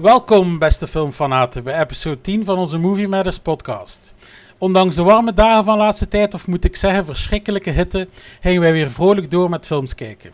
[0.00, 4.14] Welkom, beste filmfanaten, bij episode 10 van onze Movie Matters podcast.
[4.58, 8.08] Ondanks de warme dagen van laatste tijd, of moet ik zeggen verschrikkelijke hitte,
[8.40, 10.32] gingen wij weer vrolijk door met films kijken.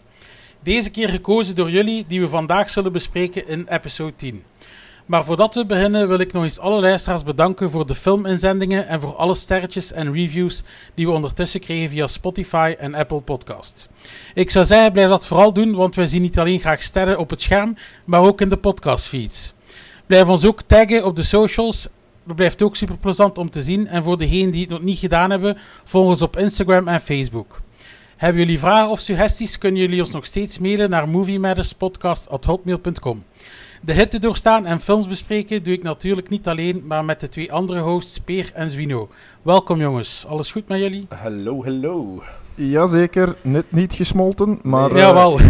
[0.62, 4.42] Deze keer gekozen door jullie, die we vandaag zullen bespreken in episode 10.
[5.06, 9.00] Maar voordat we beginnen wil ik nog eens alle luisteraars bedanken voor de filminzendingen en
[9.00, 10.62] voor alle sterretjes en reviews
[10.94, 13.88] die we ondertussen kregen via Spotify en Apple Podcasts.
[14.34, 17.30] Ik zou zeggen, blijf dat vooral doen, want wij zien niet alleen graag sterren op
[17.30, 19.54] het scherm, maar ook in de podcastfeeds.
[20.06, 21.88] Blijf ons ook taggen op de socials.
[22.24, 23.86] Dat blijft ook super plezant om te zien.
[23.86, 27.60] En voor degenen die het nog niet gedaan hebben, volg ons op Instagram en Facebook.
[28.16, 33.24] Hebben jullie vragen of suggesties, kunnen jullie ons nog steeds mailen naar moviematterspodcast.hotmail.com.
[33.82, 37.52] De hitte doorstaan en films bespreken doe ik natuurlijk niet alleen, maar met de twee
[37.52, 39.08] andere hosts, Peer en Zwino.
[39.42, 41.06] Welkom jongens, alles goed met jullie?
[41.08, 42.22] Hallo, hallo.
[42.54, 45.38] Jazeker, net niet gesmolten, maar eh, Jawel.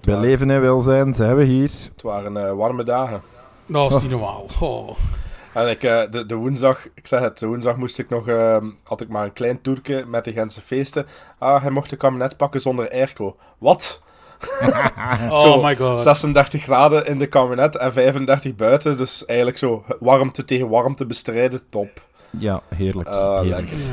[0.00, 1.70] bij leven en welzijn zijn we hier.
[1.92, 3.22] Het waren eh, warme dagen.
[3.66, 4.46] Dat is niet normaal.
[4.60, 4.96] Oh.
[5.52, 8.70] En ik, eh, de, de woensdag, ik zeg het, de woensdag moest ik nog, ehm,
[8.84, 11.06] had ik maar een klein toerke met de Gentse feesten.
[11.38, 13.36] Ah, hij mocht de kabinet pakken zonder airco.
[13.58, 14.02] Wat?
[15.30, 16.00] oh Zo, my god.
[16.00, 18.96] 36 graden in de kabinet en 35 buiten.
[18.96, 22.08] Dus eigenlijk zo warmte tegen warmte bestrijden, top.
[22.38, 23.08] Ja, heerlijk.
[23.08, 23.60] Ah, heerlijk.
[23.60, 23.78] lekker.
[23.78, 23.84] Ja,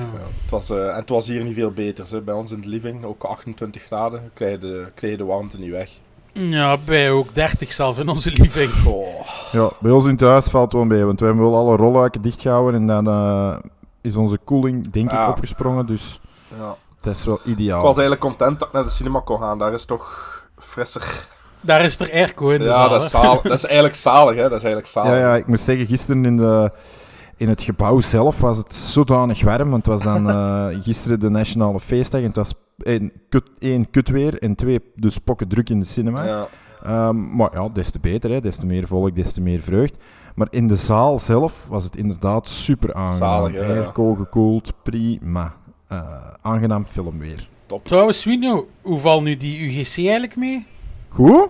[0.42, 2.08] het was, eh, en het was hier niet veel beter.
[2.10, 2.22] Hè.
[2.22, 5.60] Bij ons in de living, ook 28 graden, krijg je de, krijg je de warmte
[5.60, 5.90] niet weg.
[6.34, 8.72] Ja, bij ook 30 zelf in onze living.
[8.88, 9.06] Oh.
[9.52, 11.76] Ja, bij ons in het huis valt het wel mee, want we hebben wel alle
[11.76, 13.58] rolluiken dichtgehouden en dan eh,
[14.02, 15.30] is onze koeling denk ik Ja.
[15.30, 16.20] opgesprongen, dus
[16.60, 16.76] Ja.
[17.02, 17.78] dat is wel ideaal.
[17.78, 19.58] Ik was eigenlijk content dat ik naar de cinema kon gaan.
[19.60, 21.28] Daar is toch frisser.
[21.62, 22.90] Daar is er airco in de Ja, zaal.
[22.90, 23.12] dat is,
[23.44, 24.42] dat is eigenlijk zalig, hè.
[24.42, 25.12] Dat is eigenlijk zalig.
[25.12, 26.72] Ja, ja, ik moet zeggen, gisteren in, de,
[27.38, 31.30] in het gebouw zelf was het zodanig warm, want het was dan eh, gisteren de
[31.30, 35.80] nationale feestdag en het was één, kut, één kutweer en twee dus pokken druk in
[35.80, 36.24] de cinema.
[36.24, 36.48] Ja.
[36.84, 38.42] Ehm, maar ja, des te beter, hè.
[38.42, 40.00] des te meer volk, des te meer vreugd.
[40.36, 43.42] Maar in de zaal zelf was het inderdaad super aangenaam.
[43.42, 43.82] Zalig, hè, ja.
[43.82, 45.56] Airco gekoeld, prima.
[45.88, 46.00] Eh,
[46.42, 47.50] aangenaam film weer.
[47.84, 50.66] Trouwens, Swino, hoe valt nu die UGC eigenlijk mee?
[51.10, 51.50] Goed?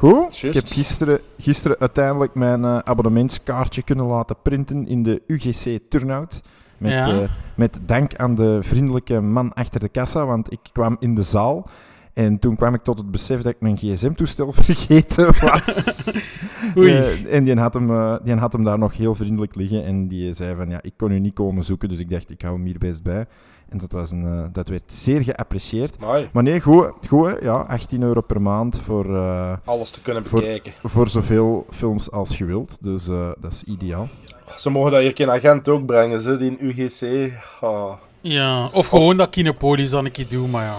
[0.00, 0.42] Goed?
[0.42, 6.42] Ik heb gisteren, gisteren uiteindelijk mijn eh, abonnementskaartje kunnen laten printen in de UGC Turnout.
[6.78, 7.08] Met, Ja.
[7.22, 11.22] eh, met dank aan de vriendelijke man achter de kassa, want ik kwam in de
[11.22, 11.68] zaal.
[12.14, 16.30] En toen kwam ik tot het besef dat ik mijn gsm-toestel vergeten was.
[16.78, 16.90] Oei.
[16.92, 19.84] Eh, en die had, hem, die had hem daar nog heel vriendelijk liggen.
[19.84, 21.88] En die zei van, ja, ik kon u niet komen zoeken.
[21.88, 23.26] Dus ik dacht, ik hou hem hier best bij.
[23.70, 25.98] En dat, was een, eh, dat werd zeer geapprecieerd.
[26.00, 26.28] Mooi.
[26.32, 27.34] Maar nee, goed, goed hè.
[27.40, 30.72] ja, 18 euro per maand voor, eh, Alles te kunnen bekijken.
[30.82, 32.78] voor zoveel films als je wilt.
[32.80, 34.08] Dus eh, dat is ideaal.
[34.56, 37.32] Ze mogen dat hier geen agent ook brengen, ze, die in UGC.
[37.60, 37.92] Ah.
[38.20, 40.74] Ja, of gewoon dat Kinopolis dan een keer doen, maar ja.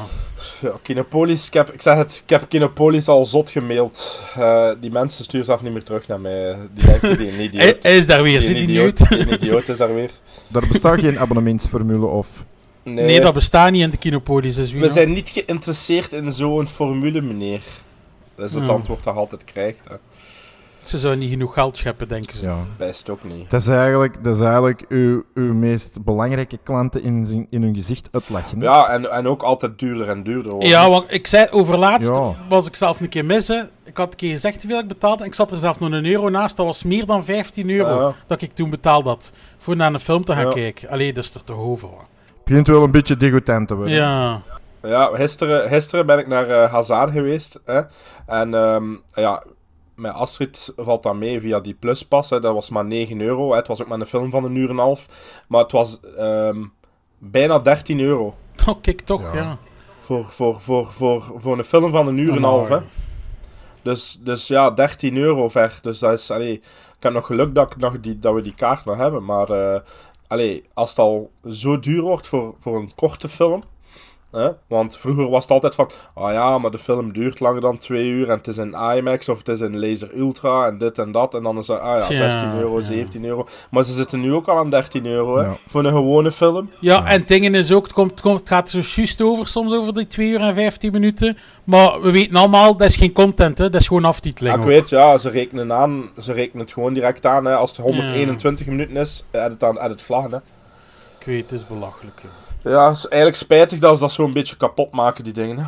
[0.61, 4.21] Ja, Kinopolis, ik, heb, ik zeg het, ik heb Kinopolis al zot gemaild.
[4.35, 6.55] Eh, die mensen sturen zelf niet meer terug naar mij.
[6.73, 7.77] Die denken, die een Hij, idioot.
[7.83, 10.11] hij is daar weer, Die zit idioot, idioot is daar weer.
[10.47, 12.27] Daar bestaat geen abonnementsformule of...
[12.83, 16.67] Nee, Nee, dat bestaat niet in de Kinopolis, dus we zijn niet geïnteresseerd in zo'n
[16.67, 17.61] formule, meneer.
[18.35, 18.69] Dat is het Ja.
[18.71, 19.87] antwoord dat je altijd krijgt.
[19.89, 19.95] Hè.
[20.83, 22.45] Ze zouden niet genoeg geld scheppen, denken ze.
[22.45, 22.57] Ja.
[22.77, 23.49] Best ook niet.
[23.49, 28.07] Dat is eigenlijk, dat is eigenlijk uw, uw meest belangrijke klanten in, in hun gezicht
[28.11, 28.59] uitlachen.
[28.59, 28.65] hè?
[28.65, 30.69] Ja, en, en ook altijd duurder en duurder worden.
[30.69, 32.35] Ja, want ik zei overlaatst Ja.
[32.49, 33.69] was ik zelf een keer missen.
[33.83, 35.21] Ik had een keer gezegd hoeveel ik betaalde.
[35.21, 36.57] En ik zat er zelf nog een euro naast.
[36.57, 38.15] Dat was meer dan 15 euro Ja.
[38.27, 39.31] dat ik toen betaald had.
[39.57, 40.51] Voor naar een film te gaan Ja.
[40.51, 40.89] kijken.
[40.89, 41.87] Allee, dat is er toch over.
[41.87, 42.05] hoor.
[42.51, 43.93] Begint wel een beetje degoutant te worden.
[43.93, 44.41] Ja.
[44.81, 47.61] Ja, gisteren, gisteren ben ik naar eh Hazard geweest.
[47.65, 47.81] Hè?
[48.25, 49.43] En ehm, ja,
[49.95, 52.29] met Astrid valt dat mee via die pluspas.
[52.29, 52.39] Hè?
[52.39, 53.49] Dat was maar 9 euro.
[53.51, 53.57] Hè?
[53.57, 55.07] Het was ook maar een film van een uur en een half.
[55.47, 56.63] Maar het was ehm,
[57.17, 58.35] bijna 13 euro.
[58.67, 59.57] Oh, kijk toch, ja.
[59.99, 62.69] Voor, voor, voor, voor, voor een film van een uur en een half.
[62.69, 62.79] Hè?
[63.81, 65.79] Dus, dus ja, 13 euro ver.
[65.81, 68.55] Dus dat is, allee, ik heb nog geluk dat, ik nog die, dat we die
[68.55, 69.25] kaart nog hebben.
[69.25, 69.81] Maar eh,
[70.31, 73.63] allee, als het al zo duur wordt voor, voor een korte film,
[74.31, 74.49] Hè?
[74.67, 78.09] Want vroeger was het altijd van, ah ja, maar de film duurt langer dan twee
[78.09, 81.11] uur en het is in IMAX of het is in Laser Ultra en dit en
[81.11, 81.33] dat.
[81.33, 82.83] En dan is het, ah ja, Tja, 16 euro, ja.
[82.83, 83.47] 17 euro.
[83.71, 85.43] Maar ze zitten nu ook al aan 13 euro, hè?
[85.43, 85.57] Ja.
[85.67, 86.69] Voor een gewone film.
[86.79, 89.47] Ja, en het dingen is ook, het, komt, het, komt, het gaat zo juist over
[89.47, 91.37] soms over die 2 uur en 15 minuten.
[91.63, 93.69] Maar we weten allemaal, dat is geen content, hè.
[93.69, 94.55] dat is gewoon aftiteling.
[94.55, 97.45] Ja, ik weet, ja, ze rekenen, aan, ze rekenen het gewoon direct aan.
[97.45, 97.55] Hè.
[97.55, 100.31] Als het 121 minuten is, het, aan, het vlaggen.
[100.31, 100.37] Hè.
[101.19, 102.19] Ik weet, het is belachelijk.
[102.21, 102.40] joh.
[102.63, 105.57] Ja, het is eigenlijk spijtig dat ze dat zo'n beetje kapot maken, die dingen.
[105.57, 105.63] Hè.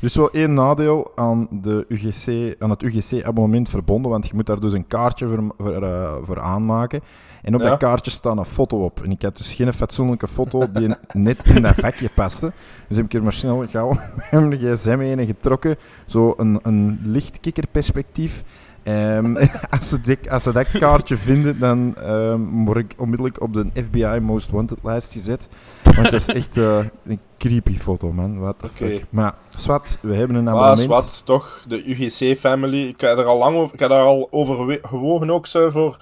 [0.00, 4.60] Is wel één nadeel aan, de UGC, aan het UGC-abonnement verbonden, want je moet daar
[4.60, 7.00] dus een kaartje voor, voor, eh, voor aanmaken.
[7.42, 7.68] En op Ja.
[7.68, 9.00] dat kaartje staat een foto op.
[9.02, 12.52] En ik had dus geen fatsoenlijke foto die net in dat vakje paste.
[12.88, 13.88] Dus heb ik er maar snel gauw
[14.30, 15.76] met mijn gsm heen getrokken.
[16.06, 18.42] Zo een, een licht kikkerperspectief.
[18.82, 19.36] Ehm,
[19.70, 24.18] als, ze als ze dat kaartje vinden, dan ehm, word ik onmiddellijk op de FBI
[24.20, 25.48] Most Wanted lijst gezet.
[25.82, 28.38] Want dat is echt eh, een creepy foto, man.
[28.38, 29.04] What the fuck.
[29.10, 30.88] Maar, zwart, we hebben een Maar abonnement.
[30.88, 32.88] wat, toch, de UGC-family.
[32.88, 35.96] Ik heb er al lang over, ik heb daar al over gewogen ook zo voor.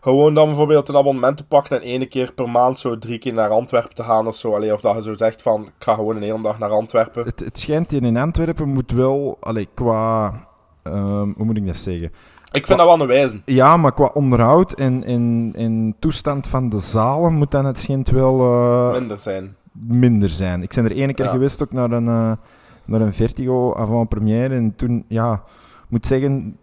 [0.00, 3.32] Gewoon dan bijvoorbeeld een abonnement te pakken en ene keer per maand zo drie keer
[3.32, 4.54] naar Antwerpen te gaan of zo.
[4.54, 7.24] Allee, of dat je zo zegt van, ik ga gewoon een hele dag naar Antwerpen.
[7.24, 10.32] Het, het schijnt hier in Antwerpen moet wel, allee, qua,
[10.92, 12.10] ehm, hoe moet ik dat zeggen?
[12.52, 13.40] Ik vind dat wel een wijze.
[13.44, 18.10] Ja, maar qua onderhoud en, en, en toestand van de zalen moet dan het schijnt
[18.10, 19.54] wel eh, Minder zijn.
[19.72, 20.62] minder zijn.
[20.62, 21.30] Ik ben er ene keer Ja.
[21.30, 22.32] geweest ook naar een, eh,
[22.86, 26.56] naar een Vertigo avant-première en toen, ja, ik moet zeggen,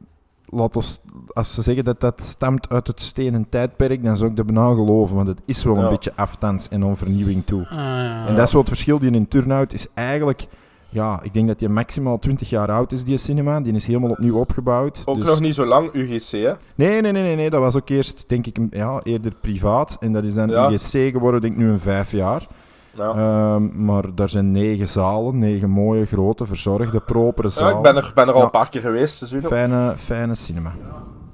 [0.45, 1.01] laat ons,
[1.33, 4.68] als ze zeggen dat dat stamt uit het stenen tijdperk, dan zou ik dat bijna
[4.74, 5.83] geloven, want het is wel Ja.
[5.83, 7.62] een beetje afstands en onvernieuwing toe.
[7.69, 8.27] Ah, ja.
[8.27, 9.00] En dat is wel het verschil.
[9.00, 10.48] Die in Turnhout is eigenlijk...
[10.95, 13.62] Ja, ik denk dat die maximaal 20 jaar oud is, die cinema.
[13.62, 15.01] Die is helemaal opnieuw opgebouwd.
[15.06, 16.51] Ook Dus- nog niet zo lang UGC, hè?
[16.75, 17.50] Nee, nee, nee, nee, nee.
[17.50, 19.97] Dat was ook eerst, denk ik, ja, eerder privaat.
[20.00, 20.69] En dat is dan Ja.
[20.71, 22.47] UGC geworden, denk ik, nu een vijf jaar.
[22.95, 23.09] Ja.
[23.09, 25.39] Ehm, maar daar zijn negen zalen.
[25.39, 27.75] Negen mooie, grote, verzorgde, propere Ja, zalen.
[27.77, 28.45] ik ben er, ben er al Ja.
[28.45, 29.33] een paar keer geweest, dus.
[29.45, 30.71] Fijne, fijne cinema.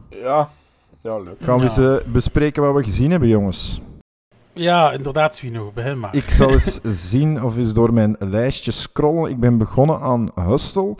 [0.09, 0.49] Ja,
[0.99, 1.35] ja leuk.
[1.41, 1.93] Gaan we Ja.
[1.93, 3.81] eens bespreken wat we gezien hebben, jongens?
[4.53, 6.15] Ja, inderdaad, Swino, begin maar.
[6.15, 9.30] Ik zal eens zien of eens door mijn lijstje scrollen.
[9.31, 10.95] Ik ben begonnen aan Hustle,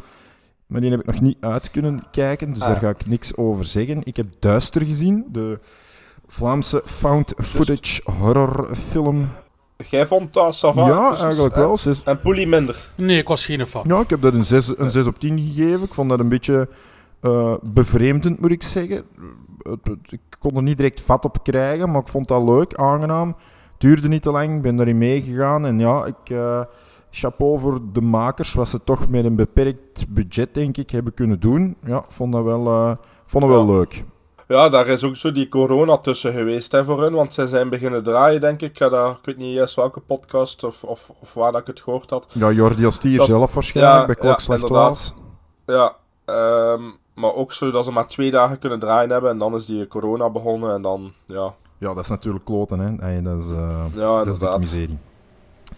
[0.68, 2.68] maar die heb ik nog niet uit kunnen kijken, dus Ah.
[2.68, 4.02] daar ga ik niks over zeggen.
[4.04, 5.60] Ik heb Duister gezien, de
[6.28, 9.30] Vlaamse found footage horrorfilm.
[9.90, 10.88] Jij vond dat Savant?
[10.94, 11.78] ja, eigenlijk wel.
[11.78, 12.90] Zes- En Poelie minder.
[12.96, 13.84] Nee, ik was geen fan.
[13.88, 15.82] ja, ik heb dat een 6 een zes op 10 gegeven.
[15.84, 16.70] Ik vond dat een beetje
[17.22, 19.04] eh, bevreemdend, moet ik zeggen.
[20.10, 23.36] Ik kon er niet direct vat op krijgen, maar ik vond dat leuk, aangenaam.
[23.78, 25.66] Duurde niet te lang, ik ben daarin meegegaan.
[25.66, 26.62] En ja, ik, eh,
[27.12, 31.40] chapeau voor de makers, wat ze toch met een beperkt budget, denk ik, hebben kunnen
[31.40, 31.76] doen.
[31.86, 32.92] Ja, vond dat wel, eh,
[33.26, 33.72] vond dat wel Ja.
[33.74, 34.04] leuk.
[34.48, 37.70] Ja, daar is ook zo die corona tussen geweest hè, voor hun, want zij zijn
[37.70, 38.78] beginnen draaien, denk ik.
[38.78, 41.82] Ja, daar, ik weet niet eens welke podcast of, of, of waar dat ik het
[41.82, 42.28] gehoord had.
[42.34, 45.14] Ja, Jordi Ostier Dat- zelf waarschijnlijk, Ja, bij ja, Klokslag inderdaad.
[45.66, 45.76] 12.
[45.80, 46.82] Ja, ehm,
[47.14, 49.88] maar ook zo dat ze maar twee dagen kunnen draaien hebben en dan is die
[49.88, 53.08] corona begonnen en dan, ja, Ja, dat is natuurlijk kloten, hè.
[53.08, 54.98] Ey, dat is, eh ja dat is de miserie.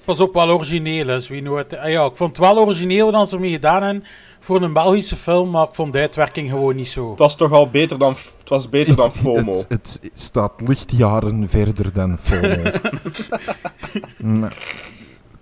[0.06, 1.14] Pas op, wel origineel, hè.
[1.58, 4.04] Het- ah ja, ik vond het wel origineel dan ze ermee gedaan hebben
[4.40, 7.10] voor een Belgische film, maar ik vond de uitwerking gewoon niet zo.
[7.10, 9.54] Het was toch al beter dan, het was beter dan FOMO.
[9.54, 12.72] Het, het staat lichtjaren verder dan FOMO.
[14.18, 14.58] Maar,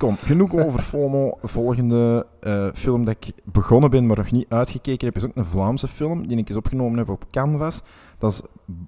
[0.01, 1.37] Kom, genoeg over FOMO.
[1.41, 5.45] Volgende eh, film dat ik begonnen ben, maar nog niet uitgekeken heb, is ook een
[5.45, 7.81] Vlaamse film die ik eens opgenomen heb op Canvas.
[8.17, 8.41] Dat is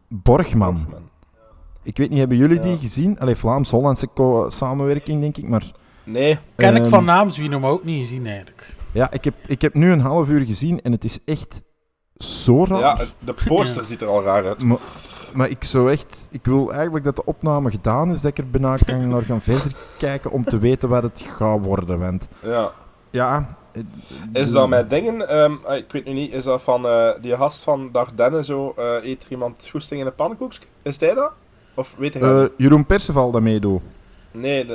[0.08, 0.88] Borgman.
[1.84, 3.20] Ik weet niet, hebben jullie die gezien?
[3.20, 4.08] Allee, Vlaams-Hollandse
[4.48, 5.72] samenwerking, denk ik, maar...
[6.04, 8.76] Nee, Ken ik Ehm, van naam Swino, maar ook niet gezien eigenlijk.
[8.92, 11.62] Ja, ik heb, ik heb nu een half uur gezien en het is echt
[12.18, 12.80] zo raar.
[12.80, 13.88] ja, de poster Ja.
[13.88, 14.64] ziet er al raar uit.
[14.64, 14.78] Maar,
[15.34, 16.28] maar ik zou echt...
[16.32, 19.42] Ik wil eigenlijk dat de opname gedaan is, dat ik er bijna kan naar gaan
[19.42, 22.00] verder kijken om te weten wat het gaat worden.
[22.00, 22.72] Want Ja.
[23.10, 23.56] ja...
[24.34, 27.36] Is dat met dingen, ehm, ah, ik weet nu niet, is dat van eh, die
[27.36, 30.60] gast van Dardenne zo, eh, eet er iemand goesting in een pannenkoekje?
[30.82, 31.32] Is hij dat?
[31.76, 32.46] Of weet hij eh?
[32.58, 33.82] Jeroen Perceval dat meedoet.
[34.34, 34.74] Nee, de,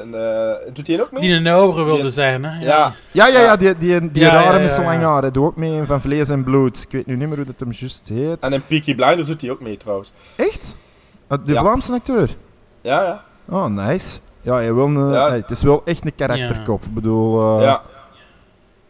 [0.67, 1.21] eh, doet hij ook mee?
[1.21, 2.65] Die een oudere wilde Die- zijn, hè?
[2.65, 2.95] ja.
[3.13, 5.09] Ja, ja, ja, die, die, die Ja, rare ja, met zijn ja, lange ja.
[5.13, 5.33] haren.
[5.33, 6.83] Doe ook mee in Van Vlees en Bloed.
[6.83, 8.39] Ik weet nu niet meer hoe dat hem juist heet.
[8.45, 10.13] En in Peaky Blinders doet hij ook mee trouwens.
[10.37, 10.77] Echt?
[11.33, 11.61] Uh, de Ja.
[11.61, 12.29] Vlaamse acteur?
[12.81, 13.25] Ja, ja.
[13.49, 14.19] Oh, nice.
[14.41, 15.29] Ja, hij wil een, Ja.
[15.29, 16.85] nee, het is wel echt een karakterkop.
[16.85, 17.57] Ik bedoel...
[17.59, 17.83] eh, ja.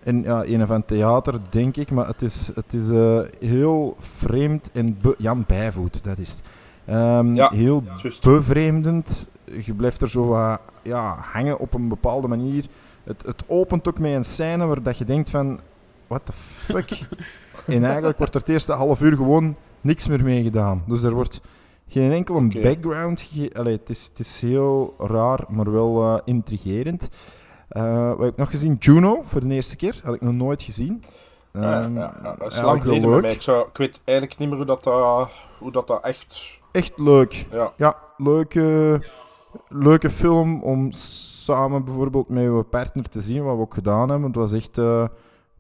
[0.03, 4.71] En ja, een van theater, denk ik, maar het is, het is eh, heel vreemd
[4.73, 6.41] en Jan Bijvoet, dat is het.
[6.87, 7.83] Ehm, Ja, heel
[8.23, 9.29] bevreemdend.
[9.65, 12.65] Je blijft er zo wat ja, hangen op een bepaalde manier.
[13.05, 15.61] Het, het opent ook met een scène waar dat je denkt van,
[16.07, 16.91] what the fuck?
[17.67, 20.83] en eigenlijk wordt er het eerste half uur gewoon niks meer mee gedaan.
[20.87, 21.41] Dus er wordt
[21.89, 22.61] geen enkel een Oké.
[22.61, 23.67] background gegeven.
[23.67, 27.09] Het is, het is heel raar, maar wel eh, intrigerend.
[27.69, 28.77] Eh, wat heb ik nog gezien?
[28.79, 30.01] Juno, voor de eerste keer.
[30.05, 31.03] Had ik nog nooit gezien.
[31.53, 33.23] Ja, Ehm, ja, ja, dat is lang geleden bij leuk.
[33.23, 33.33] mij.
[33.33, 34.85] Ik, zou, ik weet eigenlijk niet meer hoe dat,
[35.59, 36.57] hoe dat, dat echt...
[36.73, 37.47] Echt leuk.
[37.51, 37.73] Ja.
[37.77, 37.97] Ja,
[39.69, 44.27] leuke, film om samen bijvoorbeeld met uw partner te zien, wat we ook gedaan hebben.
[44.27, 45.07] Het was echt eh,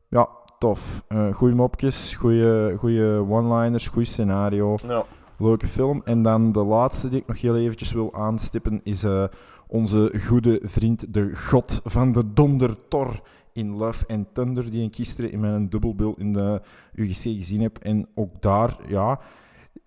[0.09, 1.03] ja, tof.
[1.09, 4.77] Eh goeie mopjes, goede one-liners, goed scenario.
[4.87, 5.05] Ja.
[5.38, 6.03] Leuke film.
[6.05, 9.25] En dan de laatste die ik nog heel eventjes wil aanstippen is eh,
[9.67, 13.21] onze goede vriend, de god van de donder Thor
[13.53, 16.61] in Love and Thunder, die ik gisteren in mijn dubbelbil in de
[16.95, 17.79] UGC gezien heb.
[17.79, 19.21] En ook daar, ja...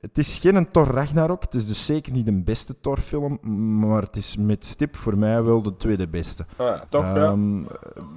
[0.01, 3.39] Het is geen Thor Ragnarok, het is dus zeker niet de beste Thor-film,
[3.79, 6.45] maar het is met stip voor mij wel de tweede beste.
[6.57, 7.15] Ah, ja, toch, ja.
[7.15, 7.63] Ehm,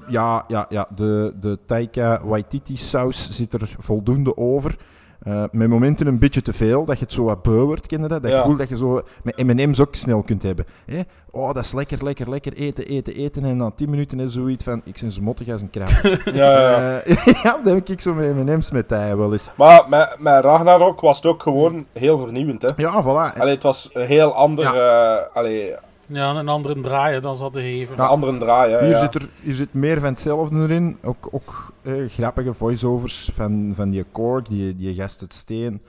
[0.08, 0.88] ja, ja, ja.
[0.94, 4.76] De, de Taika Waititi-saus zit er voldoende over.
[5.24, 7.98] Eh, met momenten een beetje te veel, dat je het zo wat beu wordt, je
[7.98, 8.08] dat?
[8.22, 8.40] Dat Ja.
[8.40, 10.66] gevoel dat je zo met M&M's ook snel kunt hebben.
[10.86, 11.00] Hè?
[11.30, 13.44] Oh, dat is lekker, lekker, lekker eten, eten, eten.
[13.44, 15.88] En na 10 minuten is zoiets van, ik ben zo mottig als een krab.
[16.24, 17.00] Ja, ja, ja.
[17.00, 19.50] Eh, ja, dan heb ik zo met M&M's met hij wel eens.
[19.56, 22.68] Maar met, met Ragnarok was het ook gewoon heel vernieuwend, hè.
[22.76, 23.38] Ja, voilà.
[23.38, 24.64] Allee, het was een heel ander...
[24.64, 25.74] eh, allee,
[26.06, 27.98] Ja, een andere draaien dan ze hadden gegeven.
[27.98, 28.78] een andere draai, hè.
[28.80, 28.96] Hier, ja.
[28.98, 30.98] zit er, hier zit meer van hetzelfde erin.
[31.02, 35.82] Ook, ook eh, grappige voice-overs van, van die Korg, die, die gast uit Steen.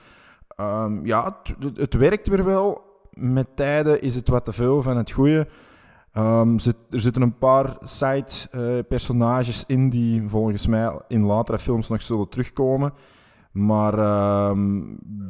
[0.56, 2.84] Ehm, ja, het, het- werkt weer wel.
[3.14, 5.48] Met tijden is het wat te veel van het goede.
[6.14, 12.02] Ehm, zit, er zitten een paar side-personages in die volgens mij in latere films nog
[12.02, 12.94] zullen terugkomen.
[13.56, 14.82] Maar ehm,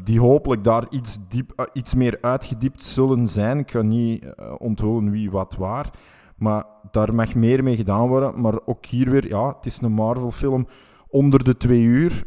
[0.04, 3.60] die hopelijk daar iets, diep, eh, iets meer uitgediept zullen zijn.
[3.60, 5.90] Ik ga niet eh, onthullen wie wat waar.
[6.38, 8.42] Maar daar mag meer mee gedaan worden.
[8.42, 10.68] Maar ook hier weer, ja, het is een Marvel-film
[11.08, 12.24] onder de twee uur.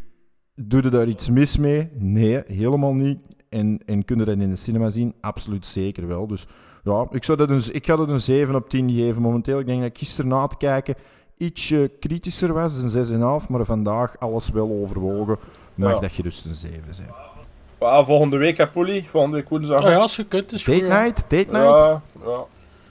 [0.55, 1.90] Doe je daar iets mis mee?
[1.99, 3.19] Nee, helemaal niet.
[3.49, 5.14] En, en kun je dat in de cinema zien?
[5.21, 6.26] Absoluut zeker wel.
[6.26, 6.47] Dus
[6.85, 9.59] ja, ik, zou dat een, ik ga dat een 7 op 10 geven momenteel.
[9.59, 10.95] Ik denk dat ik gisteren na te kijken
[11.38, 13.49] ietsje kritischer was, een 6,5.
[13.49, 15.38] Maar vandaag alles wel overwogen.
[15.79, 15.99] Mag Ja.
[16.01, 17.11] dat gerust een 7 zijn.
[17.81, 19.07] Ja, volgende week, hè, Poelie.
[19.11, 19.83] Volgende week woensdag.
[19.85, 21.21] Oh ja, als je kunt, is Date night?
[21.21, 21.53] Date night?
[21.53, 22.45] Ja, ja.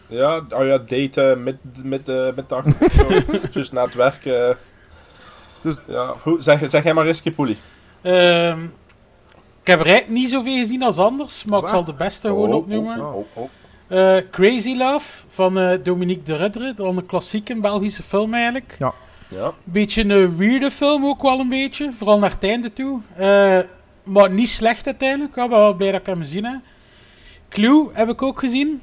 [0.09, 2.63] Ja, oh ja, daten met, met, eh middag.
[2.91, 3.07] zo.
[3.51, 4.25] Dus na het werk.
[4.25, 4.49] eh.
[5.61, 7.57] Dus- ja, hoe, zeg, zeg jij maar eens, Poelie.
[8.01, 8.63] Ehm,
[9.61, 12.49] ik heb er eigenlijk niet zoveel gezien als anders, maar ik zal de beste gewoon
[12.49, 12.99] Oh, opnoemen.
[12.99, 13.49] Oh, oh, oh.
[13.87, 18.75] Eh, Crazy Love van eh, Dominique de Rudderen, dan een klassieke Belgische film eigenlijk.
[18.79, 18.93] Ja.
[19.63, 22.99] Beetje een weirde film ook wel een beetje, vooral naar het einde toe.
[23.15, 23.59] Eh,
[24.03, 26.59] maar niet slecht uiteindelijk, ik ben wel blij dat ik hem gezien heb.
[27.49, 28.81] Clue heb ik ook gezien.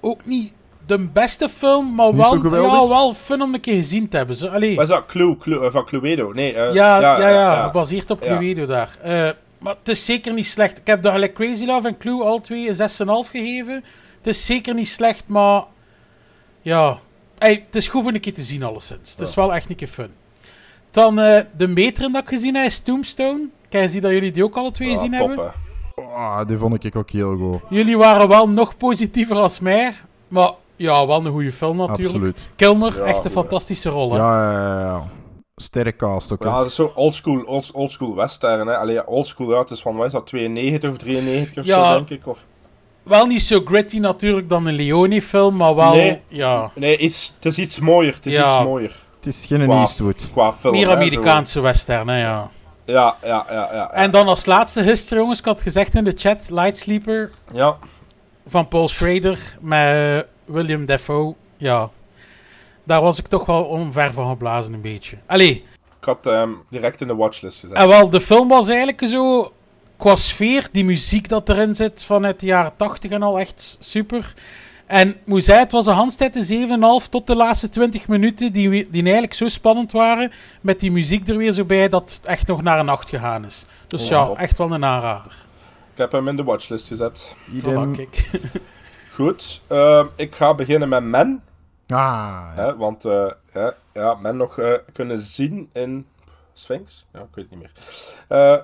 [0.00, 0.52] Ook niet
[0.86, 4.36] de beste film, maar wel, ja, wel fun om een keer gezien te hebben.
[4.36, 4.74] Zo, allee.
[4.74, 5.06] Wat is dat?
[5.06, 6.32] Clue, Clue eh, van Cluedo?
[6.32, 7.62] Nee, eh, Ja, ja, ja, ja.
[7.62, 8.36] gebaseerd op Ja.
[8.36, 8.98] Cluedo daar.
[9.02, 9.30] Eh,
[9.60, 10.78] maar het is zeker niet slecht.
[10.78, 13.74] Ik heb de gelijk Crazy Love en Clue al twee een 6,5 gegeven.
[14.16, 15.62] Het is zeker niet slecht, maar
[16.62, 16.98] ja,
[17.46, 19.10] Ey, het is goed voor een keer te zien alleszins.
[19.10, 20.10] Het is wel echt een keer fun.
[20.90, 23.48] Dan eh, de meteren dat ik gezien heb is Tombstone.
[23.68, 25.52] Kijk, zie dat jullie die ook alle twee gezien top, hebben.
[25.94, 27.60] Ah, die vond ik ook heel goed.
[27.70, 29.92] Jullie waren wel nog positiever als mij.
[30.28, 32.06] Maar ja, wel een goede film natuurlijk.
[32.08, 32.48] Absoluut.
[32.56, 34.12] Kilmer, Ja, echt een fantastische rol.
[34.12, 34.18] Hè?
[34.18, 34.80] Ja, ja, ja.
[34.80, 35.04] ja.
[35.56, 36.42] Sterrencast ook.
[36.44, 36.48] hè.
[36.50, 38.66] Ja, dat is zo oldschool old, oldschool western.
[38.66, 38.76] Hè.
[38.76, 41.84] Allee, oldschool, ja, het is van, wat is dat, 92 of 93 of Ja.
[41.84, 42.26] zo, denk ik.
[42.26, 42.38] Of...
[43.06, 45.90] Wel niet zo gritty natuurlijk dan een Leone-film, maar wel...
[45.90, 46.20] Nee.
[46.28, 48.14] Ja, Nee, iets, het is iets mooier.
[48.14, 48.44] Het is Ja.
[48.54, 48.96] iets mooier.
[49.16, 50.28] Het is geen Qua- Eastwood.
[50.32, 50.74] Qua film.
[50.74, 52.50] meer hè, Amerikaanse western, hè, ja.
[52.84, 53.68] Ja, ja, ja, ja.
[53.74, 53.90] ja.
[53.92, 57.76] En dan als laatste history, jongens, ik had gezegd in de chat, Light Sleeper Ja,
[58.46, 61.34] van Paul Schrader met William Defoe.
[61.56, 61.88] Ja,
[62.84, 65.16] daar was ik toch wel omver van geblazen een beetje.
[65.26, 65.64] Allee,
[66.00, 67.76] ik had hem direct in de watchlist gezet.
[67.76, 69.52] en wel, de film was eigenlijk zo,
[69.96, 74.34] qua sfeer, die muziek dat erin zit vanuit de jaren 80 en al, echt super.
[74.86, 78.70] En moet zeggen, het was een handstijd de 7,5 tot de laatste 20 minuten, die,
[78.70, 82.26] we- die eigenlijk zo spannend waren, met die muziek er weer zo bij, dat het
[82.26, 83.64] echt nog naar een 8 gegaan is.
[83.86, 85.32] Dus Ja, ja, echt wel een aanrader.
[85.92, 87.34] Ik heb hem in de watchlist gezet.
[87.62, 88.30] Voilà, kijk.
[89.12, 91.42] Goed, ehm, ik ga beginnen met Men.
[91.86, 92.52] Ah, ja.
[92.54, 96.06] Hè, want eh, ja, ja, Men nog eh, kunnen zien in
[96.52, 97.04] Sphinx?
[97.12, 97.72] Ja, ik weet het niet meer.
[98.28, 98.62] Eh,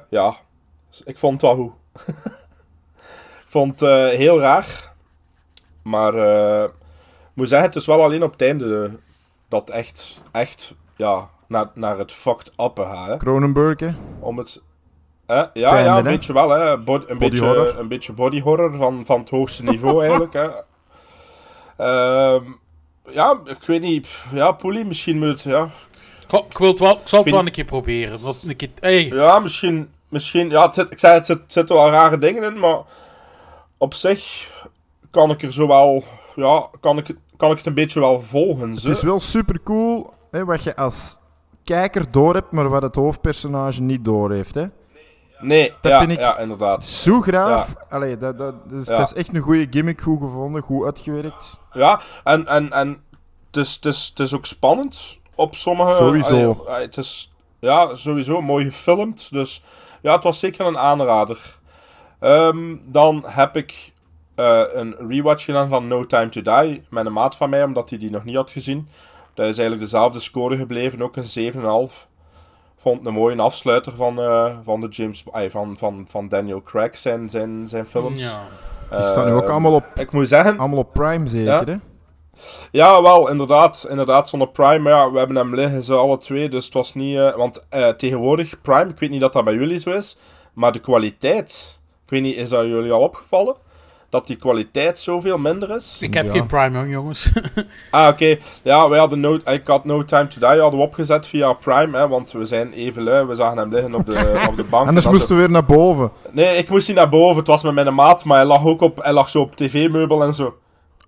[1.04, 1.72] ik vond het wel goed.
[3.44, 4.92] ik vond het eh, heel raar.
[5.82, 8.98] Maar eh, ik moet zeggen, het is wel alleen op het einde
[9.48, 13.18] dat echt, echt ja, naar, naar het fucked up gaat.
[13.18, 13.90] Cronenberg, hè.
[14.20, 14.62] Om het...
[15.26, 15.34] Hè?
[15.34, 16.10] Ja, Einde, ja, een hè?
[16.10, 16.50] beetje wel.
[16.50, 16.70] Hè.
[16.70, 17.78] Een, Body beetje, horror.
[17.78, 20.32] een beetje body horror van, van het hoogste niveau eigenlijk.
[20.32, 20.48] Hè.
[21.76, 22.44] Ehm,
[23.04, 24.08] ja, ik weet niet.
[24.32, 25.42] Ja, Poelie misschien moet...
[25.42, 25.70] Ja,
[26.48, 28.20] ik, wil het wel, ik zal het Ik wel een keer proberen.
[28.20, 29.91] Want een keer, hey, ja misschien...
[30.12, 32.80] misschien ja, het zit, ik zei, het zit, zitten wel rare dingen in, maar
[33.78, 34.50] op zich
[35.10, 36.02] kan ik er zo wel...
[36.34, 38.70] Ja, kan ik, kan ik het een beetje wel volgen.
[38.70, 41.18] Het is wel super cool hè, wat je als
[41.64, 44.54] kijker door hebt, maar wat het hoofdpersonage niet door heeft.
[44.54, 44.66] Hè.
[45.38, 46.84] Nee, Dat ja, vind ik- ja, inderdaad.
[46.84, 47.74] Zo graaf.
[47.88, 48.96] Allee, dat, dat, dat is, Ja.
[48.98, 51.60] dat is echt een goede gimmick, goed gevonden, goed uitgewerkt.
[51.72, 53.02] Ja, en, en, en
[53.46, 55.94] het, is, het, is, het is ook spannend op sommige...
[55.94, 56.64] Sowieso.
[56.68, 57.31] Allee, het is
[57.62, 59.32] ja, sowieso mooi gefilmd.
[59.32, 59.62] Dus
[60.00, 61.58] ja, het was zeker een aanrader.
[62.20, 63.92] Ehm, dan heb ik
[64.34, 67.90] eh, een rewatch gedaan van No Time To Die met een maat van mij, omdat
[67.90, 68.88] hij die nog niet had gezien.
[69.34, 71.52] Dat is eigenlijk dezelfde score gebleven, ook een
[71.90, 72.06] 7,5.
[72.76, 76.98] Vond een mooie afsluiter van, eh, van, de James, ay, van, van, van Daniel Craig
[76.98, 78.22] zijn, zijn, zijn films.
[78.22, 78.42] Ja.
[78.90, 81.52] Die staan nu ook Ehm, allemaal op, Ik moet zeggen, allemaal op Prime, zeker.
[81.52, 81.64] Ja.
[81.64, 81.91] Hè?
[82.70, 83.86] Ja, wel, inderdaad.
[83.90, 84.78] Inderdaad, zonder Prime.
[84.78, 86.48] Maar ja, we hebben hem liggen, ze alle twee.
[86.48, 87.16] Dus het was niet...
[87.16, 90.18] eh, want eh, tegenwoordig, Prime, ik weet niet dat dat bij jullie zo is.
[90.52, 91.80] Maar de kwaliteit...
[92.04, 93.54] Ik weet niet, is dat jullie al opgevallen?
[94.10, 95.98] Dat die kwaliteit zoveel minder is?
[96.02, 96.32] Ik heb Ja.
[96.32, 97.32] geen Prime, hoor, jongens.
[97.90, 98.36] Ah, oké.
[98.62, 101.98] Ja, wij hadden no, ik had No Time To Die hadden we opgezet via Prime.
[101.98, 103.26] Hè, want we zijn even lui.
[103.26, 104.88] We zagen hem liggen op de, op de bank.
[104.88, 106.12] En dat moesten we weer naar boven.
[106.30, 107.36] Nee, ik moest niet naar boven.
[107.36, 108.24] Het was met mijn maat.
[108.24, 110.54] Maar hij lag ook op, hij lag zo op tv-meubel en zo.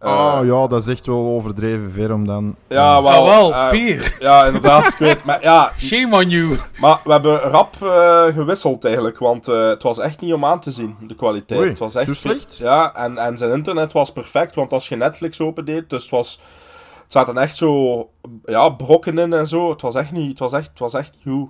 [0.05, 2.57] Eh, Ah ja, dat is echt wel overdreven ver om dan...
[2.69, 3.13] Ja, wel.
[3.13, 4.17] Ah, wel, eh, Pier.
[4.21, 5.25] Ja, inderdaad, ik weet.
[5.25, 6.57] Maar ja, Shame on you.
[6.79, 10.61] Maar we hebben rap eh, gewisseld eigenlijk, want eh, het was echt niet om aan
[10.61, 11.61] te zien, de kwaliteit.
[11.61, 12.57] Oei, het was echt slecht?
[12.57, 16.41] Ja, en, en zijn internet was perfect, want als je Netflix opendeed, dus het was...
[17.03, 18.09] Het zaten echt zo
[18.45, 19.71] ja, brokken in en zo.
[19.71, 21.49] Het was echt niet, het was echt, het was echt goed.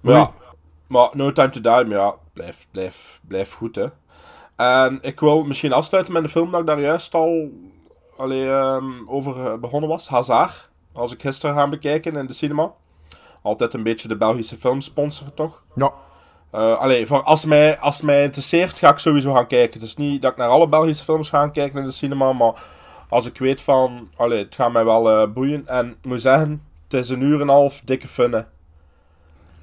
[0.00, 0.32] Maar, ja,
[0.86, 3.86] maar No Time To Die, maar ja, blijf, blijf, blijf goed, hè.
[4.56, 7.50] En ik wil misschien afsluiten met een film dat ik daar juist al
[8.16, 10.08] allee, ehm, over eh, begonnen was.
[10.08, 10.70] Hazard.
[10.92, 12.72] Als ik gisteren gaan bekijken in de cinema.
[13.42, 15.62] Altijd een beetje de Belgische filmsponsor, toch?
[15.74, 15.92] Ja,
[16.50, 19.72] Eh allee, voor als, mij, als het mij interesseert, ga ik sowieso gaan kijken.
[19.80, 22.52] Het is niet dat ik naar alle Belgische films ga kijken in de cinema, maar
[23.08, 25.66] als ik weet van, allee, het gaat mij wel eh, boeien.
[25.66, 28.40] En ik moet zeggen, het is een uur en een half dikke fun, hè.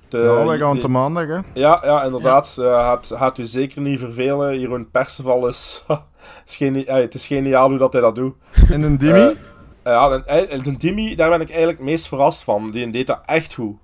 [0.07, 1.39] De- ja wij gaan die- te maandag, hè.
[1.53, 2.55] ja, ja, inderdaad.
[2.59, 4.59] Eh, gaat, gaat u zeker niet vervelen.
[4.59, 5.83] Jeroen Perceval is...
[6.47, 8.35] is geni- eh, het is geniaal hoe dat hij dat doet.
[8.69, 9.19] En een Dimmy?
[9.19, 9.35] Eh,
[9.83, 12.71] ja, en, en de Dimi, daar ben ik eigenlijk het meest verrast van.
[12.71, 13.75] Die deed dat echt goed.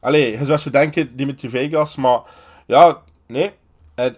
[0.00, 2.20] Allee, je zou ze denken, Dimitri Vegas, maar...
[2.66, 3.50] Ja, nee.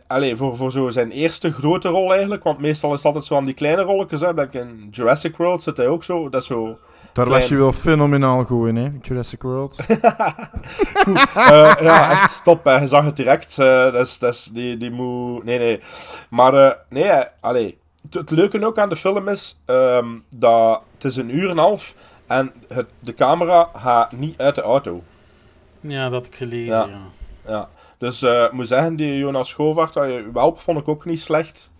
[0.06, 3.36] Allee, voor, voor zo zijn eerste grote rol eigenlijk, want meestal is het altijd zo
[3.36, 4.32] aan die kleine rolletjes, hè.
[4.32, 6.28] Like in Jurassic World zit hij ook zo.
[6.28, 6.78] Dat is zo...
[7.12, 7.40] Daar klein.
[7.40, 9.76] was je wel fenomenaal goed in, hè, Jurassic World.
[11.34, 12.76] Eh, ja, echt stop, hè.
[12.80, 13.58] Je zag het direct.
[13.58, 15.44] eh, dat is, dat is, die, die moet...
[15.44, 15.80] Nee, nee.
[16.30, 17.78] Maar, eh, nee, allee.
[18.02, 21.50] Het, het leuke ook aan de film is ehm, dat het is een uur en
[21.50, 21.94] een half
[22.26, 25.02] en het, de camera gaat niet uit de auto.
[25.80, 26.86] Ja, dat heb ik gelezen, Ja.
[26.86, 27.00] ja.
[27.46, 27.68] Ja.
[27.98, 31.70] Dus eh, ik moet zeggen, die Jonas je welp, vond ik ook niet slecht.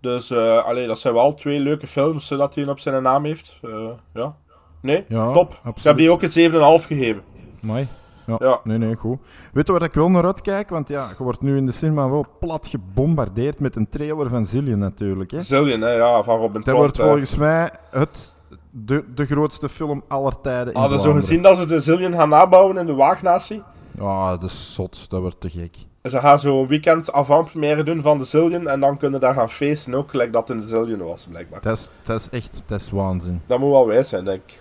[0.00, 3.58] Dus, eh allee, dat zijn wel twee leuke films dat hij op zijn naam heeft.
[3.62, 4.36] Eh, ja.
[4.86, 5.50] Nee, Ja, top.
[5.52, 5.84] Ik absoluut.
[5.84, 7.22] heb die ook een 7,5 gegeven.
[7.60, 7.88] Mai.
[8.26, 8.60] Ja, Ja.
[8.64, 9.18] nee, nee, goed.
[9.52, 10.68] Weet je waar ik wel naar uitkijk?
[10.70, 14.46] Want ja, je wordt nu in de cinema wel plat gebombardeerd met een trailer van
[14.46, 15.40] Zillion natuurlijk, hè.
[15.40, 18.34] Zillion, hè, ja, van Robin Dat Trott, wordt volgens mij het,
[18.70, 21.28] de, de grootste film aller tijden in Hadden zo Vlaanderen.
[21.28, 23.62] gezien dat ze de Zillion gaan nabouwen in de Waagnatie?
[23.98, 25.10] Ja, dat is zot.
[25.10, 25.76] Dat wordt te gek.
[26.02, 29.50] Ze gaan zo een weekend avant-première doen van de Zillion en dan kunnen daar gaan
[29.50, 31.60] feesten ook, gelijk dat in de Zillion was, blijkbaar.
[31.60, 33.42] Dat is, dat is echt dat is waanzin.
[33.46, 34.58] Dat moet wel wijs zijn, denk ik.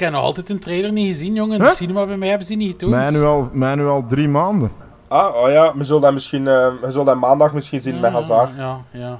[0.00, 1.54] Ik heb nog altijd een trailer niet gezien, jongen.
[1.54, 1.70] In Huh?
[1.70, 2.92] de cinema bij mij hebben ze niet getoond.
[2.92, 4.72] Mij nu, al, mij nu al drie maanden.
[5.08, 8.12] Ah, oh ja, we zullen dat misschien, eh, we zullen dat maandag misschien zien met
[8.12, 8.50] Hazard.
[8.56, 9.18] Ja, ja.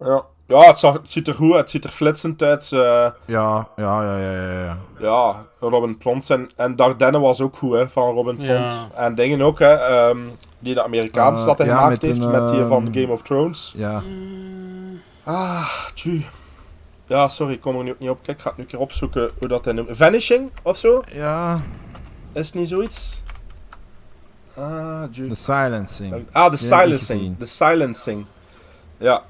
[0.00, 2.72] Ja, ja het, zag, het ziet er goed uit, het ziet er flitsend uit.
[2.72, 4.62] eh, Ja, ja, ja, ja, ja.
[4.64, 4.76] ja.
[4.98, 8.36] ja, Robin Pront en, en Dardenne was ook goed, hè, van Robin.
[8.40, 8.88] Ja.
[8.94, 10.18] En dingen ook, hè, ehm,
[10.58, 13.12] die de Amerikaanse dat hij ja, gemaakt met heeft, een, met die van ehm, Game
[13.12, 13.74] of Thrones.
[13.76, 14.02] ja.
[15.24, 16.22] Ah, tju.
[17.08, 18.18] Ja, sorry, ik kom er nu ook niet op.
[18.22, 19.88] Kijk, ik ga het nu een keer opzoeken hoe dat hij noemt.
[19.96, 21.02] Vanishing, of zo?
[21.12, 21.62] Ja,
[22.32, 23.22] Is het niet zoiets?
[24.56, 25.02] Ah.
[25.02, 26.24] The Silencing.
[26.32, 27.38] Ah, The Silencing.
[27.38, 28.26] The Silencing.
[28.96, 29.22] Ja.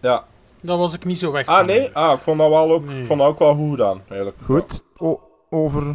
[0.00, 0.24] Ja.
[0.60, 1.66] Daar was ik niet zo weg Ah, van.
[1.66, 1.90] nee?
[1.96, 3.00] Ah, ik vond dat wel ook, Nee.
[3.00, 4.38] ik vond dat ook wel goed gedaan, eigenlijk.
[4.44, 5.94] Goed, o- over,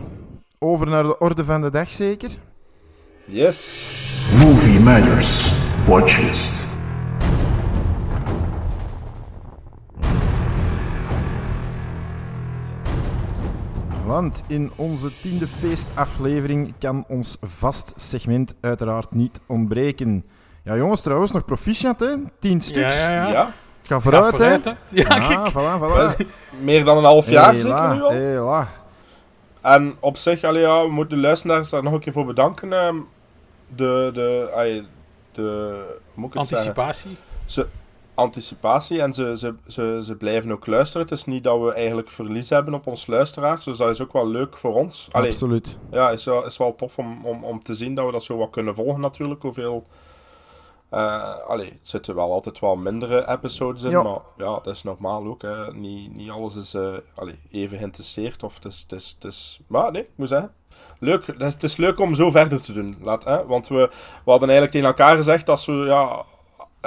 [0.60, 2.30] over naar de orde van de dag zeker?
[3.28, 3.90] Yes.
[4.40, 5.52] Movie Matters
[5.88, 6.77] Watchlist.
[14.08, 20.26] Want in onze tiende feestaflevering kan ons vast segment uiteraard niet ontbreken.
[20.64, 22.98] Ja jongens, trouwens nog proficiat hè, tien Ja, stuks.
[22.98, 23.28] ja, ja.
[23.28, 23.44] Ja.
[23.84, 24.72] Ga Ga vooruit, vooruit, hè.
[24.72, 24.78] hè.
[24.90, 25.50] Ja, Ja, kijk.
[25.52, 26.26] voilà, voilà.
[26.62, 28.10] Meer dan een half jaar Hela, zeker nu al.
[28.12, 28.68] hela.
[29.62, 32.74] En op zich, allee, ja, we moeten de luisteraars daar nog een keer voor bedanken.
[32.74, 32.96] ehm,
[33.76, 34.84] de, de, allee,
[35.32, 35.42] de,
[36.14, 36.68] hoe moet ik het zeggen?
[36.76, 37.18] Anticipatie.
[37.46, 37.68] Ze,
[38.18, 41.02] anticipatie en ze, ze, ze, ze blijven ook luisteren.
[41.08, 44.14] Het is niet dat we eigenlijk verlies hebben op ons luisteraars, dus dat is ook
[44.14, 45.08] wel leuk voor ons.
[45.12, 45.78] Allee, Absoluut.
[45.92, 48.38] ja, is, wel- is wel tof om, om, om te zien dat we dat zo
[48.38, 49.42] wat kunnen volgen natuurlijk.
[49.42, 49.86] Hoeveel...
[50.90, 54.04] eh allee, er zitten wel altijd wel mindere episodes in, Ja.
[54.04, 55.42] maar ja, dat is normaal ook.
[55.42, 55.74] Hè.
[55.74, 58.44] Niet, niet alles is eh, allee, even geïnteresseerd.
[58.44, 59.60] Of het is, het is, het is...
[59.68, 60.54] Maar nee, ik moet zeggen,
[61.00, 61.26] leuk.
[61.28, 62.98] Het is, het is leuk om zo verder te doen.
[63.02, 63.46] Laat, hè.
[63.46, 63.76] Want we,
[64.26, 66.24] we hadden eigenlijk tegen elkaar gezegd dat we ja,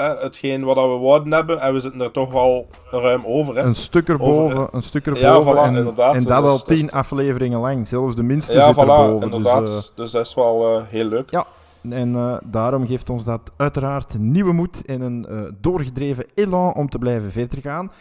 [0.00, 3.56] hè, hetgeen wat we wouden hebben, en we zitten er toch wel ruim over.
[3.56, 3.62] Hè.
[3.62, 5.54] Een stuk erboven, Over- een stuk Ja, erboven.
[5.54, 6.14] voilà, en, inderdaad.
[6.14, 7.88] en Dus dat dat al tien afleveringen lang.
[7.88, 9.22] Zelfs de minste ja, zit voilà, erboven.
[9.22, 9.66] inderdaad.
[9.66, 11.30] Dus, Dus, dat is wel eh, heel leuk.
[11.30, 11.44] Ja,
[11.90, 16.98] en eh, daarom geeft ons dat uiteraard nieuwe moed en een doorgedreven elan om te
[16.98, 17.92] blijven verder gaan.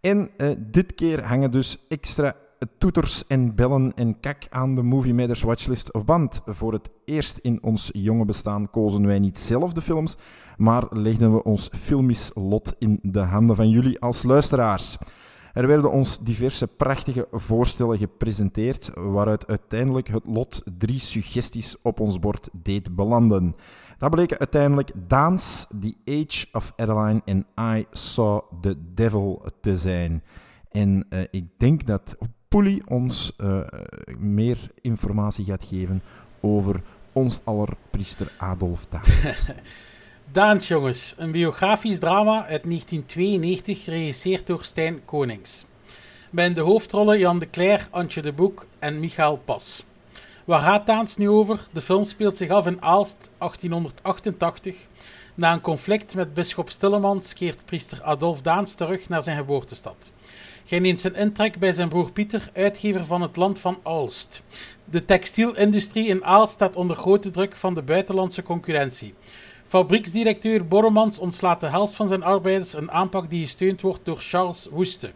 [0.00, 2.34] En dit keer hangen dus extra
[2.78, 5.98] toeters en bellen en kak aan de Movie Matters watchlist.
[6.04, 10.16] Want voor het eerst in ons jonge bestaan kozen wij niet zelf de films,
[10.56, 14.98] maar legden we ons filmisch lot in de handen van jullie als luisteraars.
[15.52, 22.18] Er werden ons diverse prachtige voorstellen gepresenteerd, waaruit uiteindelijk het lot drie suggesties op ons
[22.18, 23.56] bord deed belanden.
[23.98, 30.22] Dat bleken uiteindelijk Daans, The Age of Adeline en I Saw the Devil te zijn.
[30.70, 32.16] En eh, ik denk dat
[32.48, 33.60] Poelie ons eh,
[34.18, 36.02] meer informatie gaat geven
[36.40, 36.82] over
[37.12, 39.44] ons aller priester Adolf Daans.
[40.32, 41.14] Daans, jongens.
[41.16, 45.64] Een biografisch drama uit 1992, geregisseerd door Stijn Konings.
[46.30, 49.84] Met de hoofdrollen Jan de Cler, Antje de Boek en Michael Pas.
[50.44, 51.68] Waar gaat Daans nu over?
[51.72, 54.76] De film speelt zich af in Aalst, 1888.
[55.34, 60.12] Na een conflict met bisschop Stillemans keert priester Adolf Daans terug naar zijn geboortestad.
[60.68, 64.42] Hij neemt zijn intrek bij zijn broer Pieter, uitgever van het land van Aalst.
[64.84, 69.14] De textielindustrie in Aalst staat onder grote druk van de buitenlandse concurrentie.
[69.66, 74.68] Fabrieksdirecteur Borremans ontslaat de helft van zijn arbeiders, een aanpak die gesteund wordt door Charles
[74.70, 75.12] Woeste,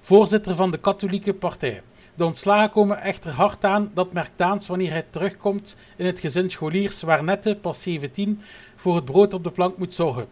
[0.00, 1.82] voorzitter van de katholieke partij.
[2.14, 6.50] De ontslagen komen echter hard aan, dat merkt Daans wanneer hij terugkomt in het gezin
[6.50, 8.40] scholiers waar Nette, pas 17,
[8.76, 10.28] voor het brood op de plank moet zorgen.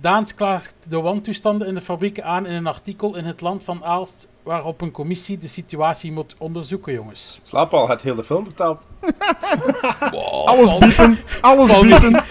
[0.00, 3.84] Daans klaagt de wantoestanden in de fabrieken aan in een artikel in het land van
[3.84, 7.40] Aalst, waarop een commissie de situatie moet onderzoeken, jongens.
[7.42, 8.78] Slaap al, het hele film verteld.
[10.44, 12.24] alles biepen, alles biepen.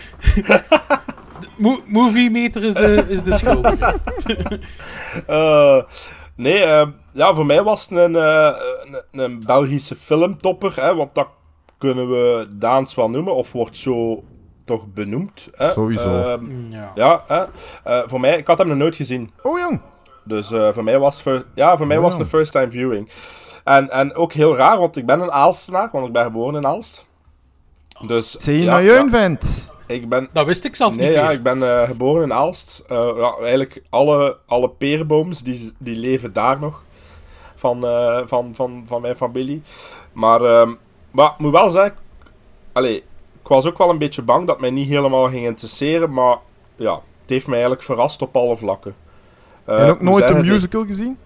[1.57, 3.95] Mo- movie meter is de, is de schuldige.
[5.27, 5.81] Eh,
[6.35, 8.55] nee, eh, ja, voor mij was het een, eh,
[9.11, 11.27] een, een Belgische filmtopper, hè, want dat
[11.77, 14.23] kunnen we Daans wel noemen, of wordt zo
[14.67, 15.49] toch benoemd.
[15.55, 15.71] Hè.
[15.71, 16.09] Sowieso.
[16.09, 16.91] Mm, Ehm, Ja.
[16.95, 17.43] ja, hè.
[17.83, 19.31] Eh, voor mij, ik had hem nog nooit gezien.
[19.43, 19.81] Oh jong.
[20.23, 21.23] Dus eh, voor mij was
[21.55, 22.25] ja, voor mij Oh, was het ja.
[22.25, 23.09] een first time viewing.
[23.63, 26.67] En, en ook heel raar, want ik ben een Aalstenaar, want ik ben geboren in
[26.67, 27.07] Aalst.
[28.07, 29.71] Dus, Zie je ja, nou ja, jeun vent?
[29.87, 31.31] ik ben, Dat wist ik zelf Nee, niet ja, meer.
[31.31, 32.83] ik ben eh, geboren in Aalst.
[32.87, 36.83] Eh, ja, eigenlijk alle, alle perenbooms die, die leven daar nog.
[37.55, 39.61] Van, eh, van, van, van mijn familie.
[40.13, 40.73] Maar, ehm,
[41.11, 41.95] maar ik moet wel zeggen...
[42.73, 43.03] Allee,
[43.47, 46.13] ik was ook wel een beetje bang dat mij niet helemaal ging interesseren.
[46.13, 46.37] Maar
[46.75, 48.95] ja, het heeft mij eigenlijk verrast op alle vlakken.
[49.65, 51.17] Eh, en ook ik moet nooit een die- musical gezien?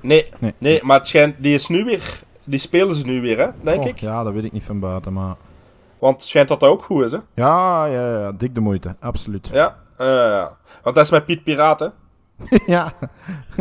[0.00, 0.54] Nee, Nee.
[0.58, 2.20] nee, maar schijnt, die is nu weer...
[2.44, 3.98] Die spelen ze nu weer, hè, denk Oh, ik.
[3.98, 5.34] Ja, dat weet ik niet van buiten, maar...
[5.98, 7.18] Want het schijnt dat dat ook goed is, hè.
[7.34, 9.48] Ja, ja, ja, dik de moeite, absoluut.
[9.52, 10.56] Ja, eh, ja.
[10.82, 11.86] Want dat is met Piet Piraat, hè.
[12.66, 12.92] ja,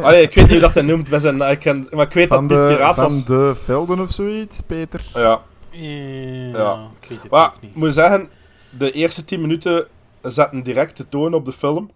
[0.01, 2.47] Allee, ik weet niet hoe dat hij noemt, zijn, ik ken, maar ik weet van
[2.47, 3.25] dat Piet de, Piraat van was.
[3.25, 5.05] de velden of zoiets, Peter.
[5.13, 5.41] Ja,
[5.71, 6.87] Ja, Ja.
[7.01, 7.75] ik weet het maar ook ik niet.
[7.75, 8.29] moet zeggen,
[8.77, 9.87] de eerste 10 minuten
[10.21, 11.91] zetten direct de toon op de film.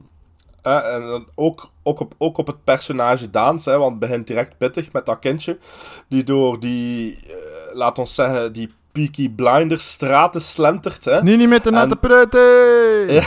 [0.62, 4.28] Eh, en dan ook, ook, op, ook op het personage Daans, hè, want het begint
[4.28, 5.58] direct pittig met dat kindje.
[6.10, 11.06] Die door die, eh, laat ons zeggen, die Peaky Blinders straten slentert.
[11.06, 11.24] Hè.
[11.24, 12.42] Nee, niet met de En- natte pruiten!
[13.14, 13.24] Ja.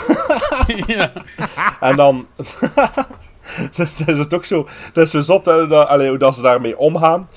[0.86, 1.12] ja.
[1.88, 2.26] En dan...
[3.76, 4.66] dat is het ook zo...
[4.92, 7.28] Dat is zo zot, hè, dat, hoe dat ze daarmee omgaan.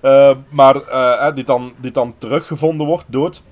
[0.00, 3.42] Eh, maar eh, die, dan, die dan teruggevonden wordt, dood.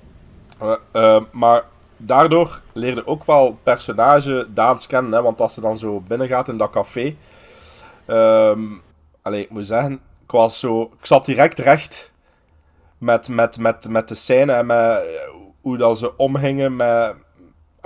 [0.91, 1.63] Eh, maar
[1.97, 5.11] daardoor leerde ook wel personage Daans kennen.
[5.11, 7.15] Hè, want als ze dan zo binnengaat in dat café...
[8.05, 8.61] ehm
[9.21, 9.93] allee, ik moet zeggen...
[10.23, 10.81] Ik was zo...
[10.81, 12.13] Ik zat direct recht
[12.97, 15.03] met, met, met, met de scène en met
[15.61, 17.15] hoe dat ze omgingen met,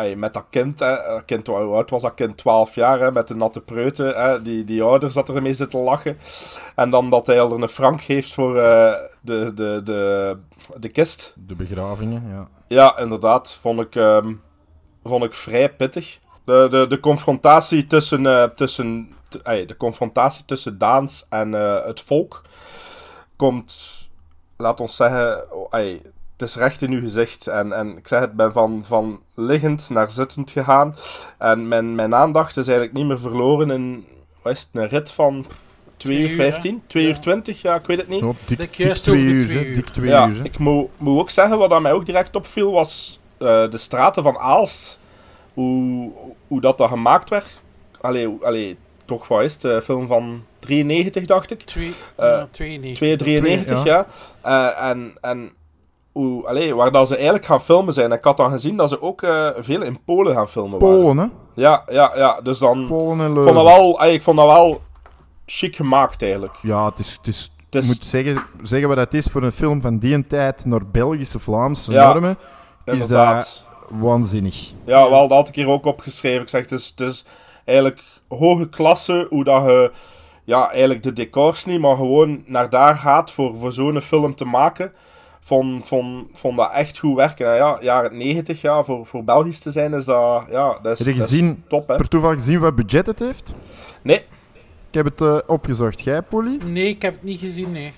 [0.09, 0.95] Met dat kind, hè.
[0.95, 2.37] Dat kind, hoe oud was dat kind?
[2.37, 4.21] 12 jaar, hè, met de natte preuten.
[4.23, 4.41] Hè.
[4.41, 6.17] Die, die ouder zat ermee zitten lachen.
[6.75, 10.37] En dan dat hij al een frank geeft voor eh, de, de, de,
[10.79, 11.33] de kist.
[11.47, 12.47] De begravingen, ja.
[12.67, 13.57] Ja, inderdaad.
[13.61, 14.33] Vond ik, ehm,
[15.03, 16.19] vond ik vrij pittig.
[16.43, 19.09] De, de, de confrontatie tussen, eh, tussen,
[19.43, 22.41] de confrontatie tussen Daans en eh, het volk
[23.35, 24.09] komt,
[24.57, 25.43] laat ons zeggen,
[26.41, 27.47] het is recht in uw gezicht.
[27.47, 30.95] En, en ik zeg het, ben van, van liggend naar zittend gegaan.
[31.38, 34.06] En mijn, mijn aandacht is eigenlijk niet meer verloren in
[34.41, 35.45] wat is het, een rit van
[35.97, 38.19] 2 Twee uur uur, 15, 2 uur 20, ja, ik weet het niet.
[38.19, 39.65] Ja, dik, Dik dik twee uur, twee hè.
[39.65, 39.73] uur.
[39.73, 42.71] Dik twee Ja, uur, ik moet, moet ook zeggen, wat aan mij ook direct opviel,
[42.71, 44.99] was eh, de straten van Aalst.
[45.54, 46.12] Hoe,
[46.47, 47.62] hoe dat, dat gemaakt werd.
[48.01, 49.62] Allee, allee, toch wat is het?
[49.62, 51.62] De film van 93, dacht ik.
[51.62, 52.97] Twee, Eh, ja, 92.
[52.97, 54.08] 293, Twee, ja.
[54.41, 55.51] Eh, en, en
[56.12, 58.12] hoe, allee, waar dat ze eigenlijk gaan filmen zijn.
[58.12, 60.97] Ik had dan gezien dat ze ook eh, veel in Polen gaan filmen waren.
[61.02, 61.26] Polen, hè?
[61.62, 62.41] Ja, ja, ja.
[62.41, 62.88] Dus dan...
[62.88, 64.82] Polen en vond dat wel, ik vond dat wel
[65.45, 66.56] chic gemaakt, eigenlijk.
[66.62, 67.12] Ja, het is...
[67.17, 70.28] Het is Het is- moet zeggen, zeggen wat het is voor een film van die
[70.28, 72.38] tijd naar Belgische, Vlaamse Ja, normen.
[72.86, 73.36] Is Inderdaad.
[73.89, 74.71] dat waanzinnig.
[74.86, 76.41] Ja, wel, dat had ik hier ook opgeschreven.
[76.41, 77.26] Ik zeg, het is, het is
[77.65, 79.91] eigenlijk hoge klasse hoe dat je,
[80.43, 84.45] ja, eigenlijk de decors niet, maar gewoon naar daar gaat voor, voor zo'n film te
[84.45, 84.91] maken.
[85.43, 87.47] Vond, vond, vond dat echt goed werken.
[87.51, 91.06] En ja, jaren 90, ja, voor, voor Belgisch te zijn is dat, ja, dat is,
[91.06, 91.95] Heb je dat is gezien, top, hè.
[91.95, 93.54] per toeval gezien wat budget het heeft?
[94.01, 94.17] Nee,
[94.89, 96.01] Ik heb het eh, opgezocht.
[96.01, 96.58] Jij, Polly?
[96.65, 97.93] Nee, ik heb het niet gezien, nee.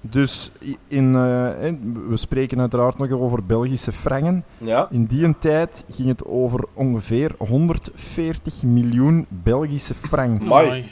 [0.00, 0.50] Dus
[0.88, 4.44] in, eh, in- we spreken uiteraard nog over Belgische frangen.
[4.58, 4.88] ja.
[4.90, 10.40] In die tijd ging het over ongeveer 140 miljoen Belgische frank.
[10.40, 10.84] Amai.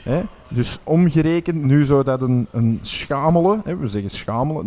[0.55, 4.65] Dus omgerekend, nu zou dat een, een schamele, hè, we zeggen schamele,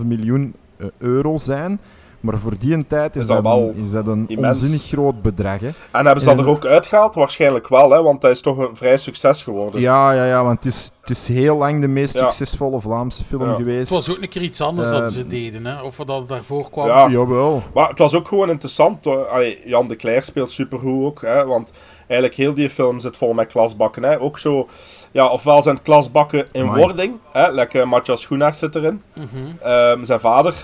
[0.00, 1.78] 3,5 miljoen eh, euro zijn.
[2.22, 4.60] Maar voor die tijd is, Is dat dat, wel een, is dat een immens.
[4.60, 5.60] onzinnig groot bedrag.
[5.60, 5.70] Hè?
[5.92, 7.14] En hebben ze dat er ook uitgehaald?
[7.14, 9.80] Waarschijnlijk wel, hè, want dat is toch een vrij succes geworden.
[9.80, 12.20] Ja, ja, ja, want het is, het is heel lang de meest Ja.
[12.20, 13.54] succesvolle Vlaamse film Ja.
[13.54, 13.78] geweest.
[13.94, 15.82] Het was ook een keer iets anders dat ze deden, hè.
[15.82, 16.86] Of dat het daarvoor kwam.
[16.86, 17.08] Ja.
[17.08, 17.62] Jawel.
[17.74, 19.06] Maar het was ook gewoon interessant.
[19.06, 21.22] Allee, Jan de Cler speelt supergoed ook.
[21.22, 21.72] Hè, want
[22.06, 24.02] eigenlijk heel die film zit vol met klasbakken.
[24.02, 24.20] Hè.
[24.20, 24.68] Ook zo,
[25.10, 26.80] ja, ofwel zijn het klasbakken in Amai.
[26.84, 27.14] wording.
[27.32, 29.02] Hè, lekker Matthias Schoenaert zit erin.
[29.14, 29.26] Mhm.
[29.62, 30.54] Ehm, zijn vader.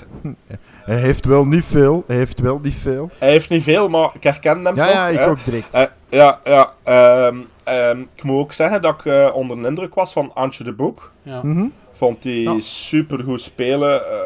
[0.84, 2.04] Hij heeft wel niet veel.
[2.06, 3.10] Hij heeft wel niet veel.
[3.18, 4.92] Hij heeft niet veel, maar ik herken hem Ja, toch.
[4.94, 5.26] ja, ik hè.
[5.28, 5.74] ook direct.
[5.74, 6.72] Eh, ja, ja.
[6.84, 10.64] ehm, ehm, ik moet ook zeggen dat ik eh, onder de indruk was van Antje
[10.64, 11.12] de Boek.
[11.22, 11.40] Ja.
[11.42, 11.66] Mhm.
[11.92, 12.60] Vond die Ja.
[12.60, 14.10] super goed spelen.
[14.10, 14.18] eh,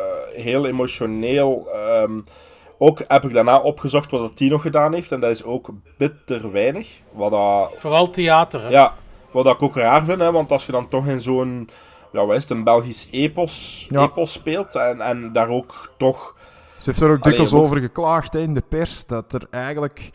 [0.43, 1.69] heel emotioneel.
[1.73, 2.13] ehm,
[2.79, 5.13] ook heb ik daarna opgezocht wat dat die nog gedaan heeft.
[5.13, 6.89] En dat is ook bitter weinig.
[7.13, 8.69] Wat dat, Vooral theater, hè.
[8.69, 8.95] ja,
[9.31, 10.21] wat dat ik ook raar vind.
[10.21, 11.69] Hè, want als je dan toch in zo'n...
[12.13, 12.51] Ja, wat is het?
[12.51, 14.03] Een Belgisch epos, Ja.
[14.03, 14.75] epos speelt.
[14.75, 16.35] En, en daar ook toch...
[16.83, 19.07] Ze heeft er ook dikwijls over geklaagd hè, in de pers.
[19.07, 20.11] Dat er eigenlijk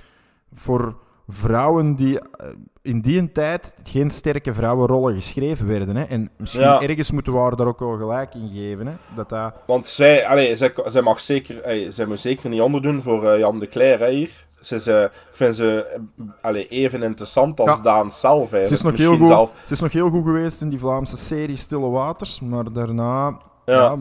[0.53, 0.95] voor
[1.27, 2.49] vrouwen die eh,
[2.81, 5.95] in die tijd geen sterke vrouwenrollen geschreven werden.
[5.95, 6.03] Hè.
[6.03, 6.81] En misschien Ja.
[6.81, 8.87] ergens moeten we haar daar ook wel gelijk in geven.
[8.87, 8.93] Hè.
[9.15, 9.53] Dat dat...
[9.67, 11.63] Want zij, allee, zij, zij mag zeker...
[11.63, 14.45] Allee, zij moet zeker niet onderdoen voor eh, Jan de Cler hè, hier.
[14.59, 15.99] Ze is, ik vind ze eh,
[16.41, 17.81] allee, even interessant als Ja.
[17.81, 18.49] Daan zelf.
[18.49, 21.17] Ze is, nog heel goed, zelf- ze is nog heel goed geweest in die Vlaamse
[21.17, 22.39] serie Stille Waters.
[22.41, 23.37] Maar daarna...
[23.65, 23.73] Ja.
[23.75, 23.97] Ja,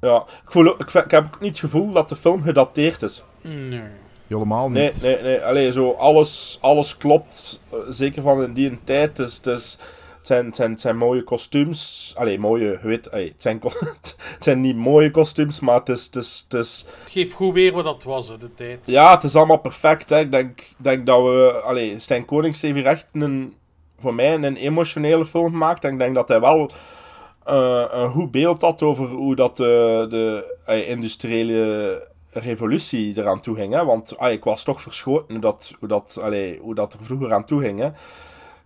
[0.00, 3.22] Ja, ik, voel, ik, heb ook niet het gevoel dat de film gedateerd is.
[3.42, 3.80] Nee.
[4.26, 5.02] helemaal Nee, niet.
[5.02, 5.44] nee, nee.
[5.44, 7.60] Allee, zo alles, alles klopt.
[7.70, 9.16] eh, zeker van in die tijd.
[9.16, 9.78] Dus, dus,
[10.16, 12.12] het, zijn, het, zijn, het zijn mooie kostuums.
[12.16, 13.60] Allee, mooie, weet, allee, het, zijn,
[14.34, 17.54] het zijn niet mooie kostuums, maar het is, het is, het is, Het geeft goed
[17.54, 18.86] weer wat dat was, hè, de tijd.
[18.86, 20.08] ja, het is allemaal perfect.
[20.10, 20.18] Hè.
[20.18, 23.54] Ik denk, denk dat we, allee, Stijn Konings heeft hier echt een,
[24.00, 25.84] voor mij een emotionele film gemaakt.
[25.84, 26.70] En ik denk dat hij wel
[27.48, 33.54] eh, een goed beeld had over hoe dat de, de eh, industriële revolutie eraan toe
[33.54, 33.74] ging.
[33.74, 33.84] Hè?
[33.84, 37.32] Want ah, ik was toch verschoten hoe dat, hoe, dat, allee, hoe dat er vroeger
[37.32, 37.78] aan toe ging.
[37.78, 37.90] Hè?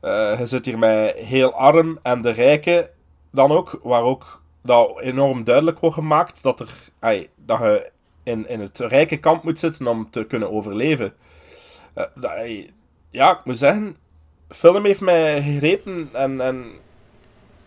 [0.00, 2.88] Eh, je zit hier met heel arm en de rijken
[3.30, 7.90] dan ook, waar ook dat enorm duidelijk wordt gemaakt dat, er, ai, dat je
[8.22, 11.12] in, in het rijke kamp moet zitten om te kunnen overleven.
[11.94, 12.32] Eh, dat,
[13.10, 13.96] ja, ik moet zeggen,
[14.48, 16.64] film heeft mij gegrepen en, en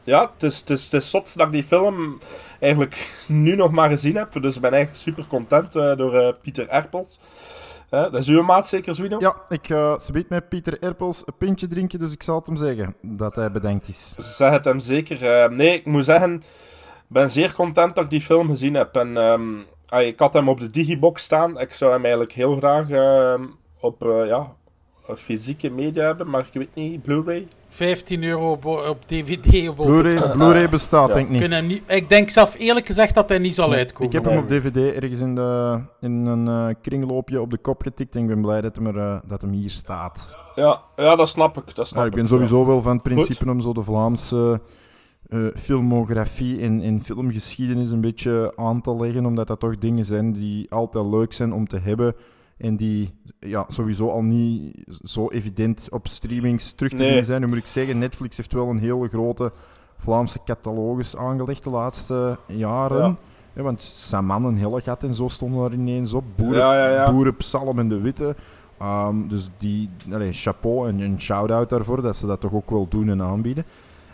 [0.05, 2.19] ja, het is, het, is, het is zot dat ik die film
[2.59, 4.41] eigenlijk nu nog maar gezien heb.
[4.41, 7.19] Dus ik ben eigenlijk super content eh, door eh, Pieter Erpels.
[7.89, 9.17] Eh, dat is uw maat zeker, Zwino?
[9.19, 9.65] Ja, ik
[10.01, 13.35] ze biedt met Pieter Erpels een pintje drinken, dus ik zal het hem zeggen dat
[13.35, 14.13] hij bedankt is.
[14.17, 15.51] Zeg het hem zeker.
[15.51, 16.41] Nee, ik moet zeggen, ik
[17.07, 18.95] ben zeer content dat ik die film gezien heb.
[18.95, 19.59] En ehm,
[20.01, 21.59] ik had hem op de Digibox staan.
[21.59, 23.43] Ik zou hem eigenlijk heel graag ehm,
[23.79, 24.53] op ja,
[25.15, 27.47] fysieke media hebben, maar ik weet niet, Blu-ray.
[27.69, 28.51] 15 euro
[28.89, 29.69] op DVD.
[29.69, 31.13] Op Blu-ray Blu-ray bestaat, Ja.
[31.13, 31.39] denk ik niet.
[31.39, 34.07] Kunnen hem niet, ik denk zelf eerlijk gezegd dat hij niet zal uitkomen.
[34.07, 37.81] Ik heb hem op DVD ergens in, de, in een eh, kringloopje op de kop
[37.81, 40.35] getikt en ik ben blij dat hem, er, eh, dat hem hier staat.
[40.55, 41.75] Ja, ja dat snap ik.
[41.75, 44.61] Dat snap Ja, ik ben ik, sowieso wel van het principe om zo de Vlaamse
[45.29, 50.33] eh, filmografie en, en filmgeschiedenis een beetje aan te leggen, omdat dat toch dingen zijn
[50.33, 52.15] die altijd leuk zijn om te hebben
[52.57, 57.07] en die ja, sowieso al niet zo evident op streamings terug te Nee.
[57.07, 57.41] vinden zijn.
[57.41, 59.51] Nu moet ik zeggen, Netflix heeft wel een hele grote
[59.97, 63.17] Vlaamse catalogus aangelegd de laatste jaren.
[63.53, 63.61] Ja.
[63.61, 66.23] want Saman en Hellegat en zo stonden daar ineens op.
[66.35, 67.11] Boeren, Ja.
[67.11, 68.35] Boerenpsalm en de Witte.
[68.79, 72.87] Ehm, dus die, allee, chapeau en een shout-out daarvoor dat ze dat toch ook wel
[72.89, 73.65] doen en aanbieden.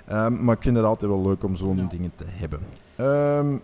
[0.05, 2.59] Ehm, maar ik vind het altijd wel leuk om zo'n dingen te hebben.
[2.95, 3.55] Ehm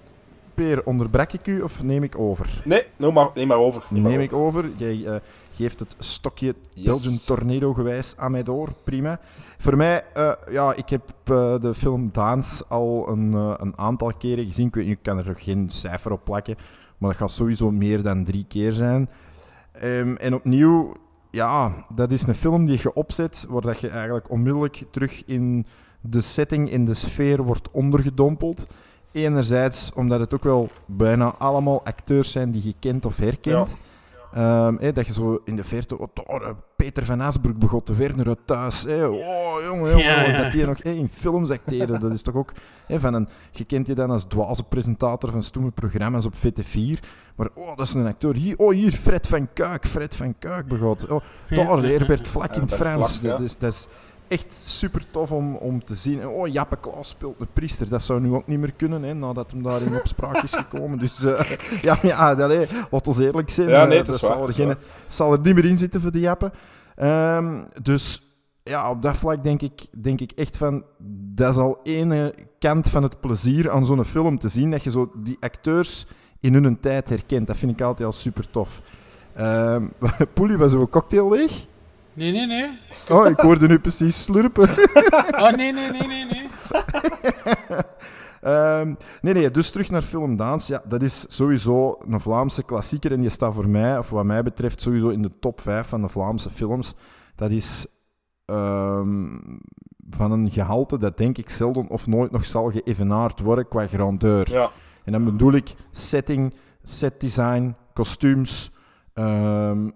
[0.57, 2.61] Peer, onderbrak ik u of neem ik over?
[2.65, 3.83] Nee, neem maar, neem maar over.
[3.89, 4.33] Neem maar Neem over.
[4.33, 4.69] ik over.
[4.77, 5.19] Jij eh,
[5.51, 6.85] geeft het stokje Yes.
[6.85, 8.69] Belgian Tornado gewijs aan mij door.
[8.83, 9.19] Prima.
[9.57, 14.45] Voor mij, eh, ja, ik heb eh, de film Daans al een, een aantal keren
[14.45, 14.67] gezien.
[14.67, 16.55] Ik, weet, ik kan er geen cijfer op plakken,
[16.97, 19.09] maar dat gaat sowieso meer dan drie keer zijn.
[19.71, 20.93] Ehm, en opnieuw,
[21.31, 25.65] ja, dat is een film die je opzet, waar dat je eigenlijk onmiddellijk terug in
[26.01, 28.67] de setting, in de sfeer wordt ondergedompeld.
[29.11, 33.77] Enerzijds omdat het ook wel bijna allemaal acteurs zijn die je kent of herkent.
[34.33, 38.27] Ehm, dat je zo in de verte, oh, eh, Peter van Asbroek begot te Werner
[38.27, 38.85] uit thuis.
[38.85, 40.41] Oh, jongen, jongen, Ja, ja.
[40.41, 41.99] dat die nog hè, in films acteren.
[41.99, 42.51] Dat is toch ook
[42.89, 46.99] van een, je kent die dan als dwaze presentator van stomme programma's op VT4.
[47.35, 48.35] Maar oh, dat is een acteur.
[48.35, 49.87] Hier, oh, hier, Fred van Kuik.
[49.87, 51.07] Fred van Kuik begot.
[51.07, 53.17] Oh, daar, Herbert Vlak in het Frans.
[53.17, 53.87] Vlak, dat, is, dat is
[54.27, 56.21] echt super tof om, om te zien.
[56.21, 57.89] En, Oh, Jappe Klaas speelt een priester.
[57.89, 60.97] Dat zou nu ook niet meer kunnen, hè, nadat hem daar in opspraak is gekomen.
[60.97, 61.39] Dus eh,
[61.81, 63.69] ja, ja allee, laat ons eerlijk zijn.
[63.69, 64.75] Ja, nee, eh, is dat waar, zal, er geen,
[65.07, 66.51] zal er niet meer in zitten voor de Jappe.
[66.95, 68.21] Ehm, dus
[68.63, 70.83] ja, op dat vlak denk ik, denk ik echt van...
[71.33, 74.71] Dat is al ene kant van het plezier aan zo'n film te zien.
[74.71, 76.05] Dat je zo die acteurs
[76.39, 77.47] in hun tijd herkent.
[77.47, 78.81] Dat vind ik altijd al super tof.
[79.33, 79.87] Ehm
[80.33, 81.67] Poelie, was uw cocktail leeg?
[82.17, 82.79] Nee, nee, nee.
[83.09, 84.69] Oh, ik hoorde nu precies slurpen.
[85.41, 86.49] Oh, nee, nee, nee, nee, nee.
[88.41, 90.67] Ehm, nee, nee, dus terug naar film Daans.
[90.67, 93.11] Ja, dat is sowieso een Vlaamse klassieker.
[93.11, 96.01] En die staat voor mij, of wat mij betreft, sowieso in de top 5 van
[96.01, 96.93] de Vlaamse films.
[97.35, 97.87] Dat is
[98.45, 99.25] ehm,
[100.09, 104.51] van een gehalte dat denk ik zelden of nooit nog zal geëvenaard worden qua grandeur.
[104.51, 104.71] Ja.
[105.03, 106.53] En dan bedoel ik setting,
[106.83, 108.71] setdesign, kostuums.
[109.17, 109.89] Ehm,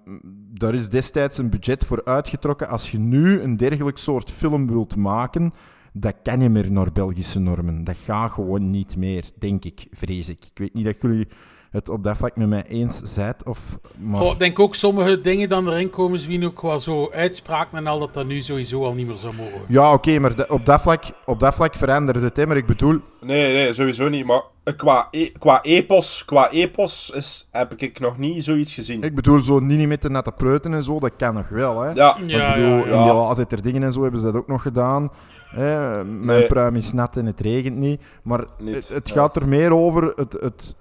[0.53, 2.67] daar is destijds een budget voor uitgetrokken.
[2.67, 5.53] Als je nu een dergelijk soort film wilt maken,
[5.93, 7.83] dat kan je meer naar Belgische normen.
[7.83, 10.45] Dat gaat gewoon niet meer, denk ik, vrees ik.
[10.45, 11.27] Ik weet niet dat jullie
[11.71, 13.35] het op dat vlak met mij eens zijn.
[13.43, 14.23] Of, maar...
[14.23, 17.99] Ik denk ook sommige dingen dan erin komen, zien ook wel zo uitspraken en al
[17.99, 19.61] dat dat nu sowieso al niet meer zou mogen.
[19.67, 22.37] Ja, oké, maar op, dat vlak, op dat vlak veranderde het.
[22.37, 24.25] Hè, maar ik bedoel, Nee, nee, sowieso niet.
[24.25, 24.43] Maar
[24.75, 29.01] qua, e qua, epos, qua epos is, heb ik nog niet zoiets gezien.
[29.03, 31.81] ik bedoel zo niet met de natte preuten en zo, dat kan nog wel.
[31.81, 31.89] Hè.
[31.91, 32.97] Ja, Ja, ik bedoel, ja, ja.
[32.97, 35.09] in die laatste dingen en zo hebben ze dat ook nog gedaan.
[35.47, 36.47] Hè, mijn Nee.
[36.47, 38.01] pruim is nat en het regent niet.
[38.23, 39.13] Maar Niet, het, het ja.
[39.15, 40.75] gaat er meer over het, het, het,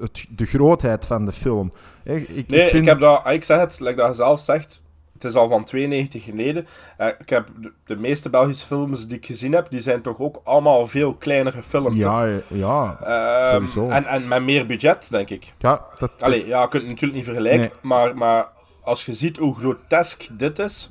[0.00, 1.70] het- de grootheid van de film.
[2.04, 2.82] Hè, ik, Nee, ik vind...
[2.82, 4.82] ik heb dat, ah, ik zeg het, like dat je zelf zegt,
[5.22, 6.66] het is al van 92 geleden.
[6.96, 10.18] Eh, ik heb de, de meeste Belgische films die ik gezien heb, die zijn toch
[10.20, 11.96] ook allemaal veel kleiner gefilmd.
[11.96, 13.88] Ja, ja, Ehm, sowieso.
[13.88, 15.52] en, en met meer budget, denk ik.
[15.58, 17.70] ja, dat, Allee, ja, je kunt het natuurlijk niet vergelijken, Nee.
[17.82, 18.48] maar, maar
[18.82, 20.90] als je ziet hoe grotesk dit is,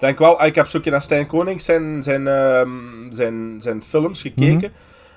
[0.00, 2.70] denk wel, ah, ik heb zo een keer naar Stijn Koning zijn, zijn, ehm,
[3.10, 4.72] zijn, zijn films gekeken,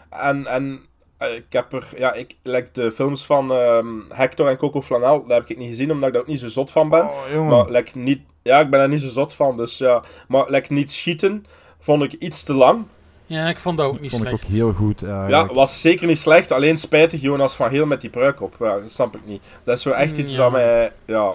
[0.09, 0.19] Mhm.
[0.21, 0.79] en, en
[1.27, 5.39] ik heb er, ja, ik, like de films van ehm, Hector en Coco Flanel, daar
[5.39, 7.07] heb ik niet gezien, omdat ik daar ook niet zo zot van ben.
[7.35, 10.03] Oh, maar like, niet, ja, ik ben daar niet zo zot van, dus ja.
[10.27, 11.45] Maar like, niet schieten,
[11.79, 12.83] vond ik iets te lang.
[13.25, 14.43] Ja, ik vond dat ook niet vond ik slecht.
[14.43, 14.99] ook heel goed.
[14.99, 15.53] Ja, eigenlijk.
[15.53, 16.51] was zeker niet slecht.
[16.51, 18.55] Alleen spijtig Jonas van Heel met die pruik op.
[18.59, 19.43] Ja, dat snap ik niet.
[19.63, 20.37] Dat is zo echt iets Ja.
[20.37, 20.91] dat mij...
[21.05, 21.33] Ja,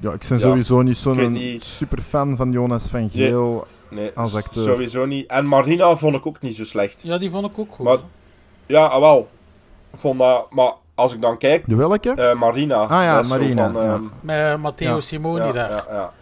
[0.00, 0.44] Ja, ik ben Ja.
[0.44, 1.64] sowieso niet Ik zo'n niet.
[1.64, 3.66] super fan van Jonas van Geel.
[3.90, 4.62] nee, Als acteur.
[4.62, 5.26] sowieso niet.
[5.26, 7.02] En Marina vond ik ook niet zo slecht.
[7.02, 7.84] Ja, die vond ik ook goed.
[7.86, 7.98] Maar-
[8.70, 9.28] Ja, ah, wel.
[9.92, 10.50] Ik vond dat...
[10.50, 11.64] Maar als ik dan kijk...
[11.66, 12.10] De welke?
[12.10, 12.76] eh, Marina.
[12.82, 13.92] Ah ja, dat is zo Marina, Van, ja.
[13.92, 15.00] ehm, Met Matteo Ja.
[15.00, 15.70] Simoni ja, daar.
[15.70, 16.12] ja, ja.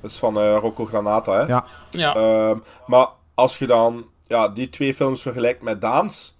[0.00, 1.40] Dat is van eh, Rocco Granata, hè.
[1.46, 1.64] Ja.
[1.90, 2.14] Ja.
[2.14, 6.38] Ehm, maar als je dan ja, die twee films vergelijkt met Daans,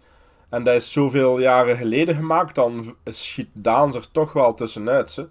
[0.48, 5.16] en dat is zoveel jaren geleden gemaakt, dan schiet Daans er toch wel tussenuit.
[5.16, 5.24] Hè?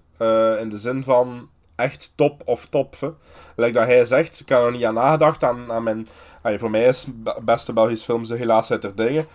[0.56, 2.95] Eh, in de zin van echt top of top.
[3.00, 3.10] Hè?
[3.56, 5.43] Like dat hij zegt, ik heb er niet aan nagedacht.
[5.43, 6.08] Aan, aan mijn,
[6.43, 9.26] voor mij is be- beste Belgische films de helaas uit der dingen.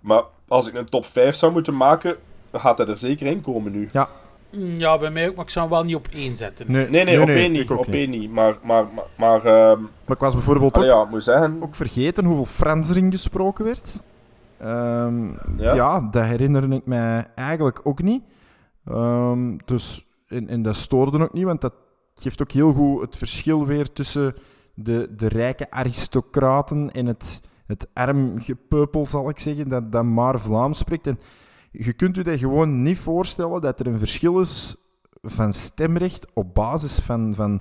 [0.00, 2.16] Maar als ik een top 5 zou moeten maken,
[2.52, 3.88] gaat hij er zeker in komen nu.
[4.52, 6.72] Mm, Ja, bij mij ook, maar ik zou hem wel niet op één zetten.
[6.72, 7.70] Nee, Nee, nee, op één niet.
[7.70, 8.30] ook Op één niet.
[8.30, 11.58] Maar, maar, maar, maar ehm, Maar ik was bijvoorbeeld ook, allee, ja, moet zeggen...
[11.62, 14.00] ook vergeten hoeveel Frans erin gesproken werd.
[14.58, 15.74] Ehm, Ja?
[15.74, 16.08] ja?
[16.10, 18.22] dat herinner ik mij eigenlijk ook niet.
[18.86, 21.74] Ehm, dus, en, en dat stoorde ook niet, want dat
[22.14, 24.34] geeft ook heel goed het verschil weer tussen
[24.74, 30.40] de, de rijke aristocraten en het, het arm gepeupel, zal ik zeggen, dat, dat maar
[30.40, 31.06] Vlaams spreekt.
[31.06, 31.18] En
[31.70, 34.76] je kunt u dat gewoon niet voorstellen dat er een verschil is
[35.22, 37.60] van stemrecht op basis van, van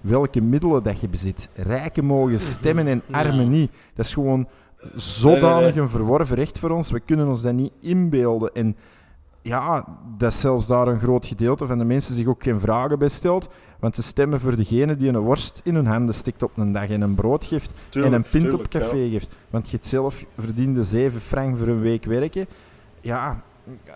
[0.00, 1.48] welke middelen dat je bezit.
[1.54, 3.70] Rijken mogen stemmen en armen niet.
[3.94, 4.48] Dat is gewoon
[4.94, 6.90] zodanig een verworven recht voor ons.
[6.90, 8.54] We kunnen ons dat niet inbeelden.
[8.54, 8.76] En
[9.46, 9.84] ja,
[10.16, 13.48] dat zelfs daar een groot gedeelte van de mensen zich ook geen vragen bij stelt.
[13.78, 16.88] Want ze stemmen voor degene die een worst in hun handen stikt op een dag
[16.88, 19.30] en een brood geeft Tuurlijk, en een pint tuurlijk, op café geeft.
[19.50, 22.46] Want je het zelf verdiende 7 frank voor een week werken.
[23.00, 23.42] Ja,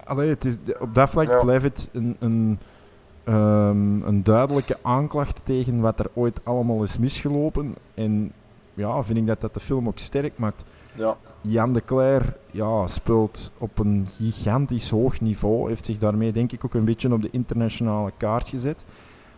[0.05, 1.38] allee, het is, op dat vlak Ja.
[1.42, 2.59] blijft het een, een,
[3.24, 7.74] ehm, een duidelijke aanklacht tegen wat er ooit allemaal is misgelopen.
[7.94, 8.32] En
[8.74, 10.64] ja, vind ik dat dat de film ook sterk maakt.
[10.95, 11.16] Ja.
[11.41, 15.68] Jan de Cler ja, speelt op een gigantisch hoog niveau.
[15.68, 18.84] Heeft zich daarmee denk ik ook een beetje op de internationale kaart gezet.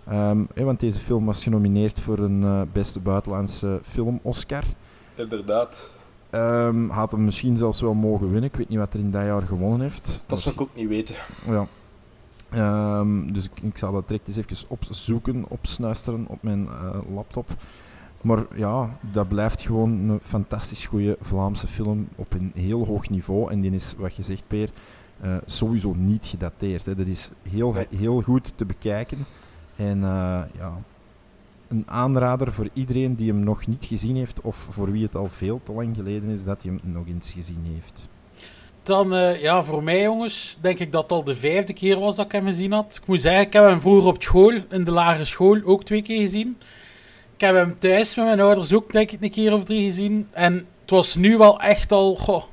[0.06, 4.64] Ehm, hè, want deze film was genomineerd voor een eh, beste buitenlandse film Oscar.
[5.14, 5.90] Inderdaad.
[6.30, 8.50] Ehm, had hem misschien zelfs wel mogen winnen.
[8.50, 10.22] Ik weet niet wat er in dat jaar gewonnen heeft.
[10.26, 11.14] Dat zou ik ook niet weten.
[11.46, 11.66] Ja.
[12.50, 17.46] Ehm, dus ik, ik zal dat direct eens even opzoeken, opsnuisteren op mijn eh, laptop.
[18.22, 23.50] Maar ja, dat blijft gewoon een fantastisch goede Vlaamse film op een heel hoog niveau.
[23.50, 24.70] En die is, wat je zegt, Peer,
[25.20, 26.86] eh, sowieso niet gedateerd.
[26.86, 26.94] Hè.
[26.94, 29.26] Dat is heel, heel goed te bekijken.
[29.76, 30.82] En eh, ja,
[31.68, 35.28] een aanrader voor iedereen die hem nog niet gezien heeft, of voor wie het al
[35.28, 38.08] veel te lang geleden is dat hij hem nog eens gezien heeft.
[38.82, 42.16] Dan, eh, ja, voor mij jongens, denk ik dat het al de vijfde keer was
[42.16, 42.98] dat ik hem gezien had.
[43.02, 46.02] Ik moet zeggen, ik heb hem vroeger op school, in de lagere school, ook twee
[46.02, 46.56] keer gezien.
[47.42, 50.28] Ik heb hem thuis met mijn ouders ook, denk ik, een keer of drie gezien.
[50.30, 52.44] En het was nu wel echt al, goh,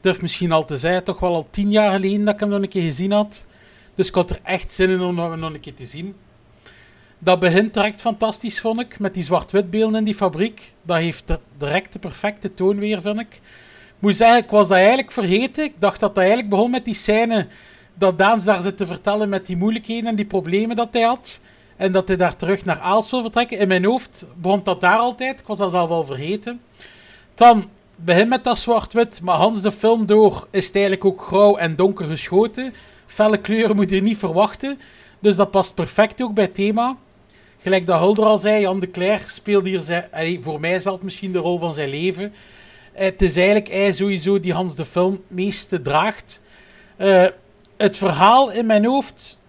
[0.00, 2.62] durf misschien al te zeggen, toch wel al tien jaar geleden dat ik hem nog
[2.62, 3.46] een keer gezien had.
[3.94, 6.14] Dus ik had er echt zin in om hem nog een keer te zien.
[7.18, 10.74] Dat begint direct fantastisch, vond ik, met die zwart-wit beelden in die fabriek.
[10.82, 13.34] Dat heeft direct de perfecte toon weer, vind ik.
[13.34, 15.64] Ik moet zeggen, ik was dat eigenlijk vergeten.
[15.64, 17.46] Ik dacht dat dat eigenlijk begon met die scène
[17.94, 21.40] dat Daans daar zit te vertellen met die moeilijkheden en die problemen dat hij had.
[21.82, 23.58] En dat hij daar terug naar Aals wil vertrekken.
[23.58, 25.40] In mijn hoofd begon dat daar altijd.
[25.40, 26.60] Ik was dat zelf al vergeten.
[27.34, 31.56] Dan begin met dat zwart-wit, maar Hans de film door is het eigenlijk ook grauw
[31.56, 32.74] en donker geschoten.
[33.06, 34.78] Felle kleuren moet je niet verwachten.
[35.18, 36.96] Dus dat past perfect ook bij het thema.
[37.58, 40.08] Gelijk dat Hulder al zei, Jan de Cler speelt hier
[40.40, 42.32] voor mij zelf misschien de rol van zijn leven.
[42.92, 46.42] Het is eigenlijk hij sowieso die Hans de film meeste draagt.
[46.96, 47.26] Eh,
[47.76, 49.40] het verhaal in mijn hoofd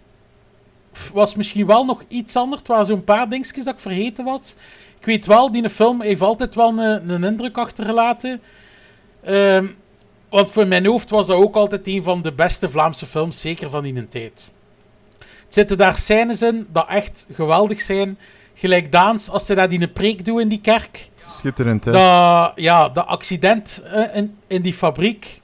[1.14, 2.60] was misschien wel nog iets anders.
[2.60, 4.56] Het waren zo'n paar dingetjes dat ik vergeten was.
[5.00, 8.42] Ik weet wel, die film heeft altijd wel een, een indruk achtergelaten.
[9.24, 9.66] Ehm,
[10.30, 13.70] want voor mijn hoofd was dat ook altijd een van de beste Vlaamse films, zeker
[13.70, 14.52] van die tijd.
[15.20, 18.18] Er zitten daar scènes in dat echt geweldig zijn.
[18.54, 21.10] Gelijk Daans, als ze dat in een preek doen in die kerk.
[21.26, 21.92] Schitterend, hè?
[21.92, 25.42] Dat, ja, dat accident eh, in, in die fabriek.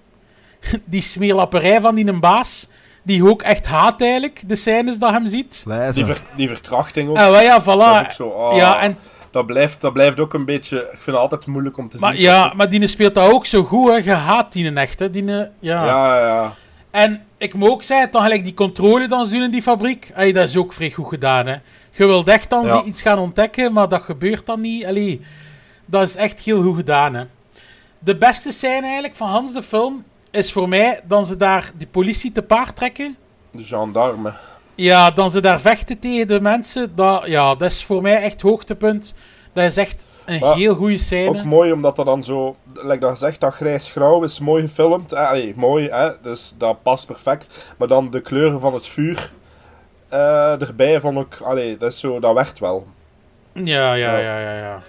[0.86, 2.68] Die smeerlapperij van die een baas.
[3.04, 5.64] Die ook echt haat eigenlijk, de scènes dat hem ziet.
[5.94, 7.18] Die, ver- die verkrachting ook.
[7.18, 8.12] En wel, ja, dat is ook voilà.
[8.16, 8.98] zo, ah, Ja, en,
[9.32, 10.78] dat, blijft, dat blijft ook een beetje...
[10.78, 12.22] Ik vind het altijd moeilijk om te maar, zien.
[12.22, 13.96] ja, maar die speelt dat ook zo goed, hè.
[13.96, 15.10] Je haat die echt, hè.
[15.10, 15.50] Die, ja.
[15.60, 16.54] Ja, ja, ja.
[16.92, 20.12] En ik moet ook zeggen, dan gelijk die controle dan doen in die fabriek.
[20.16, 21.56] Ey, dat is ook vrij goed gedaan, hè.
[21.92, 22.84] Je wilt echt dan Ja.
[22.84, 24.86] iets gaan ontdekken, maar dat gebeurt dan niet.
[24.86, 25.22] Allee,
[25.86, 27.24] dat is echt heel goed gedaan, hè.
[28.00, 31.88] De beste scène eigenlijk van Hans de film is voor mij dan ze daar die
[31.88, 33.18] politie te paard trekken.
[33.52, 34.34] De gendarme.
[34.76, 36.96] Ja, dan ze daar vechten tegen de mensen.
[36.96, 39.16] Dat, ja, dat is voor mij echt hoogtepunt.
[39.54, 41.30] Dat is echt een Maar heel goede scène.
[41.30, 45.12] Ook mooi omdat dat dan zo, like dat zegt, dat grijs-grauw is mooi gefilmd.
[45.12, 46.10] Eh, allee, mooi, hè?
[46.22, 47.74] dus dat past perfect.
[47.78, 49.32] Maar dan de kleuren van het vuur
[50.10, 52.88] eh, erbij vond ik, allee, dat, is zo, dat werkt wel.
[53.54, 54.20] Ja, ja, Ja.
[54.20, 54.54] ja, ja.
[54.58, 54.82] ja.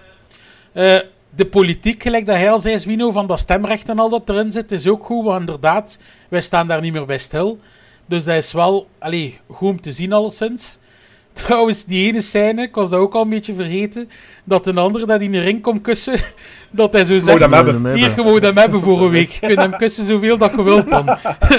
[0.73, 1.01] Eh,
[1.31, 4.53] de politiek, gelijk dat hij al zei, Zwino, van dat stemrecht en al dat erin
[4.53, 5.25] zit, is ook goed.
[5.25, 7.59] Want inderdaad, wij staan daar niet meer bij stil.
[8.07, 10.79] Dus dat is wel allee, goed om te zien, alleszins.
[11.33, 14.11] Trouwens, die ene scène, ik was dat ook al een beetje vergeten,
[14.45, 16.15] dat een ander dat in de ring komt kussen,
[16.71, 17.39] dat hij zo zegt...
[17.39, 17.95] dat hebben.
[17.95, 19.31] Hier, je moet hem hebben voor een week.
[19.31, 21.07] Je kunt hem kussen zoveel dat je wilt dan.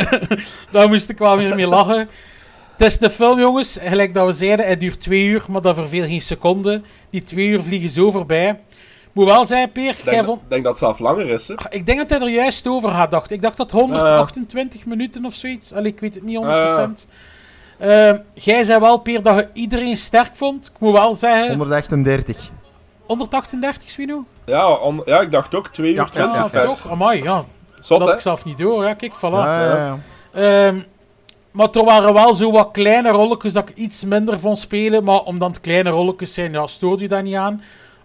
[0.71, 2.09] Daar moest ik wel weer mee lachen.
[2.77, 3.77] Het is de film, jongens.
[3.81, 6.81] Gelijk dat we zeiden, hij duurt twee uur, maar dat verveelt geen seconde.
[7.09, 8.59] Die twee uur vliegen zo voorbij.
[9.13, 10.41] Moet wel zijn, Peer, Ik denk, vond...
[10.47, 11.47] denk dat het zelf langer is.
[11.47, 11.53] Hè?
[11.69, 13.41] Ik denk dat hij er juist over had, dacht ik.
[13.41, 15.73] dacht dat 128 minuten of zoiets.
[15.73, 17.07] Allee, ik weet het niet 100%.
[17.77, 20.67] Eh, jij zei wel, Peer, dat je iedereen sterk vond.
[20.75, 21.47] Ik moet wel zeggen...
[21.49, 22.49] 138.
[23.05, 24.25] 138, Swino?
[24.45, 26.51] Ja, on- ja, ik dacht ook 2 uur Ja, ja, 20.
[26.51, 26.89] Ja, toch?
[26.91, 27.43] Amai, ja.
[27.79, 28.13] Zot, dat hè?
[28.13, 28.83] ik zelf niet door.
[28.85, 29.19] Ja, kijk, voilà.
[29.21, 29.97] Ja, ja, ja.
[30.67, 30.79] Ehm,
[31.51, 35.03] maar er waren wel zo wat kleine rolletjes dat ik iets minder vond spelen.
[35.03, 37.61] Maar omdat het kleine rolletjes zijn, ja, stoort u daar niet aan.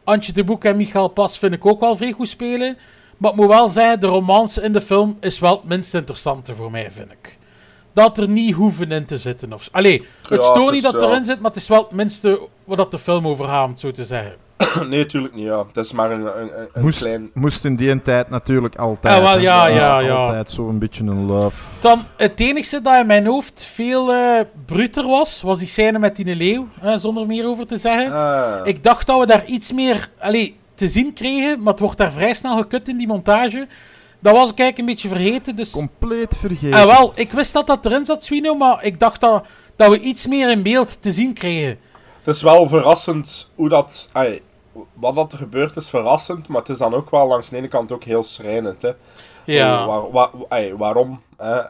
[0.07, 2.79] Antje de Boek en Michael Pas vind ik ook wel vrij goed spelen.
[3.17, 6.55] Maar ik moet wel zeggen, de romance in de film is wel het minst interessante
[6.55, 7.39] voor mij, vind ik.
[7.93, 9.53] Dat er niet hoeven in te zitten.
[9.53, 9.69] Of...
[9.73, 12.99] Allee, het Ja, is, dat erin zit, maar het is wel het minste wat de
[12.99, 14.37] film over gaat, om het zo te zeggen.
[14.89, 15.65] nee, natuurlijk niet, ja.
[15.67, 17.31] Het is maar een, een, Moest, klein...
[17.35, 19.15] moest in die tijd natuurlijk altijd.
[19.15, 20.15] Ah, wel, ja, is ja, ja.
[20.15, 21.57] Altijd zo'n beetje een love.
[21.81, 26.17] Dan, het enige dat in mijn hoofd veel eh bruter was, was die scène met
[26.17, 28.13] die leeuw, zonder meer over te zeggen.
[28.13, 28.67] Ah.
[28.67, 32.13] Ik dacht dat we daar iets meer allee, te zien kregen, maar het wordt daar
[32.13, 33.67] vrij snel gekut in die montage.
[34.19, 35.71] Dat was ik eigenlijk een beetje vergeten, dus...
[35.71, 36.79] Compleet vergeten.
[36.79, 39.47] Ah, wel, ik wist dat dat erin zat, Swino, maar ik dacht dat,
[39.77, 41.79] dat we iets meer in beeld te zien kregen.
[42.23, 44.09] Het is wel verrassend hoe dat...
[44.93, 47.68] wat dat er gebeurt is verrassend, maar het is dan ook wel langs de ene
[47.68, 48.83] kant ook heel schrijnend.
[48.83, 48.93] Hè.
[49.45, 49.87] Ja.
[49.87, 51.62] Waar- waar- ai, waarom hè,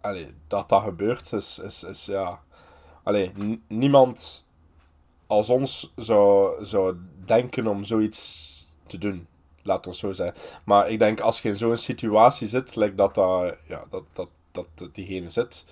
[0.00, 2.38] allee, dat dat gebeurt, is, is, is ja...
[3.02, 3.32] Allee,
[3.68, 4.44] niemand
[5.26, 8.52] als ons zou, zou denken om zoiets
[8.86, 9.26] te doen.
[9.62, 10.36] Laat ons zo zeggen.
[10.64, 14.28] Maar ik denk, als je in zo'n situatie zit, like dat, dat, ja, dat, dat,
[14.52, 15.64] dat diegene zit,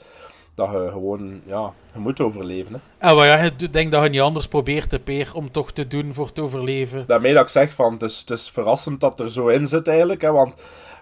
[0.55, 2.73] dat je gewoon, ja, je moet overleven.
[2.73, 3.09] Hè.
[3.09, 5.87] En wel, ja, ik denk dat je niet anders probeert, hè, Peer, om toch te
[5.87, 7.05] doen voor te overleven.
[7.07, 9.89] Daarmee dat ik zeg van, het is, het is verrassend dat er zo in zit
[9.89, 10.55] eigenlijk, hè, want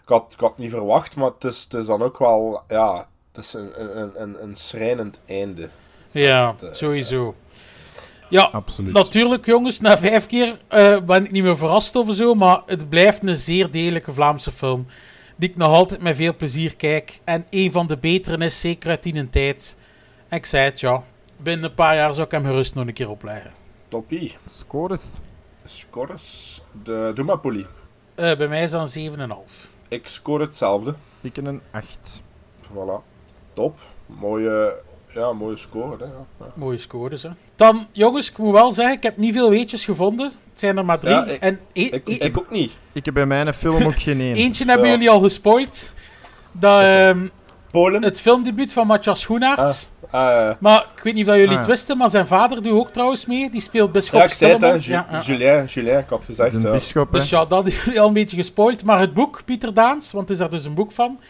[0.03, 3.07] ik had, ik had niet verwacht, maar het is, het is dan ook wel, ja,
[3.33, 5.69] het is een, een, een, een schrijnend einde.
[6.11, 7.35] Ja, eh, sowieso.
[8.29, 8.93] Ja, Absoluut.
[8.93, 12.89] natuurlijk jongens, na vijf keer eh, ben ik niet meer verrast of zo, maar het
[12.89, 14.87] blijft een zeer degelijke Vlaamse film,
[15.41, 17.21] die ik nog altijd met veel plezier kijk.
[17.25, 19.77] En een van de betere is, zeker uit die tijd.
[20.29, 21.03] En ik zei het, ja,
[21.37, 23.53] binnen een paar jaar zou ik hem gerust nog een keer opleggen.
[23.89, 24.37] Toppie.
[24.49, 25.05] Scores.
[25.65, 26.63] Scores.
[26.83, 27.67] De, doe maar, Polly.
[28.15, 29.69] Eh, bij mij is dat een 7,5.
[29.89, 30.95] Ik score hetzelfde.
[31.21, 32.23] Ik een 8.
[32.63, 33.03] Voilà.
[33.53, 33.79] Top.
[34.07, 34.83] Mooie,
[35.15, 35.97] ja, mooie score.
[35.99, 36.05] Hè.
[36.05, 36.11] Ja.
[36.41, 36.47] Ja.
[36.55, 37.29] Mooie scores, hè.
[37.57, 40.27] Dan, jongens, ik moet wel zeggen, ik heb niet veel weetjes gevonden.
[40.27, 41.15] Het zijn er maar drie.
[41.15, 42.73] Ja, ik- en e- Ik, e- ik ook niet.
[42.93, 44.35] Ik heb bij mijn film ook geen één.
[44.45, 45.93] eentje hebben jullie al gespoild.
[46.53, 47.27] Dat, ehm,
[47.71, 48.03] Polen.
[48.03, 49.91] het filmdebuut van Matthias Schoenaerts.
[50.11, 52.91] Ah, Maar ik weet niet of jullie Ah, het wisten, maar zijn vader doet ook
[52.93, 53.51] trouwens mee.
[53.51, 54.29] Die speelt Bisschop ja.
[54.29, 54.87] Stillemans.
[54.87, 55.21] Ja, ja.
[55.21, 56.71] Julien, Julien, ik had gezegd.
[56.73, 57.19] Bisschop, hè.
[57.19, 58.85] Dus ja, dat is al een beetje gespoild.
[58.85, 61.21] Maar het boek, Pieter Daans, want het is daar dus een boek van,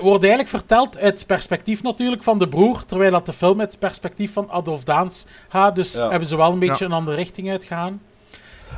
[0.00, 3.70] wordt eigenlijk verteld uit het perspectief natuurlijk van de broer, terwijl dat de film uit
[3.70, 5.74] het perspectief van Adolf Daans gaat.
[5.74, 6.08] Dus Ja.
[6.10, 6.90] hebben ze wel een beetje Ja.
[6.90, 8.00] een andere richting uitgegaan.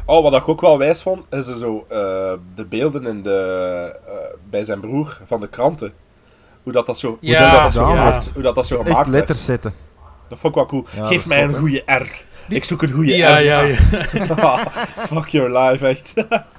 [0.07, 1.96] Oh, wat ik ook wel wijs vond, is zo eh,
[2.55, 4.14] de beelden in de, eh,
[4.51, 5.92] bij zijn broer van de kranten.
[6.62, 7.88] Hoe dat, dat zo, hoe Ja, dat, dat zo ja.
[8.05, 9.18] gemaakt, hoe dat, dat zo Echt gemaakt werd.
[9.18, 9.74] letters zetten.
[10.28, 10.84] Dat vond ik wel cool.
[10.96, 12.22] Ja, Geef mij een goede R.
[12.49, 13.76] Ik zoek een goede Ja, ja, ja.
[15.09, 16.14] Fuck your life, echt.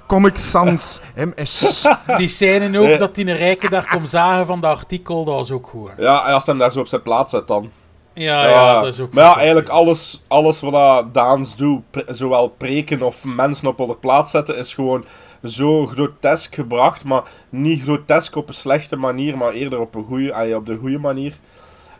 [0.06, 1.86] Comic Sans MS.
[2.16, 2.98] Die scène ook, Nee.
[2.98, 5.90] dat die een rijke daar komt zagen van dat artikel, dat was ook goed.
[5.98, 7.70] ja, en als hij hem daar zo op zijn plaats zet dan.
[8.14, 12.04] Ja, ja, dat is ook Maar ja, eigenlijk alles, alles wat dat Daans doet, pre-
[12.08, 15.04] zowel preken of mensen op hun plaats zetten, is gewoon
[15.44, 17.04] zo grotesk gebracht.
[17.04, 20.76] Maar niet grotesk op een slechte manier, maar eerder op, een goeie, ay, op de
[20.80, 21.32] goede manier.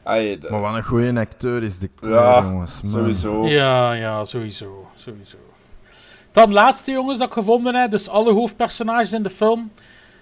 [0.03, 2.81] Ay, de- Maar wat een goede acteur is de kleur, ja, jongens.
[2.83, 2.91] Man.
[2.93, 3.47] sowieso.
[3.47, 4.87] Ja, ja, sowieso.
[4.95, 5.37] sowieso.
[6.33, 7.91] Dan laatste jongens dat ik gevonden heb.
[7.91, 9.71] Dus alle hoofdpersonages in de film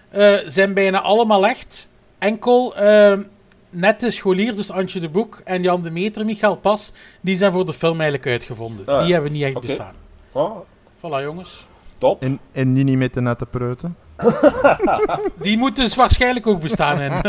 [0.08, 1.90] eh, zijn bijna allemaal echt.
[2.18, 3.18] Enkel eh,
[3.70, 7.66] nette scholiers, dus Antje de Boek en Jan de Meter, Michael Pas, die zijn voor
[7.66, 8.86] de film eigenlijk uitgevonden.
[8.86, 9.04] Ah, ja.
[9.04, 9.94] die hebben niet echt bestaan.
[10.32, 10.58] Oh,
[10.98, 11.66] Voilà jongens.
[11.98, 12.22] top.
[12.22, 13.96] En, en niet met de nette preuten.
[15.42, 17.20] Die moeten dus waarschijnlijk ook bestaan.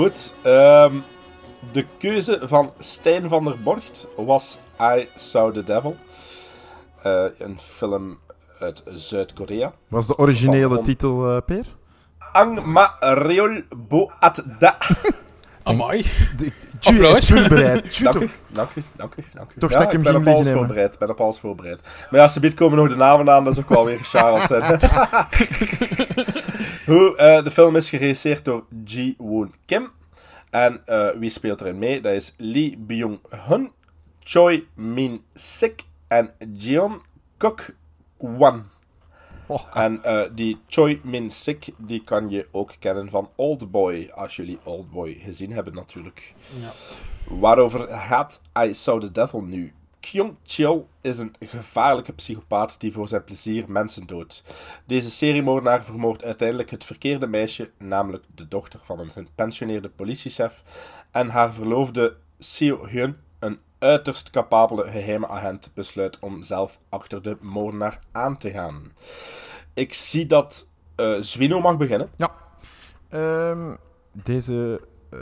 [0.00, 0.34] Goed.
[0.42, 0.94] ehm,
[1.72, 5.96] de keuze van Stijn van der Borgt was I Saw the Devil.
[7.02, 8.18] Eh, een film
[8.58, 9.72] uit Zuid-Korea.
[9.88, 11.64] Was de originele Van- titel, eh, Peer?
[12.32, 14.76] Ang Ma Reol Bo At Da.
[15.62, 16.04] amai.
[16.80, 17.98] Is voorbereid.
[18.02, 18.22] Dank toch.
[18.22, 19.58] u, dank u, dank u, dank u.
[19.58, 21.80] Toch ja, dat ik hem ben op alles voorbereid, ben op alles voorbereid.
[22.10, 24.48] Maar ja, subiet komen nog de namen aan, dat is ook wel weer Charles.
[24.48, 24.58] hè.
[26.92, 29.90] Hoe, eh, de film is geregisseerd door Ji Woon Kim.
[30.50, 32.00] En eh, wie speelt erin mee?
[32.00, 33.70] Dat is Lee Byung-hun,
[34.18, 37.00] Choi Min-sik en Jeon
[39.50, 39.82] Kok-wan.
[39.82, 45.14] En eh, die Choi Min-sik, die kan je ook kennen van Oldboy, als jullie Oldboy
[45.14, 46.34] gezien hebben natuurlijk.
[46.60, 46.70] Ja.
[47.24, 49.72] Waarover gaat I Saw the Devil nu?
[50.00, 54.42] Kyung Chil is een gevaarlijke psychopaat die voor zijn plezier mensen doodt.
[54.86, 60.62] Deze seriemoordenaar vermoordt uiteindelijk het verkeerde meisje, namelijk de dochter van een gepensioneerde politiechef,
[61.10, 63.16] en haar verloofde Seo Hyun,
[63.80, 68.92] uiterst capabele geheime agent, besluit om zelf achter de moordenaar aan te gaan.
[69.74, 70.68] Ik zie dat
[71.00, 72.10] eh Zwino mag beginnen.
[72.16, 72.32] Ja.
[73.08, 73.76] Ehm,
[74.12, 75.20] deze eh,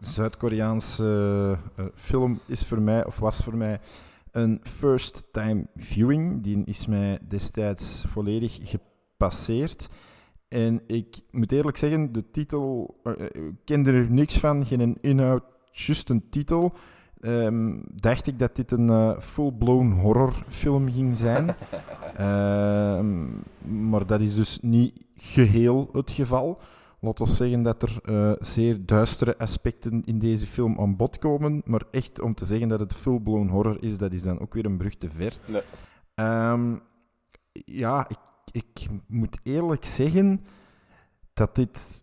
[0.00, 3.80] Zuid-Koreaanse eh, film is voor mij, of was voor mij,
[4.30, 6.42] een first-time viewing.
[6.42, 9.88] Die is mij destijds volledig gepasseerd.
[10.48, 12.96] En ik moet eerlijk zeggen, de titel,
[13.64, 16.72] kende er niks van, geen inhoud, juist een titel.
[17.24, 21.54] Ehm, dacht ik dat dit een eh, full-blown horrorfilm ging zijn.
[22.16, 23.26] Ehm,
[23.88, 26.58] maar dat is dus niet geheel het geval.
[27.00, 31.62] Laat ons zeggen dat er eh, zeer duistere aspecten in deze film aan bod komen.
[31.64, 34.64] Maar echt om te zeggen dat het full-blown horror is, dat is dan ook weer
[34.64, 35.38] een brug te ver.
[35.46, 35.62] Nee.
[36.14, 36.76] Ehm,
[37.64, 38.18] ja, ik,
[38.50, 40.44] ik moet eerlijk zeggen
[41.32, 42.02] dat dit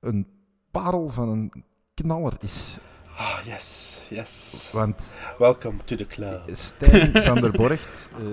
[0.00, 0.26] een
[0.70, 2.78] parel van een knaller is.
[3.22, 4.70] Ah, yes, yes.
[4.72, 6.40] Want Welcome to the club.
[6.54, 8.26] Stijn van der Borgt, eh,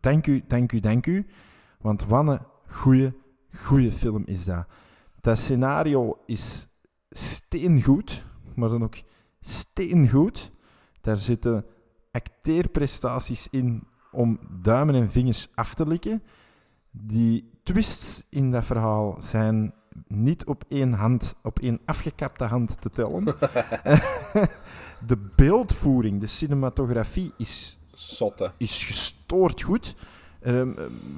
[0.00, 1.26] dank u, dank u, dank u.
[1.80, 3.14] Want wat een goede,
[3.54, 4.66] goede film is dat.
[5.20, 6.68] Dat scenario is
[7.08, 8.24] steengoed,
[8.54, 8.96] maar dan ook
[9.40, 10.50] steengoed.
[11.00, 11.64] Daar zitten
[12.10, 16.22] acteerprestaties in om duimen en vingers af te likken.
[16.90, 19.74] Die twists in dat verhaal zijn
[20.06, 23.24] niet op één hand, op één afgekapte hand te tellen.
[25.06, 28.52] de beeldvoering, de cinematografie is Zotte.
[28.56, 29.96] is gestoord goed.
[30.40, 30.72] Ehm,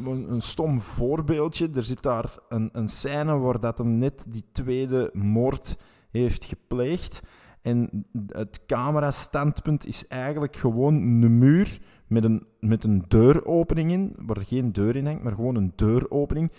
[0.04, 1.70] een, een stom voorbeeldje.
[1.74, 5.78] Er zit daar een, een scène waar dat hem net die tweede moord
[6.10, 7.22] heeft gepleegd.
[7.62, 14.36] En het camerastandpunt is eigenlijk gewoon een muur met een, met een deuropening in, waar
[14.36, 16.50] er geen deur in hangt, maar gewoon een deuropening.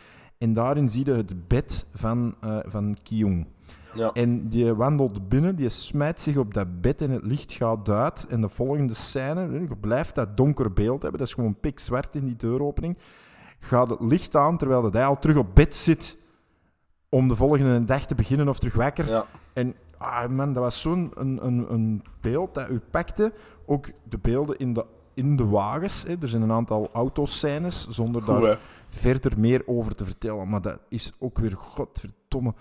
[0.41, 3.47] En daarin zie je het bed van, eh van Kyung.
[3.93, 4.11] Ja.
[4.11, 8.25] En die wandelt binnen, die smijt zich op dat bed en het licht gaat uit.
[8.29, 12.25] En de volgende scène, je blijft dat donker beeld hebben, dat is gewoon pikzwart in
[12.25, 12.97] die deuropening.
[13.59, 16.17] Gaat het licht aan terwijl hij al terug op bed zit
[17.09, 19.07] om de volgende dag te beginnen of terug wakker.
[19.07, 19.25] Ja.
[19.53, 23.33] En ah man, dat was zo'n een, een, een beeld dat u pakte.
[23.65, 26.03] Ook de beelden in de, in de wagens.
[26.07, 26.15] Hè.
[26.21, 28.55] Er zijn een aantal autoscènes zonder daar hè.
[28.89, 30.49] verder meer over te vertellen.
[30.49, 32.53] Maar dat is ook weer, godverdomme,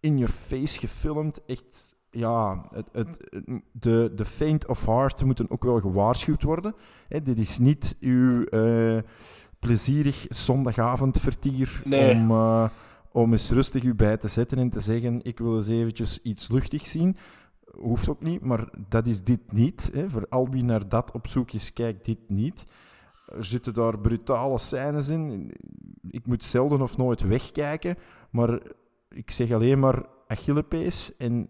[0.00, 1.40] in your face gefilmd.
[1.46, 3.30] Echt, ja, het, het,
[3.72, 6.74] de, de faint of heart moeten ook wel gewaarschuwd worden.
[7.08, 8.98] Hè, dit is niet uw eh,
[9.58, 12.14] plezierig zondagavondvertier Nee.
[12.14, 12.68] om, eh,
[13.12, 16.48] om eens rustig u bij te zetten en te zeggen, ik wil eens eventjes iets
[16.48, 17.16] luchtig zien.
[17.76, 19.90] Hoeft ook niet, maar dat is dit niet.
[19.92, 20.10] Hè.
[20.10, 22.64] Voor al wie naar dat op zoek is, kijkt dit niet.
[23.36, 25.52] Er zitten daar brutale scènes in.
[26.10, 27.96] Ik moet zelden of nooit wegkijken,
[28.30, 28.58] maar
[29.08, 31.16] ik zeg alleen maar Achillepees.
[31.16, 31.48] En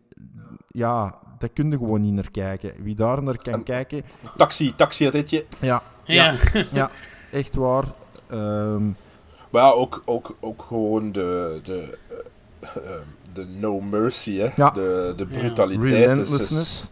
[0.68, 2.82] ja, daar kun je gewoon niet naar kijken.
[2.82, 4.04] Wie daar naar kan kijken,
[4.36, 5.44] Taxi, taxi ritje.
[5.60, 6.34] ja, Ja.
[6.72, 6.90] ja
[7.30, 7.84] echt waar.
[8.26, 8.86] Ehm,
[9.50, 11.98] Maar ja, ook, ook, ook gewoon de, de,
[12.60, 13.00] eh, eh,
[13.34, 14.50] de no mercy, hè.
[14.56, 14.70] Ja.
[14.70, 15.38] De, de Ja.
[15.38, 15.90] brutaliteit.
[15.92, 16.90] relentlessness.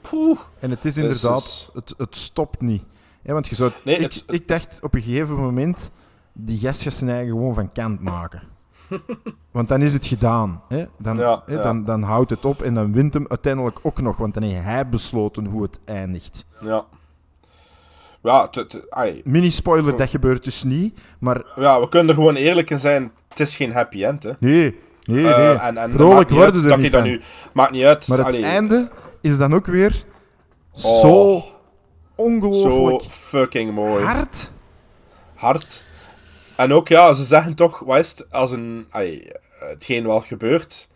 [0.00, 0.38] Poeh.
[0.58, 2.82] En het is inderdaad, het, het stopt niet.
[3.22, 5.90] Hè, want je zou, Nee, ik, het- ik dacht op een gegeven moment,
[6.32, 8.42] die gaat zijn eigen gewoon van kant maken.
[9.52, 10.62] want dan is het gedaan.
[10.68, 10.84] Hè?
[10.98, 11.62] Dan, Ja, hè, ja.
[11.62, 14.64] Dan, dan houdt het op en dan wint hem uiteindelijk ook nog, want dan heeft
[14.64, 16.46] hij besloten hoe het eindigt.
[16.60, 16.84] Ja.
[18.22, 18.50] Ja.
[19.24, 23.12] Mini-spoiler, dat gebeurt dus niet, maar ja, we kunnen er gewoon eerlijk in zijn.
[23.28, 24.30] Het is geen happy end, hè.
[24.38, 25.54] nee, nee, Eh, nee.
[25.56, 27.10] en, en vrolijk worden er dat niet dat van.
[27.10, 27.20] nu
[27.52, 28.08] Maakt niet uit.
[28.08, 28.88] Maar het allee, einde
[29.20, 30.04] is dan ook weer
[30.72, 30.80] Oh.
[30.80, 31.42] zo Zo
[32.16, 34.04] ongelooflijk fucking mooi.
[34.04, 34.50] hard.
[35.34, 35.84] hard.
[36.56, 38.86] En ook, ja, ze zeggen toch, wat is het, als een,
[39.58, 40.88] hetgeen wel gebeurt,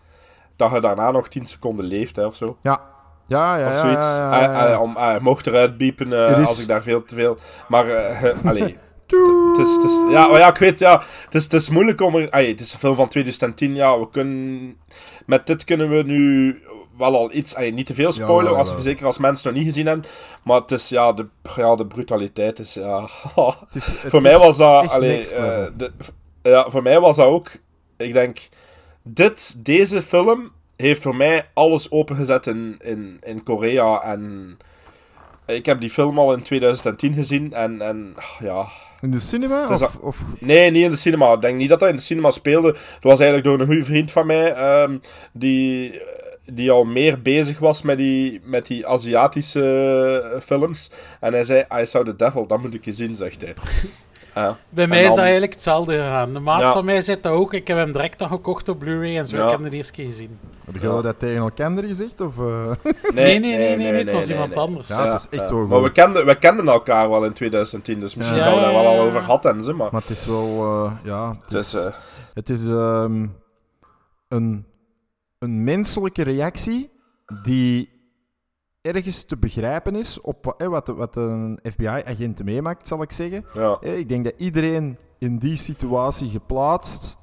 [0.57, 2.57] dat je daarna nog 10 seconden leeft, hè, of zo.
[2.63, 2.81] Ja,
[3.27, 3.73] ja, ja.
[3.73, 4.05] Of zoiets.
[4.17, 4.81] ja, ja, ja.
[4.81, 7.39] om, ah, mocht eruit biepen eh, is- als ik daar veel te veel...
[7.69, 8.79] Maar, eh, allee...
[9.07, 12.29] Het is, ja, maar ja, ik weet, ja, het is, het is moeilijk om er...
[12.47, 14.77] het is een film van 2010, ja, we kunnen...
[15.27, 16.57] Met dit kunnen we nu
[16.99, 17.55] wel al iets...
[17.55, 18.81] ai, niet te veel spoilen, Ja, als, wel.
[18.81, 20.05] zeker als mensen nog niet gezien hebben.
[20.45, 21.27] Maar het is, ja, de,
[21.57, 23.09] ja, de brutaliteit is, ja...
[23.35, 24.89] Het is- het voor mij was dat...
[24.89, 25.93] Allee, eh, de-
[26.43, 27.51] ja, voor mij was dat ook...
[27.97, 28.39] Ik denk...
[29.03, 34.57] Dit, deze film heeft voor mij alles opengezet in, in, in Korea en...
[35.47, 38.67] ik heb die film al in 2010 gezien en, en ja...
[39.01, 39.69] In de cinema?
[40.01, 40.23] Of...
[40.41, 41.33] Nee, niet in de cinema.
[41.33, 42.73] Ik denk niet dat hij in de cinema speelde.
[42.73, 44.99] Dat was eigenlijk door een goede vriend van mij, ehm,
[45.33, 46.01] die,
[46.45, 50.91] die al meer bezig was met die, met die Aziatische eh, films.
[51.21, 53.55] En hij zei, I saw the devil, dat moet ik je zien, zegt hij.
[54.37, 54.57] Ja.
[54.69, 56.33] Bij mij En is dan- dat eigenlijk hetzelfde gegaan.
[56.33, 56.73] De maat Ja.
[56.73, 57.55] van mij zit dat ook.
[57.55, 59.37] Ik heb hem direct al gekocht op Blu-ray en zo.
[59.37, 59.45] Ja.
[59.45, 60.39] Ik heb hem de eerste keer gezien.
[60.65, 62.21] Heb je dat tegen elkaar gezegd?
[62.21, 62.45] Of, eh?
[63.15, 64.89] Nee, nee, nee, nee, nee, het was iemand anders.
[64.89, 65.93] Ja, dat is echt wel Maar we goed.
[65.93, 68.45] kenden, we kenden elkaar wel in 2010, dus misschien Ja.
[68.45, 69.89] dat we daar wel al over hadden, ze, maar...
[69.93, 70.49] Maar het is wel...
[70.65, 71.93] eh, ja, het Het is, is, eh,
[72.35, 73.27] het is ehm,
[74.29, 74.67] een,
[75.39, 76.91] een menselijke reactie
[77.43, 77.96] die
[78.87, 83.45] ergens te begrijpen is op wa- eh, wat, wat een FBI-agent meemaakt, zal ik zeggen.
[83.55, 83.79] ja.
[83.81, 87.17] Eh, Ik denk dat iedereen in die situatie geplaatst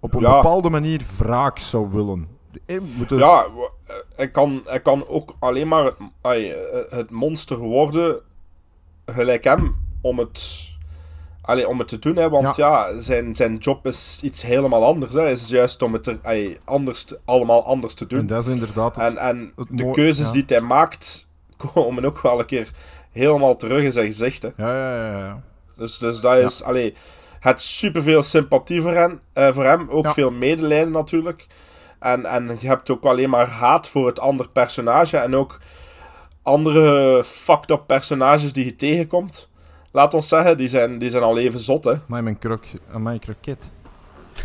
[0.00, 0.34] op een Ja.
[0.40, 2.28] bepaalde manier wraak zou willen.
[2.66, 3.44] Eh, moeten- Ja,
[3.86, 8.20] eh, hij kan, hij kan ook alleen maar het, eh, het monster worden
[9.06, 10.68] gelijk hem om het,
[11.46, 12.16] allee, om het te doen.
[12.16, 15.14] Hè, want ja, zijn, zijn job is iets helemaal anders.
[15.14, 15.20] Hè.
[15.22, 16.18] Het is juist om het er,
[16.64, 18.18] anders te- allemaal anders te doen.
[18.18, 18.96] En dat is inderdaad...
[18.96, 20.32] het- En, en het de keuzes ja.
[20.32, 21.28] die hij maakt,
[21.74, 22.70] komen ook wel een keer
[23.12, 24.42] helemaal terug in zijn gezicht.
[24.42, 24.48] Hè.
[24.56, 25.18] Ja, ja, ja.
[25.18, 25.42] ja.
[25.76, 26.94] Dus, dus dat is, allee,
[27.40, 30.12] het superveel sympathie voor hem, eh, voor hem ook Ja.
[30.12, 31.46] veel medelijden natuurlijk.
[31.98, 35.58] En, en je hebt ook alleen maar haat voor het andere personage en ook
[36.42, 39.48] andere fucked up personages die je tegenkomt.
[39.96, 41.92] Laat ons zeggen, die zijn, die zijn al even zot, hè.
[42.06, 42.64] Maar mijn, krok,
[42.98, 43.62] mijn kroket.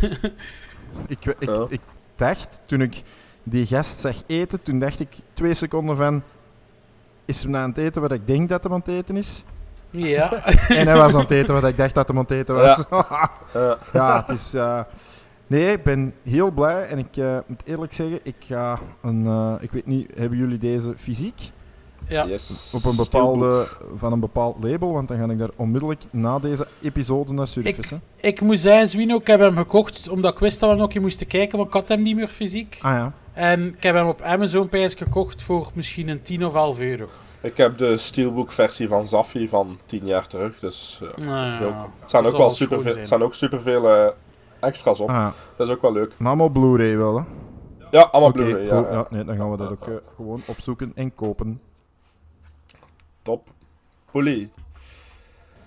[1.06, 1.66] ik, ik, Ja.
[1.68, 1.80] ik
[2.16, 3.02] dacht, toen ik
[3.42, 6.22] die gast zag eten, toen dacht ik twee seconden van...
[7.24, 9.44] Is hij aan het eten wat ik denk dat hij aan het eten is?
[9.90, 10.32] Ja.
[10.68, 12.84] En hij was aan het eten wat ik dacht dat hij aan het eten was.
[13.54, 13.78] Ja.
[13.92, 14.54] Ja, het is...
[14.54, 14.80] eh,
[15.46, 19.26] nee, ik ben heel blij en ik eh, moet eerlijk zeggen, ik ga een...
[19.26, 21.50] eh, ik weet niet, hebben jullie deze fysiek?
[22.12, 22.26] Ja.
[22.26, 22.72] Yes.
[22.76, 26.66] Op een bepaalde, van een bepaald label, want dan ga ik daar onmiddellijk na deze
[26.82, 28.00] episode naar surfen.
[28.20, 28.28] hè.
[28.28, 30.90] Ik moet zeggen, Zwino, ik heb hem gekocht omdat ik wist dat we nog een
[30.92, 32.78] keer moesten kijken, maar ik had hem niet meer fysiek.
[32.82, 33.12] Ah ja.
[33.32, 37.06] En ik heb hem op Amazon PS gekocht voor misschien een 10 of 11 euro.
[37.40, 41.00] Ik heb de steelbook versie van Zaffi van 10 jaar terug, dus...
[41.24, 42.98] Nou, ook- het zijn ook wel superveel, zijn.
[42.98, 44.08] het zijn ook superveel eh,
[44.60, 45.08] extra's op.
[45.08, 45.32] Ah, ja.
[45.56, 46.12] Dat is ook wel leuk.
[46.16, 47.22] Maar allemaal Blu-ray wel, hè?
[47.90, 48.82] Ja, allemaal Blu-ray, ja, cool.
[48.84, 48.92] ja.
[48.92, 51.60] Ja, nee, dan gaan we dat ook eh, gewoon opzoeken en kopen.
[53.22, 53.48] Top.
[54.12, 54.48] Dank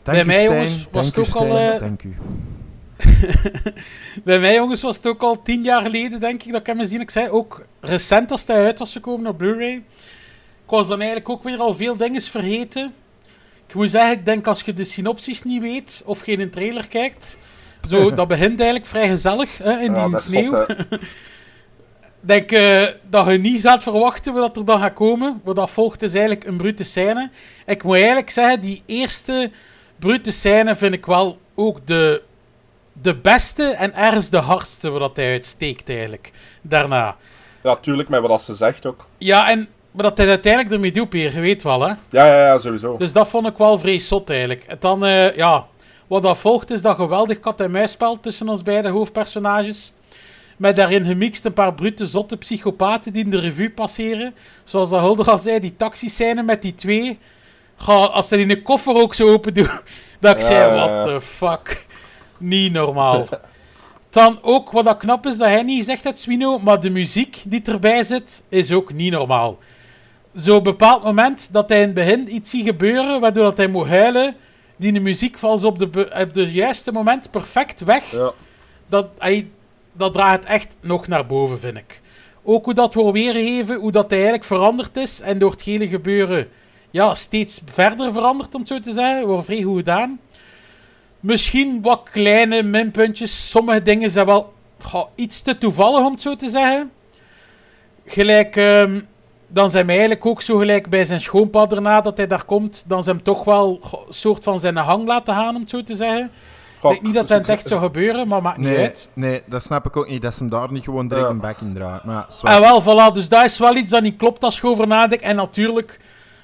[0.03, 0.51] Bij mij, Stijn.
[0.53, 2.15] jongens, was het ook al, eh, Dank u.
[4.23, 6.79] Bij mij, jongens, was het ook al tien jaar geleden, denk ik, dat ik hem
[6.79, 7.01] gezien.
[7.01, 9.73] Ik zei ook recent als hij uit was gekomen op Blu-ray.
[9.73, 12.93] Ik was dan eigenlijk ook weer al veel dingen vergeten.
[13.67, 17.37] Ik moet zeggen, ik denk als je de synopsis niet weet of geen trailer kijkt,
[17.89, 20.49] zo, dat begint eigenlijk vrij gezellig hè, in Ja, die sneeuw.
[20.49, 20.75] zot.
[22.25, 25.41] denk eh, dat je niet gaat verwachten wat er dan gaat komen.
[25.43, 27.29] Wat dat volgt is eigenlijk een brute scène.
[27.65, 29.51] Ik moet eigenlijk zeggen, die eerste
[29.99, 32.21] brute scène vind ik wel ook de,
[32.93, 36.31] de beste en ergens de hardste wat dat hij uitsteekt eigenlijk.
[36.61, 37.15] Daarna.
[37.63, 39.05] Ja, tuurlijk, met wat ze zegt ook.
[39.17, 41.87] Ja, en maar dat hij uiteindelijk ermee doet, Peer, je weet wel hè.
[42.09, 42.97] Ja, ja, ja, sowieso.
[42.97, 44.63] Dus dat vond ik wel vrij zot eigenlijk.
[44.63, 45.65] En dan, eh, ja,
[46.07, 49.93] wat dat volgt is dat geweldig kat-en-muisspel tussen ons beide hoofdpersonages.
[50.57, 54.35] Met daarin gemixt een paar brute, zotte psychopaten die in de revue passeren.
[54.63, 57.19] Zoals dat Hulder al zei, die taxiscène met die twee.
[57.85, 59.69] Als ze die een koffer ook zo open doen,
[60.19, 61.85] dat ik Ja, zei, what the fuck.
[62.37, 63.25] Niet normaal.
[64.09, 67.43] Dan ook, wat dat knap is, dat hij niet zegt het Swino, maar de muziek
[67.45, 69.57] die erbij zit, is ook niet normaal.
[70.35, 73.87] Zo'n bepaald moment dat hij in het begin iets ziet gebeuren, waardoor dat hij moet
[73.87, 74.35] huilen,
[74.75, 78.11] die de muziek valt op de, be- op de juiste moment perfect weg.
[78.11, 78.31] Ja.
[78.87, 79.49] Dat, hij,
[79.97, 82.01] dat draagt echt nog naar boven, vind ik.
[82.43, 86.47] Ook hoe dat we weergeven, hoe dat eigenlijk veranderd is en door het hele gebeuren
[86.95, 89.27] ja, steeds verder veranderd, om het zo te zeggen.
[89.27, 90.19] Wordt vrij goed gedaan.
[91.19, 93.49] Misschien wat kleine minpuntjes.
[93.49, 94.53] Sommige dingen zijn wel
[95.15, 96.91] iets te toevallig, om het zo te zeggen.
[98.05, 99.01] Gelijk, ehm,
[99.47, 102.83] dan zijn mij eigenlijk ook zo gelijk bij zijn schoonpa daarna dat hij daar komt.
[102.87, 105.83] Dan zijn hem toch wel een soort van zijn hang laten gaan, om het zo
[105.83, 106.31] te zeggen.
[106.75, 109.09] Ik denk niet dat dat in het echt zou gebeuren, maar maakt niet Nee, uit.
[109.13, 110.21] nee, dat snap ik ook niet.
[110.21, 111.31] Dat ze hem daar niet gewoon direct Ja.
[111.33, 112.03] een bek in draait.
[112.03, 114.67] Maar ja, En wel, voilà, dus dat is wel iets dat niet klopt als je
[114.67, 115.23] over nadenkt.
[115.23, 115.99] En natuurlijk,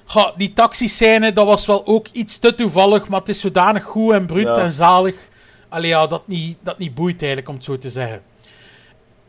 [0.05, 4.11] ga, die taxiscène, dat was wel ook iets te toevallig, maar het is zodanig goed
[4.13, 4.55] en bruut Ja.
[4.57, 5.15] en zalig.
[5.69, 8.21] Allee, ja, dat niet, dat niet boeit eigenlijk, om het zo te zeggen.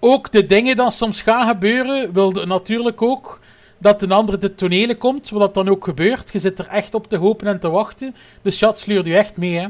[0.00, 3.40] Ook de dingen die soms gaan gebeuren, wilde natuurlijk ook
[3.78, 6.32] dat een andere de tonelen komt, wat dat dan ook gebeurt.
[6.32, 8.14] Je zit er echt op te hopen en te wachten.
[8.42, 9.66] Dus chat sleurt u echt mee, hè.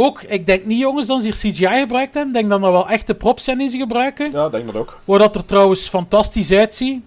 [0.00, 2.34] Ook, ik denk niet, jongens, dat ze hier CGI gebruikt hebben.
[2.34, 4.32] Ik denk dat er wel echte props zijn die ze gebruiken.
[4.32, 5.00] Ja, denk dat ook.
[5.04, 7.02] Waar dat er trouwens fantastisch uitziet.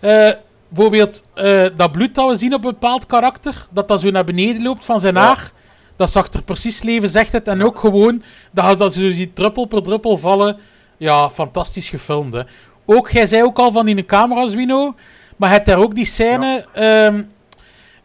[0.00, 0.30] Eh,
[0.68, 4.24] bijvoorbeeld eh, dat bloed dat we zien op een bepaald karakter, dat dat zo naar
[4.24, 5.20] beneden loopt van zijn Ja.
[5.20, 5.50] haar,
[5.96, 7.48] dat zag er precies leven, zegt het.
[7.48, 10.58] En ook gewoon, dat als dat zo ziet druppel per druppel vallen,
[10.96, 12.32] ja, fantastisch gefilmd.
[12.32, 12.42] Hè.
[12.86, 14.94] Ook, jij zei ook al van die camera's, Wino,
[15.36, 17.22] maar het daar ook die scène ehm,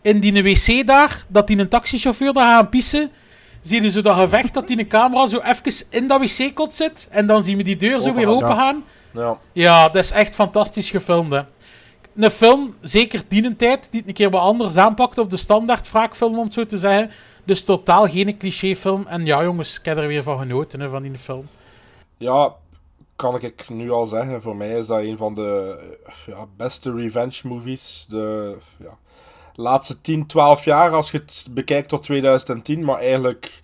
[0.01, 3.11] in die wc daar, dat die een taxichauffeur daar gaan pissen.
[3.63, 7.07] Zie je zo dat gevecht dat die een camera zo even in dat wc-kot zit.
[7.09, 8.55] En dan zien we die deur zo Open weer open ja.
[8.55, 8.83] gaan.
[9.13, 9.37] Ja.
[9.51, 11.41] Ja, dat is echt fantastisch gefilmd, hè.
[12.15, 15.37] Een film, zeker die een tijd, die het een keer wat anders aanpakt, of de
[15.37, 17.11] standaard wraakfilm, om het zo te zeggen.
[17.43, 19.05] Dus totaal geen clichéfilm.
[19.07, 21.47] En ja, jongens, ik heb er weer van genoten, hè, van die film.
[22.17, 22.53] Ja,
[23.15, 24.41] kan ik nu al zeggen.
[24.41, 25.79] Voor mij is dat een van de
[26.25, 28.05] ja, beste revenge movies.
[28.09, 28.97] De ja,
[29.55, 32.83] laatste 10, 12 jaar als je het bekijkt tot 2010.
[32.83, 33.61] Maar eigenlijk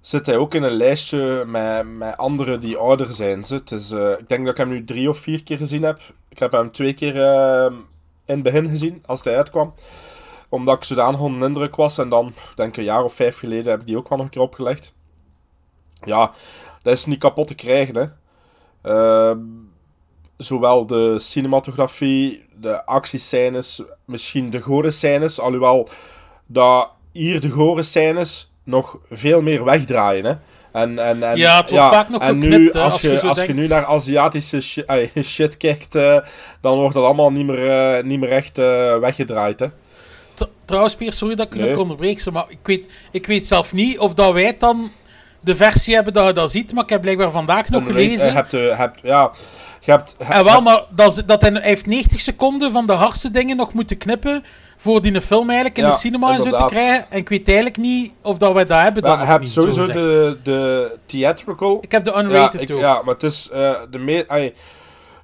[0.00, 3.44] zit hij ook in een lijstje met, met anderen die ouder zijn.
[3.48, 6.00] Het is, eh, ik denk dat ik hem nu drie of vier keer gezien heb.
[6.28, 7.72] Ik heb hem twee keer eh,
[8.24, 9.74] in het begin gezien, als hij uitkwam.
[10.48, 11.98] Omdat ik zodanig onder de indruk was.
[11.98, 14.26] En dan, denk ik een jaar of vijf geleden, heb ik die ook wel nog
[14.26, 14.94] een keer opgelegd.
[16.04, 16.32] Ja,
[16.82, 18.06] dat is niet kapot te krijgen, hè.
[18.82, 19.38] Ehm,
[20.36, 25.88] zowel de cinematografie, de actiescènes, misschien de gore scènes, alhoewel
[26.46, 30.34] dat hier de gore scènes nog veel meer wegdraaien, hè.
[30.72, 33.20] En, en, en, Ja, het wordt vaak nog en nu, hè, als, als je, je
[33.20, 36.18] als je nu naar Aziatische shi- ay, shit kijkt, eh,
[36.60, 39.66] dan wordt dat allemaal niet meer, eh, niet meer echt eh, weggedraaid, hè.
[40.34, 41.78] Tr- Trouwens, Pier, sorry dat ik je Nee.
[41.80, 44.90] onderbreek, maar ik weet, ik weet zelf niet of dat wij dan
[45.40, 48.28] de versie hebben dat je dat ziet, maar ik heb blijkbaar vandaag nog gelezen.
[48.28, 49.30] eh, hebt, eh, hebt, ja,
[49.86, 53.30] je hebt, En wel, maar dat, is- dat hij, heeft 90 seconden van de hardste
[53.30, 54.44] dingen nog moeten knippen
[54.76, 57.10] voor die film eigenlijk in Ja, de cinema en zo te krijgen.
[57.10, 59.60] En ik weet eigenlijk niet of dat wij dat hebben dan Ja, je hebt zo
[59.60, 61.78] sowieso de, de theatrical.
[61.80, 62.80] Ik heb de Ja, unrated ik, ook.
[62.80, 64.54] ja, maar het is eh, de me ai,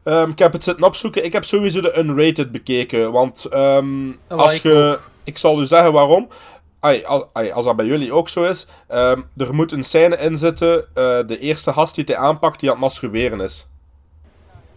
[0.04, 1.24] ehm, ik heb het zitten opzoeken.
[1.24, 3.12] Ik heb sowieso de unrated bekeken.
[3.12, 4.98] Want ehm, als ik je.
[5.24, 6.28] Ik zal u zeggen waarom.
[6.80, 8.66] Ai, als, ai, als dat bij jullie ook zo is.
[8.88, 10.78] ehm, er moet een scène in zitten.
[10.94, 13.66] eh, de eerste gast die hij aanpakt, die aan het masturberen is.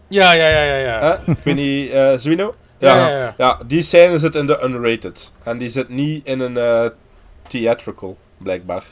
[0.08, 0.76] Ja, ja, ja, ja.
[0.76, 1.00] ja.
[1.26, 1.32] Hè?
[1.32, 2.56] ik weet niet, eh Zwino?
[2.78, 3.34] Ja, ja, ja.
[3.38, 5.32] ja, die scène zit in de unrated.
[5.44, 6.90] En die zit niet in een eh,
[7.48, 8.84] theatrical, blijkbaar.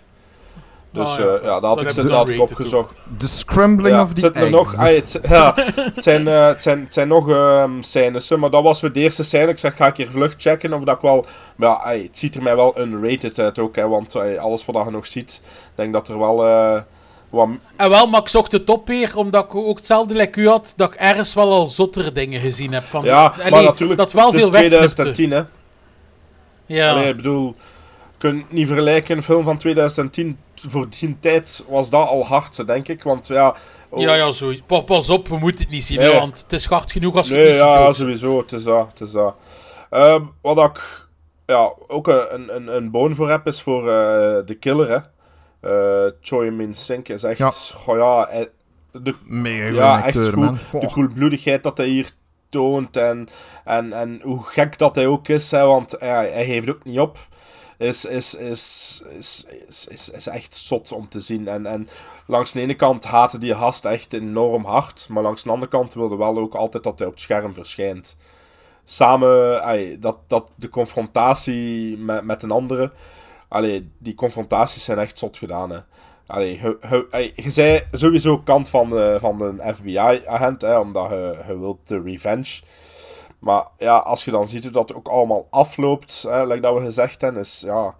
[0.91, 1.39] Dus Ah, ja, ja.
[1.43, 2.93] ja, dat had Dan ik, dat had ik opgezocht.
[3.17, 4.51] The scrambling Ja, of het the zit er eggs.
[4.51, 8.49] nog, ah, het, ja, het, zijn, eh, het, zijn, het zijn nog ehm scènes, maar
[8.49, 9.47] dat was voor de eerste scène.
[9.51, 11.25] Ik zeg, ga ik hier vlug checken of dat ik wel...
[11.55, 14.91] Maar ja, het ziet er mij wel unrated uit ook, hè, want alles wat je
[14.91, 16.45] nog ziet, ik denk dat er wel...
[16.47, 16.81] eh,
[17.75, 20.73] En wel, maar ik zocht het op weer, omdat ik ook hetzelfde like u had,
[20.75, 22.83] dat ik ergens wel al zottere dingen gezien heb.
[22.83, 24.93] Van, ja, Allee, maar natuurlijk, dat wel het is veel wegknipte.
[24.93, 25.43] 2010, hè.
[26.65, 26.91] Ja.
[26.91, 30.37] Allee, ik bedoel, je kunt niet vergelijken, een film van 2010,
[30.69, 33.55] voor die tijd was dat al hard, denk ik, want ja...
[33.89, 34.53] oh, Ja, ja, zo.
[34.65, 36.11] Pa- Pas op, we moeten het niet zien, Nee.
[36.11, 37.73] hè, want het is hard genoeg als je Nee, het niet ziet.
[37.73, 38.37] ja, sowieso.
[38.37, 38.87] Het is dat.
[38.89, 39.35] Het is dat.
[39.89, 41.07] Ehm, wat ik
[41.45, 44.97] ja, ook een, een, een boon voor heb, is voor eh, de killer, hè.
[45.63, 47.37] Eh Choi Min Sink is echt...
[47.37, 47.49] Ja.
[47.49, 48.49] goh, ja, hij-
[48.91, 50.57] de, Mega ja, acteur, man.
[50.71, 52.11] De koelbloedigheid dat hij hier
[52.49, 53.27] toont en,
[53.65, 56.99] en, en hoe gek dat hij ook is, hè, want ja, hij geeft ook niet
[56.99, 57.17] op.
[57.77, 61.47] Is, is, is, is, is, is, is echt zot om te zien.
[61.47, 61.87] En, en
[62.27, 65.93] langs de ene kant haatte die gast echt enorm hard, maar langs de andere kant
[65.93, 68.17] wilde wel ook altijd dat hij op het scherm verschijnt.
[68.83, 72.91] Samen, dat, dat de confrontatie met, met een andere,
[73.53, 75.69] allee, die confrontaties zijn echt zot gedaan.
[75.69, 75.79] Hè.
[76.27, 81.59] Allee, je, je, zei sowieso kant van, eh, van een FBI-agent, hè, omdat je, je
[81.59, 82.61] wilt de revenge.
[83.39, 86.83] Maar ja, als je dan ziet hoe dat ook allemaal afloopt, hè, like dat we
[86.83, 87.95] gezegd hebben, is ja...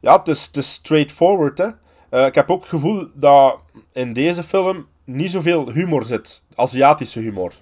[0.00, 1.68] Ja, het is, het is straightforward, hè.
[2.08, 3.56] Eh, ik heb ook het gevoel dat
[3.92, 6.42] in deze film niet zoveel humor zit.
[6.54, 7.52] Aziatische humor.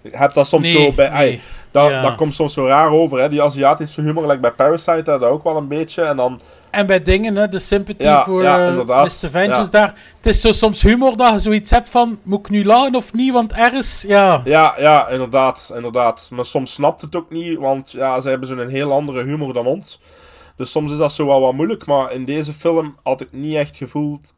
[0.00, 1.10] Je hebt dat soms Nee, zo bij...
[1.10, 1.40] nee.
[1.70, 2.02] dat, Ja.
[2.02, 3.28] dat komt soms zo raar over, hè.
[3.28, 6.02] Die Aziatische humor, like bij Parasite, had dat ook wel een beetje.
[6.02, 6.40] En dan...
[6.74, 8.76] En bij dingen, hè, de sympathy Ja, voor ja, eh.
[8.86, 9.30] Mr.
[9.30, 9.68] Vengeance Ja.
[9.70, 9.94] daar.
[10.16, 13.12] Het is zo soms humor dat je zoiets hebt van, moet ik nu lachen of
[13.12, 14.40] niet, want ergens, ja...
[14.44, 16.28] Ja, ja, inderdaad, inderdaad.
[16.32, 19.66] Maar soms snapt het ook niet, want ja, ze hebben zo'n heel andere humor dan
[19.66, 20.00] ons.
[20.56, 23.54] Dus soms is dat zo wel wat moeilijk, maar in deze film had ik niet
[23.54, 24.34] echt gevoeld...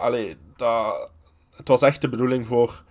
[0.00, 1.08] allee, dat,
[1.56, 2.82] het was echt de bedoeling voor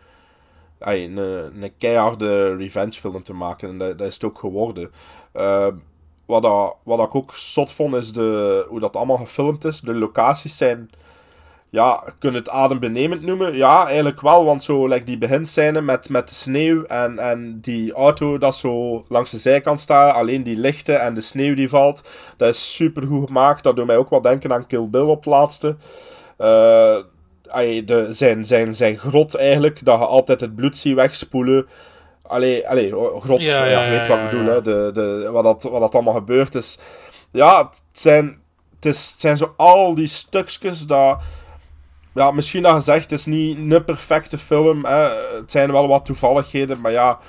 [0.80, 1.18] allee, een,
[1.64, 3.70] een keiharde revenge film te maken.
[3.70, 4.92] En dat, dat is het ook geworden.
[5.32, 5.68] Eh,
[6.34, 9.80] wat, dat, wat ik ook zot vond, is de, hoe dat allemaal gefilmd is.
[9.80, 10.90] De locaties zijn
[11.70, 13.56] ja, kun het adembenemend noemen?
[13.56, 17.94] Ja, eigenlijk wel, want zo like die beginscène met, met de sneeuw en, en die
[17.94, 22.10] auto dat zo langs de zijkant staat, alleen die lichten en de sneeuw die valt,
[22.38, 23.64] dat is super goed gemaakt.
[23.64, 25.76] Dat doet mij ook wel denken aan Kill Bill op het laatste.
[27.48, 31.68] Ai, de, zijn, zijn, zijn grot eigenlijk, dat je altijd het bloed ziet wegspoelen.
[32.24, 34.62] Allee, allee grot, Ja, ja, ja, ja, weet wat ik bedoel, hè.
[34.62, 36.80] De, de, wat, dat, wat dat allemaal gebeurd is.
[37.32, 38.42] Ja, het zijn,
[38.76, 41.20] het, is, het zijn zo al die stukjes dat...
[42.14, 44.86] Ja, misschien dat gezegd, het is niet een perfecte film.
[44.86, 45.10] Hè.
[45.36, 47.20] Het zijn wel wat toevalligheden, maar ja...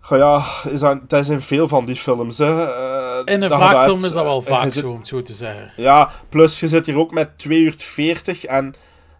[0.00, 2.38] Goh, Ja, is dat, dat zijn veel van die films.
[2.38, 2.64] Hè.
[2.66, 5.32] Eh, In een vaakfilm is dat wel eh, vaak zit- zo, om het zo te
[5.32, 5.72] zeggen.
[5.76, 8.74] ja, plus je zit hier ook met 2 uur 40 en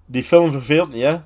[0.06, 1.16] die film verveelt niet, hè.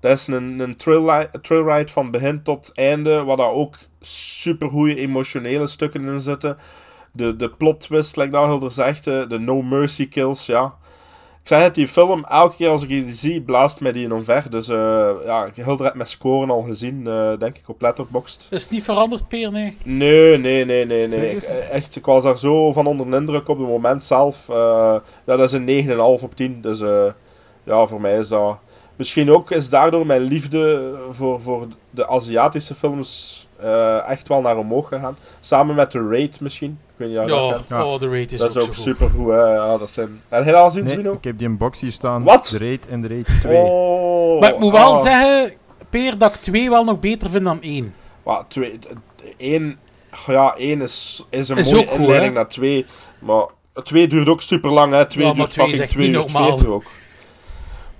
[0.00, 5.66] Dat is een, een trailride trail van begin tot einde, waar daar ook supergoeie emotionele
[5.66, 6.58] stukken in zitten.
[7.12, 10.74] De, de plot twist, like dat Hilder zegt, eh, de no mercy kills, ja.
[11.42, 14.12] Ik zeg het, die film, elke keer als ik die zie, blaast mij die in
[14.12, 14.50] omver.
[14.50, 18.48] Dus eh ja, Hilder heeft mijn scoren al gezien, eh, denk ik, op Letterboxd.
[18.50, 19.52] Is het niet veranderd, Peer?
[19.52, 19.76] Nee.
[19.82, 21.30] Nee, nee, nee, nee, nee.
[21.30, 24.48] Ik, echt, ik was daar zo van onder de indruk op het moment zelf.
[24.48, 24.56] Eh,
[25.26, 26.60] ja, dat is een 9,5 op 10.
[26.60, 27.06] Dus eh,
[27.64, 28.58] ja, voor mij is dat...
[29.00, 34.56] Misschien ook is daardoor mijn liefde voor, voor de Aziatische films eh, echt wel naar
[34.56, 35.16] omhoog gegaan.
[35.40, 36.70] Samen met The Raid misschien.
[36.70, 37.68] Ik weet niet of je dat Ja, kent.
[37.68, 37.84] Ja.
[37.84, 38.82] oh, de rate is Dat is ook, ook zo goed.
[38.82, 39.26] super goed.
[39.32, 40.20] Ja, dat zijn...
[40.28, 41.12] Heb je dat al zien, Nee, Zwino?
[41.12, 42.22] ik heb die in box hier staan.
[42.22, 42.46] Wat?
[42.52, 43.56] De Raid en de Raid 2.
[43.58, 45.02] Oh, Maar ik moet wel ah.
[45.02, 45.52] zeggen,
[45.90, 47.94] Peer, dat ik twee wel nog beter vind dan één.
[48.22, 48.86] Maar twee, d-
[49.36, 49.78] één,
[50.26, 52.36] ja, één is, is een Is mooie ook goed, inleiding hè?
[52.38, 52.86] naar twee.
[53.18, 53.44] Maar
[53.82, 55.06] twee duurt ook super lang, hè?
[55.06, 56.48] Twee Ja, maar duurt twee is fucking echt twee niet uur normaal.
[56.58, 56.84] 40 ook.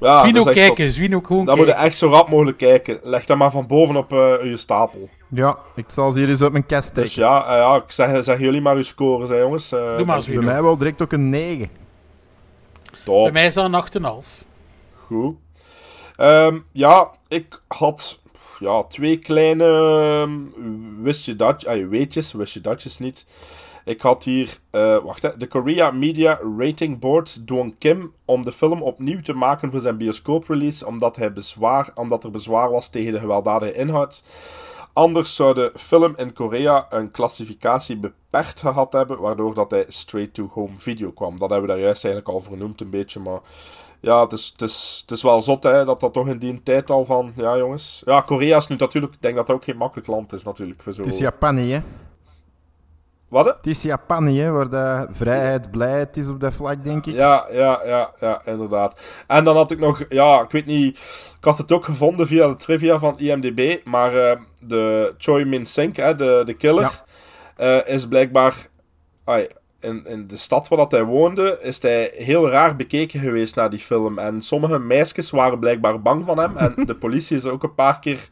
[0.00, 2.98] Ja, Zwino echt kijken, tot- Zwino gewoon Dan moet je echt zo rap mogelijk kijken.
[3.02, 5.08] Leg dat maar van boven op eh, je stapel.
[5.28, 7.34] Ja, ik zal ze hier eens op mijn kast Dus trekken.
[7.34, 9.72] ja, eh, ja ik zeg, zeg jullie maar uw scores, hè, jongens.
[9.72, 10.40] Eh, Doe maar, Zwino.
[10.40, 11.68] Bij mij wel direct ook een 9.
[13.04, 13.22] Top.
[13.22, 14.44] Bij mij is dat een 8,5.
[15.06, 15.36] Goed.
[16.16, 18.18] Ehm, ja, ik had
[18.58, 20.38] ja, twee kleine ehm,
[21.02, 23.26] wist je dat, ah, weetjes, wist je datjes niet.
[23.90, 28.52] Ik had hier, eh, wacht hè, de Korea Media Rating Board dwong Kim om de
[28.52, 33.12] film opnieuw te maken voor zijn bioscooprelease, omdat, hij bezwaar, omdat er bezwaar was tegen
[33.12, 34.22] de gewelddadige inhoud.
[34.92, 40.78] Anders zou de film in Korea een klassificatie beperkt gehad hebben, waardoor dat hij straight-to-home
[40.78, 41.38] video kwam.
[41.38, 43.40] Dat hebben we daar juist eigenlijk al vernoemd een beetje, maar
[44.00, 46.62] ja, het is, het is, het is wel zot hè, dat dat toch in die
[46.62, 48.02] tijd al van, ja jongens.
[48.04, 50.82] Ja, Korea is nu natuurlijk, ik denk dat dat ook geen makkelijk land is natuurlijk.
[50.82, 51.02] Voor zo...
[51.02, 51.82] Het is Japan hè.
[53.30, 53.46] Wat?
[53.46, 57.14] Het is Japan hè, waar de vrijheid, blijheid is op dat vlak, denk ik.
[57.14, 59.00] Ja, ja, ja, ja, inderdaad.
[59.26, 60.96] En dan had ik nog, ja, ik weet niet,
[61.38, 65.66] ik had het ook gevonden via de trivia van IMDb, maar eh, de Choi Min
[65.66, 67.02] Sink, hè, de, de killer,
[67.56, 68.68] eh, is blijkbaar,
[69.24, 69.46] ai,
[69.80, 73.70] in, in de stad waar dat hij woonde, is hij heel raar bekeken geweest naar
[73.70, 74.18] die film.
[74.18, 77.98] En sommige meisjes waren blijkbaar bang van hem, en de politie is ook een paar
[77.98, 78.28] keer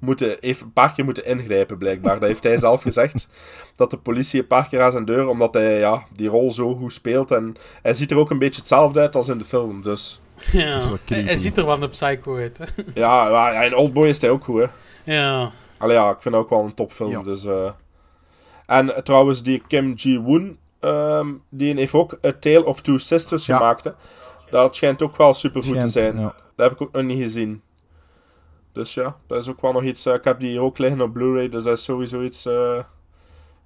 [0.00, 2.18] moeten, heeft een paar keer moeten ingrijpen, blijkbaar.
[2.20, 3.28] Dat heeft hij zelf gezegd.
[3.76, 6.74] Dat de politie een paar keer aan zijn deur, omdat hij ja, die rol zo
[6.74, 7.30] goed speelt.
[7.30, 9.82] En hij ziet er ook een beetje hetzelfde uit als in de film.
[9.82, 10.20] Dus
[10.52, 10.80] Ja.
[11.04, 12.64] Hij, ziet er wel een psycho uit, hè.
[12.94, 14.66] ja, ja, ja, in Oldboy is hij ook goed, hè.
[15.14, 15.50] Ja.
[15.78, 17.10] Allee, ja, ik vind het ook wel een topfilm.
[17.10, 17.22] Ja.
[17.22, 17.70] Dus, eh.
[18.66, 23.46] En eh, trouwens, die Kim Ji-woon, ehm, die heeft ook A Tale of Two Sisters
[23.46, 23.56] Ja.
[23.56, 23.90] gemaakt, hè.
[24.50, 26.18] Dat schijnt ook wel super goed te zijn.
[26.18, 26.34] ja.
[26.56, 27.62] Dat heb ik ook nog niet gezien.
[28.78, 30.06] Dus ja, dat is ook wel nog iets.
[30.06, 32.46] eh, ik heb die hier ook liggen op Blu-ray, dus dat is sowieso iets.
[32.46, 32.78] eh,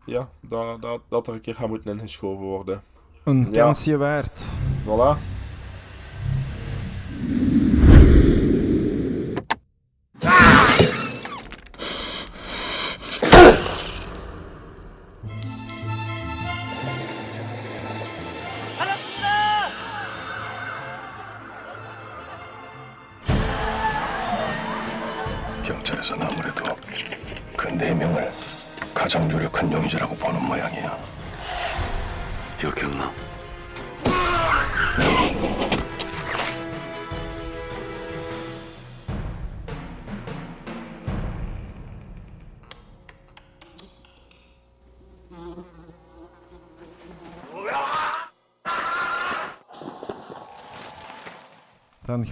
[0.07, 2.83] ja, dat, dat, dat er een keer gaat moeten ingeschoven worden.
[3.25, 3.65] Een Ja.
[3.65, 4.45] kansje waard.
[4.85, 5.19] Voilà.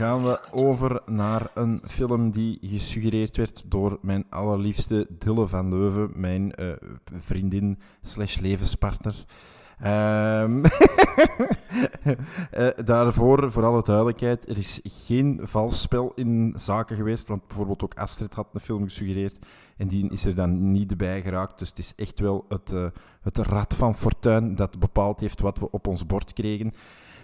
[0.01, 6.11] Gaan we over naar een film die gesuggereerd werd door mijn allerliefste Dille van Leuven,
[6.15, 6.69] mijn eh,
[7.19, 9.25] vriendin slash levenspartner.
[9.79, 10.65] Ehm,
[12.51, 17.83] eh, daarvoor, voor alle duidelijkheid, er is geen vals spel in zaken geweest, want bijvoorbeeld
[17.83, 19.39] ook Astrid had een film gesuggereerd
[19.77, 21.59] en die is er dan niet bij geraakt.
[21.59, 22.87] Dus het is echt wel het, eh,
[23.23, 26.73] het rad van fortuin dat bepaald heeft wat we op ons bord kregen.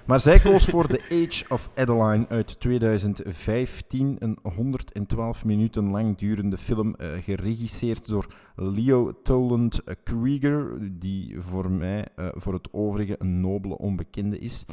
[0.07, 4.17] Maar zij koos voor The Age of Adeline uit 2015.
[4.19, 8.27] Een 112 minuten lang durende film, eh, geregisseerd door
[8.57, 14.65] Leo Toland Krieger, die voor mij eh, voor het overige een nobele onbekende is.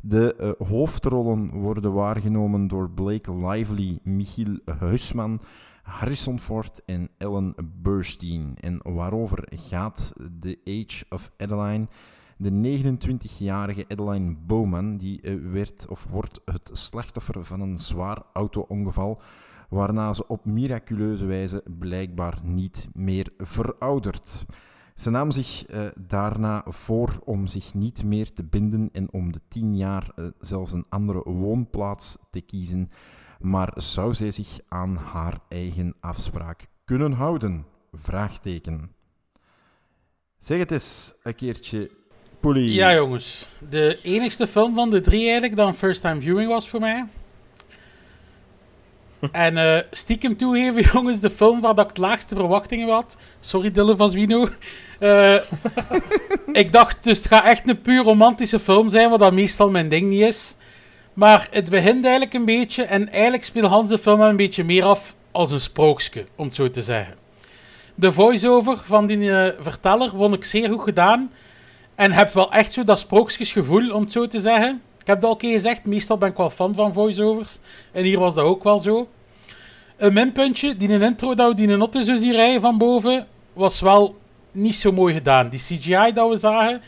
[0.00, 5.40] De eh, hoofdrollen worden waargenomen door Blake Lively, Michiel Huisman,
[5.82, 8.54] Harrison Ford en Ellen Burstyn.
[8.60, 11.86] En waarover gaat The Age of Adeline?
[12.36, 19.20] De 29-jarige Adeline Bowman die eh, werd of wordt het slachtoffer van een zwaar auto-ongeval
[19.68, 24.46] waarna ze op miraculeuze wijze blijkbaar niet meer veroudert.
[24.94, 29.40] Ze nam zich eh, daarna voor om zich niet meer te binden en om de
[29.48, 32.90] tien jaar eh, zelfs een andere woonplaats te kiezen.
[33.40, 37.66] Maar zou zij zich aan haar eigen afspraak kunnen houden?
[37.92, 38.90] Vraagteken.
[40.38, 41.90] Zeg het eens een keertje,
[42.52, 43.48] Ja, jongens.
[43.70, 47.04] De enigste film van de drie eigenlijk dat een first time viewing was voor mij.
[49.32, 53.16] En eh, stiekem toegeven, jongens, de film waar dat ik het laagste verwachtingen had.
[53.40, 54.48] Sorry, Dylan van Zwino.
[54.98, 55.34] Eh,
[56.52, 59.88] ik dacht, dus het gaat echt een puur romantische film zijn, wat dat meestal mijn
[59.88, 60.56] ding niet is.
[61.12, 64.84] Maar het begint eigenlijk een beetje, en eigenlijk speelt Hans de film een beetje meer
[64.84, 67.14] af als een sprookje, om het zo te zeggen.
[67.94, 71.30] De voice-over van die eh, verteller vond ik zeer goed gedaan.
[71.94, 74.82] En heb wel echt zo dat sprookjesgevoel, om het zo te zeggen.
[75.00, 77.58] Ik heb dat al een keer gezegd, meestal ben ik wel fan van voice-overs.
[77.92, 79.08] En hier was dat ook wel zo.
[79.96, 83.26] Een minpuntje, die een intro dat we die een auto zo zien rijden van boven,
[83.52, 84.16] was wel
[84.52, 85.48] niet zo mooi gedaan.
[85.48, 86.82] Die CGI dat we zagen,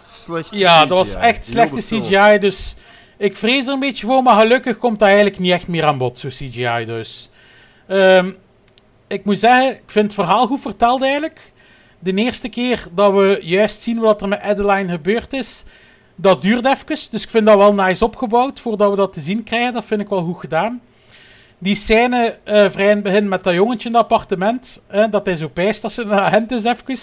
[0.00, 1.80] Slecht ja, dat was echt slechte.
[1.80, 2.38] CGI.
[2.38, 2.76] Dus
[3.16, 5.98] ik vrees er een beetje voor, maar gelukkig komt dat eigenlijk niet echt meer aan
[5.98, 7.30] bod, zo CGI dus.
[7.86, 8.30] Ehm,
[9.06, 11.52] ik moet zeggen, ik vind het verhaal goed verteld eigenlijk.
[11.98, 15.64] De eerste keer dat we juist zien wat er met Adeline gebeurd is,
[16.14, 16.86] dat duurt even.
[16.86, 19.72] Dus ik vind dat wel nice opgebouwd voordat we dat te zien krijgen.
[19.72, 20.80] Dat vind ik wel goed gedaan.
[21.58, 25.26] Die scène eh, vrij in het begin met dat jongetje in het appartement, hè, dat
[25.26, 26.98] hij zo pijst als ze naar hen is even,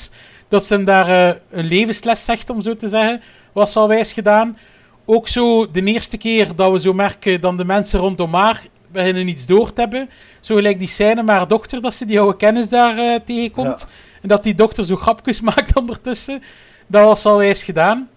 [0.48, 3.22] dat ze daar eh, een levensles zegt, om zo te zeggen,
[3.54, 4.58] was wel wijs gedaan.
[5.06, 9.28] Ook zo de eerste keer dat we zo merken dat de mensen rondom haar beginnen
[9.28, 10.10] iets door te hebben.
[10.40, 13.88] Zo gelijk die scène met haar dochter, dat ze die oude kennis daar eh, tegenkomt.
[14.26, 16.44] En dat die dochter zo grapjes maakt ondertussen.
[16.88, 18.10] Dat was wel wijs gedaan.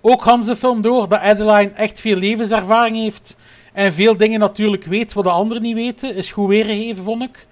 [0.00, 3.36] Ook Hans de film door dat Adeline echt veel levenservaring heeft.
[3.72, 6.14] En veel dingen natuurlijk weet wat de anderen niet weten.
[6.14, 7.46] Is goed weergegeven, vond ik.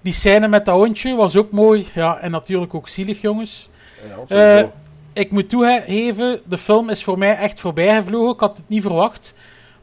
[0.00, 1.86] Die scène met dat hondje was ook mooi.
[1.94, 3.68] Ja, en natuurlijk ook zielig, jongens.
[4.28, 4.66] Ja, Eh,
[5.12, 8.34] ik moet toegeven, de film is voor mij echt voorbijgevlogen.
[8.34, 9.34] Ik had het niet verwacht.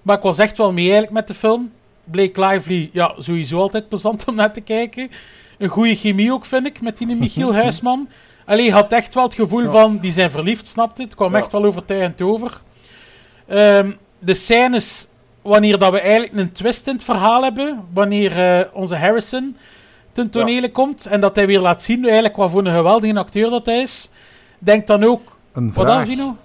[0.01, 1.71] Maar ik was echt wel mee eigenlijk met de film.
[2.03, 5.09] Blake Lively, ja, sowieso altijd plezant om naar te kijken.
[5.57, 8.09] Een goede chemie ook, vind ik, met die Michiel Huisman.
[8.45, 11.11] Allee, je had echt wel het gevoel van, die zijn verliefd, snapte het.
[11.11, 11.37] Het kwam Ja.
[11.37, 12.61] echt wel overtuigend over.
[13.47, 15.07] Ehm, de scènes,
[15.41, 19.57] wanneer dat we eigenlijk een twist in het verhaal hebben, wanneer eh, onze Harrison
[20.11, 23.49] ten tonele komt en dat hij weer laat zien eigenlijk wat voor een geweldige acteur
[23.49, 24.09] dat hij is,
[24.59, 25.37] denk dan ook...
[25.53, 26.07] Een Wat dan, vraag.
[26.07, 26.35] Gino?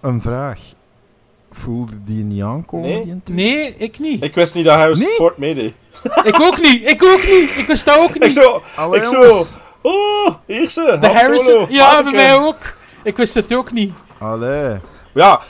[0.00, 0.60] Een vraag.
[1.56, 2.88] Voelde die niet aankomen?
[2.88, 3.20] Nee.
[3.24, 3.34] die?
[3.34, 4.24] Nee, ik niet.
[4.24, 5.14] Ik wist niet dat Harrison Nee?
[5.14, 5.74] Ford meedeed.
[6.24, 6.88] Ik ook niet.
[6.90, 7.56] Ik ook niet.
[7.58, 8.32] Ik wist dat ook Ik niet.
[8.32, 9.44] zo, Allee, ik zo,
[9.82, 11.46] oh, hier ze, De Harrison...
[11.46, 12.76] Solo, Ja, bij mij ook.
[13.04, 13.92] Ik wist het ook niet.
[14.18, 14.78] Allee.
[15.14, 15.40] Ja,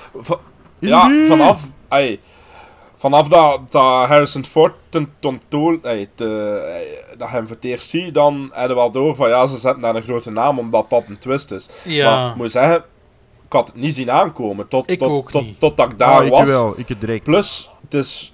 [0.79, 2.21] ja vanaf, ey,
[2.97, 7.65] vanaf dat, dat Harrison Ford ten tontoon, ey, te, ey, dat je hem voor het
[7.65, 10.59] eerst ziet, dan heb je wel door van ja, ze zetten daar een grote naam
[10.59, 11.69] omdat dat een twist is.
[11.83, 12.11] Ja.
[12.21, 12.85] Maar ik moet zeggen,
[13.47, 15.61] ik had het niet zien aankomen tot, Ik tot, ook tot, niet.
[15.61, 16.49] totdat ik daar Ah, ik was.
[16.49, 16.75] wel.
[16.77, 17.25] Ik het direct.
[17.25, 18.33] Plus, het is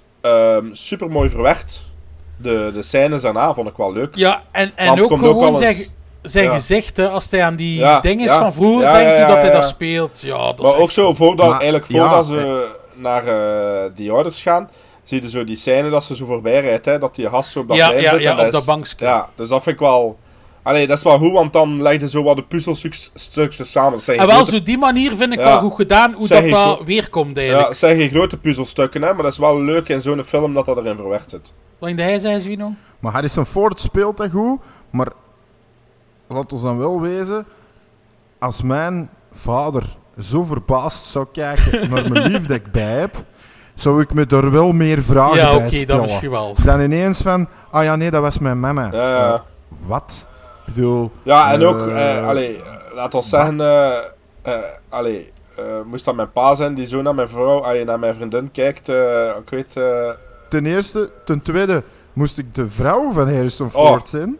[0.71, 1.89] super mooi verwerkt.
[2.37, 4.15] De, de scènes daarna vond ik wel leuk.
[4.15, 5.75] Ja, en, en Want ook gewoon zijn,
[6.21, 6.53] zijn ja.
[6.53, 8.39] gezicht, hè, als hij aan die Ja, dingen ja.
[8.39, 9.55] van vroeger Ja, denkt, ja, hoe dat ja, hij ja.
[9.59, 10.21] dat speelt.
[10.21, 13.91] Ja, dat is Maar ook echt- zo, voordat, Maar, eigenlijk ja, voordat ze naar eh,
[13.95, 14.69] die ouders gaan,
[15.03, 17.59] zie je zo die scène dat ze zo voorbij rijdt, hè, dat die gast zo
[17.59, 18.21] op dat Ja, ja, zit.
[18.21, 18.95] ja, en dat op is- dat bankje.
[19.05, 20.17] Ja, dus dat vind ik wel...
[20.63, 23.91] Allee, dat is wel goed, want dan legde zo wat de puzzelstukjes samen.
[23.91, 25.45] Dat zijn En wel, grote- zo die manier vind ik Ja.
[25.45, 26.85] wel goed gedaan, hoe dat, ik dat ook.
[26.85, 27.67] weerkomt ja, eigenlijk.
[27.69, 30.65] het zijn geen grote puzzelstukken, hè, maar dat is wel leuk in zo'n film dat
[30.65, 31.53] dat erin verwerkt zit.
[31.79, 32.71] Wat in de hij zei, Zwino?
[32.99, 34.59] Maar Harrison Ford speelt dat goed,
[34.89, 35.07] maar
[36.27, 37.45] laat ons dan wel wezen,
[38.39, 39.83] als mijn vader
[40.19, 43.15] zo verbaasd zou kijken naar mijn lief dat ik bij heb,
[43.75, 46.01] zou ik me er wel meer vragen Ja, bij oké, dat stellen.
[46.01, 46.55] misschien wel.
[46.63, 48.89] Dan ineens van, ah ja, nee, dat was mijn mama.
[48.91, 49.33] Ja, ja.
[49.33, 49.39] Eh,
[49.85, 50.25] wat?
[50.73, 51.11] Bedoel...
[51.23, 52.61] Ja, en ook, eh, eh, allee,
[52.93, 53.59] laat ons zeggen,
[54.41, 54.53] eh
[54.89, 55.31] allee,
[55.85, 58.87] moest dat mijn pa zijn die zo naar mijn vrouw, allee, naar mijn vriendin kijkt,
[59.39, 59.73] ik weet...
[60.49, 61.11] Ten eerste.
[61.25, 61.83] Ten tweede
[62.13, 63.87] moest ik de vrouw van Harrison Oh.
[63.87, 64.37] Ford zijn.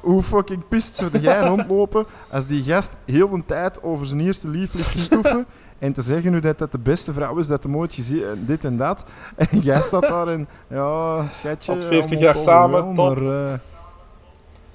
[0.00, 4.48] Hoe fucking pist zou jij rondlopen als die gast heel de tijd over zijn eerste
[4.48, 5.46] lief ligt te stoeven
[5.78, 8.44] en te zeggen hoe dat, dat de beste vrouw is dat hem ooit gezien en
[8.46, 9.04] dit en dat.
[9.36, 11.72] En jij staat daar en ja, schatje.
[11.72, 13.20] Al 40 allemaal jaar samen, wel, top.
[13.20, 13.60] Maar,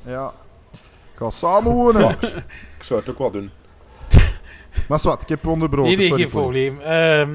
[0.03, 0.31] ja.
[1.21, 2.09] Ik ga samen wonen.
[2.77, 3.49] ik zou het ook wel doen.
[4.87, 5.87] Maar zwart, ik heb onderbroken.
[5.87, 6.79] Nee, nee, sorry geen probleem.
[6.79, 7.29] Ehm,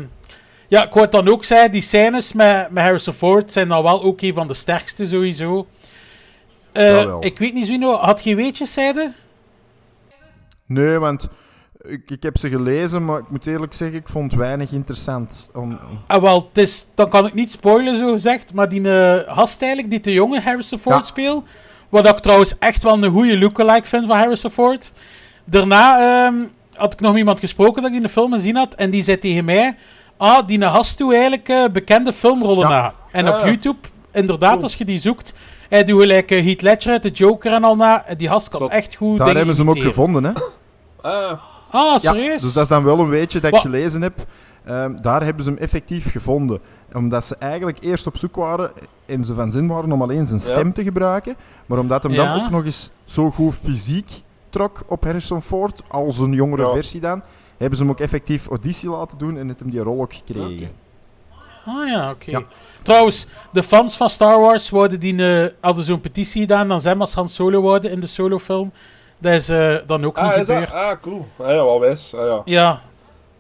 [0.69, 4.03] Ja, ik wou dan ook zeggen, die scènes met, met Harrison Ford zijn dan wel
[4.03, 5.67] ook een van de sterkste sowieso.
[6.73, 7.25] Eh, Jawel.
[7.25, 9.15] ik weet niet, Zwino, had je weetjes, zeiden?
[10.67, 11.29] Nee, want
[11.81, 15.49] ik, ik heb ze gelezen, maar ik moet eerlijk zeggen, ik vond het weinig interessant.
[15.55, 18.55] Om, om- Ah, wel, is, dan kan ik niet spoilen, zo gezegd.
[18.55, 21.03] Maar die uh, gast eigenlijk, die de jonge Harrison Ford Ja.
[21.03, 21.47] speelt.
[21.89, 24.93] Wat ik trouwens echt wel een goede lookalike vind van Harrison Ford.
[25.45, 26.35] Daarna ehm,
[26.77, 28.75] had ik nog iemand gesproken dat ik die in de film gezien had.
[28.75, 29.77] En die zei tegen mij...
[30.17, 32.81] Ah, die gast doet eigenlijk eh, bekende filmrollen Ja.
[32.81, 32.95] na.
[33.13, 33.47] En Ah, op ja.
[33.47, 33.79] YouTube,
[34.13, 34.63] inderdaad, Cool.
[34.63, 35.35] als je die zoekt...
[35.69, 38.05] Hij doet gelijk eh, Heath Ledger uit de Joker en al na.
[38.07, 38.71] En die gast kan Zot.
[38.71, 40.31] echt goed daar hebben ze hem ook gevonden, hè?
[41.03, 41.33] Ah,
[41.71, 42.43] Ah, Ja, serieus?
[42.43, 43.65] dus dat is dan wel een weetje dat Wat?
[43.65, 44.15] ik gelezen heb.
[44.67, 46.61] Ehm, daar hebben ze hem effectief gevonden.
[46.95, 48.71] Omdat ze eigenlijk eerst op zoek waren
[49.07, 50.47] en ze van zin waren om alleen zijn Ja.
[50.47, 51.37] stem te gebruiken.
[51.67, 54.11] Maar omdat hem dan ook nog eens zo goed fysiek
[54.51, 56.73] trok op Harrison Ford, als een jongere Ja.
[56.73, 57.23] versie dan,
[57.57, 60.71] hebben ze hem ook effectief auditie laten doen en heeft hem die rol ook gekregen.
[61.67, 62.31] Ah ja, oké.
[62.31, 62.43] Ja.
[62.83, 67.01] Trouwens, de fans van Star Wars wouden die, eh, hadden zo'n petitie gedaan dan zijn
[67.01, 68.73] als Han Solo wouden in de solofilm.
[69.19, 70.57] Dat is eh, dan ook ah, niet is dat?
[70.57, 70.73] gebeurd.
[70.85, 71.27] Ah, cool.
[71.39, 72.15] Ah, ja, wel wijs.
[72.15, 72.43] Ah, ja.
[72.45, 72.79] Ja.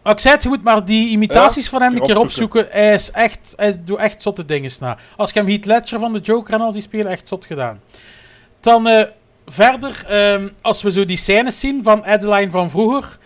[0.06, 2.60] Maar ik zei het, je moet maar die imitaties Ja, van hem een keer opzoeken.
[2.60, 2.80] opzoeken.
[2.82, 4.96] Hij, is echt, hij doet echt zotte dingen na.
[5.16, 7.80] Als je hem Heath Ledger van de Joker en als die spelen, echt zot gedaan.
[8.60, 9.06] Dan eh,
[9.46, 13.18] verder, ehm, als we zo die scènes zien van Adeline van vroeger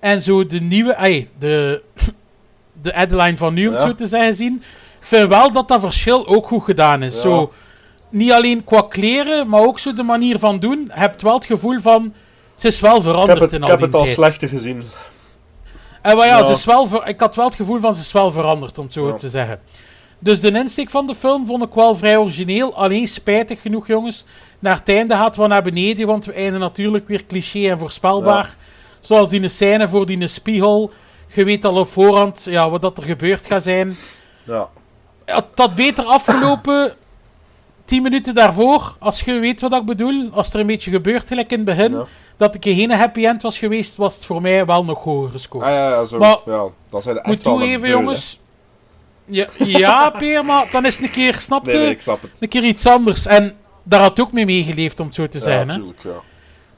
[0.00, 1.82] en zo de nieuwe, ay, de,
[2.82, 3.80] de Adeline van nu, om Ja.
[3.80, 4.54] zo te zeggen, zien.
[5.00, 7.14] Ik vind wel dat dat verschil ook goed gedaan is.
[7.14, 7.20] Ja.
[7.20, 7.52] Zo,
[8.08, 10.84] niet alleen qua kleren, maar ook zo de manier van doen.
[10.86, 12.14] Je hebt wel het gevoel van,
[12.54, 14.48] ze is wel Ik veranderd heb het, in ik al heb die het al slechter
[14.48, 14.82] gezien.
[16.02, 16.44] En maar ja, Ja.
[16.44, 18.84] Ze is wel ver- ik had wel het gevoel van ze is wel veranderd, om
[18.84, 19.14] het zo Ja.
[19.14, 19.60] te zeggen.
[20.18, 22.74] Dus de insteek van de film vond ik wel vrij origineel.
[22.74, 24.24] Alleen spijtig genoeg, jongens.
[24.58, 28.56] Naar het einde gaat we naar beneden, want we eindigen natuurlijk weer cliché en voorspelbaar.
[29.00, 30.90] Zoals die scène voor die spiegel.
[31.34, 33.96] Je weet al op voorhand ja, wat dat er gebeurd gaat zijn.
[34.44, 34.68] Ja.
[35.54, 36.94] Had beter afgelopen
[37.88, 40.28] 10 minuten daarvoor, als je weet wat ik bedoel.
[40.32, 42.04] Als er een beetje gebeurt, gelijk in het begin, Ja.
[42.36, 45.64] dat ik geen happy end was geweest, was het voor mij wel nog hoger gescoord.
[45.64, 46.18] Ah, ja, ja, zo.
[46.18, 48.40] Maar- ja, dan zijn de Moet toegeven, beul, jongens.
[49.24, 51.70] Ja, ja, Peer, maar dan is het een keer, snapte?
[51.70, 52.30] Nee, nee, ik snap het.
[52.40, 53.26] Een keer iets anders.
[53.26, 55.58] En daar had ook mee meegeleefd, om het zo te Ja, zijn.
[55.58, 55.64] hè?
[55.76, 56.20] natuurlijk, ja.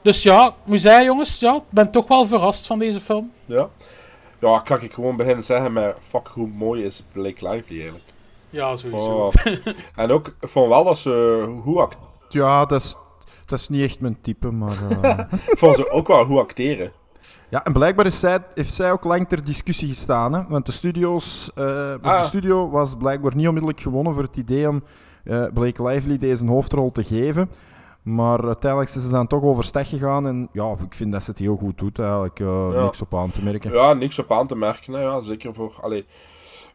[0.03, 3.31] Dus ja, moet zeggen, jongens, ja, ik ben toch wel verrast van deze film.
[3.45, 3.67] Ja.
[4.39, 8.03] Ja, kan ik gewoon beginnen zeggen met fuck hoe mooi is Blake Lively eigenlijk.
[8.51, 9.11] Ja, sowieso.
[9.25, 9.31] Oh.
[9.95, 11.97] en ook, ik vond wel dat ze hoe act
[12.29, 12.95] Ja, dat is,
[13.45, 14.77] dat is niet echt mijn type, maar...
[15.01, 15.17] eh,
[15.51, 16.91] ik vond ze ook wel hoe acteren.
[17.49, 20.33] Ja, en blijkbaar is zij, heeft zij ook lang ter discussie gestaan.
[20.33, 20.41] Hè?
[20.49, 21.63] Want de, studio's, eh,
[22.01, 22.19] of Ah.
[22.19, 24.83] de studio was blijkbaar niet onmiddellijk gewonnen voor het idee om
[25.23, 27.51] eh, Blake Lively deze hoofdrol te geven.
[28.01, 30.27] Maar uiteindelijk is ze dan toch overstag gegaan.
[30.27, 32.39] En ja, ik vind dat ze het heel goed doet eigenlijk.
[32.39, 32.81] eh, Ja.
[32.83, 33.71] Niks op aan te merken.
[33.73, 34.93] Ja, niks op aan te merken.
[34.93, 35.73] Hè, ja, zeker voor.
[35.81, 36.05] Allee.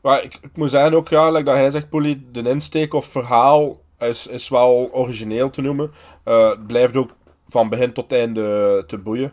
[0.03, 3.07] Maar ik, ik moet zeggen ook, ja, like dat hij zegt, Polly, de insteek of
[3.07, 5.93] verhaal is, is wel origineel te noemen.
[6.25, 7.11] Eh, het blijft ook
[7.49, 9.33] van begin tot einde te boeien.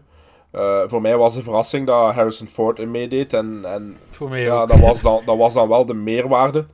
[0.52, 3.34] Eh, voor mij was de verrassing dat Harrison Ford in meedeed.
[3.34, 4.68] En, en Voor mij ja, ook.
[4.68, 6.66] dat was, dan, dat was dan wel de meerwaarde.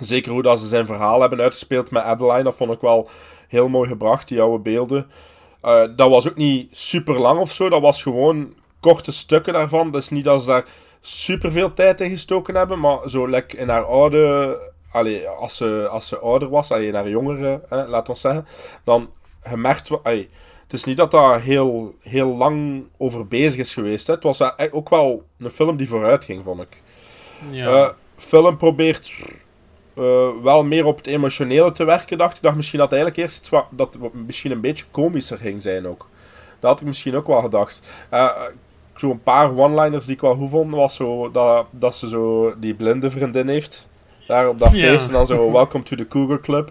[0.00, 3.08] Zeker hoe dat ze zijn verhaal hebben uitgespeeld met Adeline, dat vond ik wel
[3.48, 5.10] heel mooi gebracht, die oude beelden.
[5.60, 9.90] Eh, dat was ook niet super lang of zo, dat was gewoon korte stukken daarvan.
[9.90, 10.64] Dus niet dat ze daar
[11.04, 14.58] super veel tijd in gestoken hebben, maar zo lekker in haar oude.
[14.92, 18.46] Allee, als, ze, als ze ouder was, allee, in haar jongere, hè, laat ons zeggen,
[18.84, 19.10] dan
[19.40, 19.90] gemerkt.
[20.02, 20.28] allee,
[20.62, 24.06] het is niet dat daar heel, heel lang over bezig is geweest.
[24.06, 24.14] Hè.
[24.14, 26.80] Het was e- ook wel een film die vooruit ging, vond ik.
[27.50, 27.66] Ja.
[27.66, 29.12] Eh, film probeert
[29.94, 32.42] eh, wel meer op het emotionele te werken, dacht ik.
[32.42, 36.08] Dacht misschien dat eigenlijk eerst iets wat, dat misschien een beetje komischer ging zijn ook.
[36.60, 37.82] Dat had ik misschien ook wel gedacht.
[38.08, 38.30] Eh,
[38.94, 42.74] Zo'n paar one-liners die ik wel goed vond, was zo dat, dat ze zo die
[42.74, 43.88] blinde vriendin heeft.
[44.26, 45.06] Daar op dat feest.
[45.06, 46.70] En dan zo, welcome to the Cougar Club.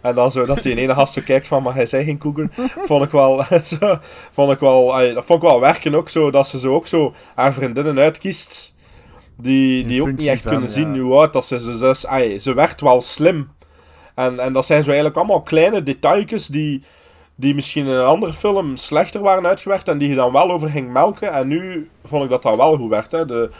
[0.00, 2.48] En dan zo dat die ene gast zo kijkt van, maar hij zei geen cougar.
[2.76, 3.98] Vond ik wel, zo,
[4.32, 6.86] vond ik wel, ay, dat vond ik wel werken ook zo, dat ze zo ook
[6.86, 8.74] zo haar vriendinnen uitkiest.
[9.36, 10.74] Die, die ook niet echt van, kunnen ja.
[10.74, 11.64] zien hoe oud dat ze is.
[11.64, 13.50] Dus is, ay, ze werkt wel slim.
[14.14, 16.82] En, en dat zijn zo eigenlijk allemaal kleine detailjes die,
[17.34, 20.68] die misschien in een andere film slechter waren uitgewerkt en die je dan wel over
[20.68, 21.32] ging melken.
[21.32, 23.12] En nu vond ik dat dat wel goed werd.
[23.12, 23.26] Hè.
[23.26, 23.50] De,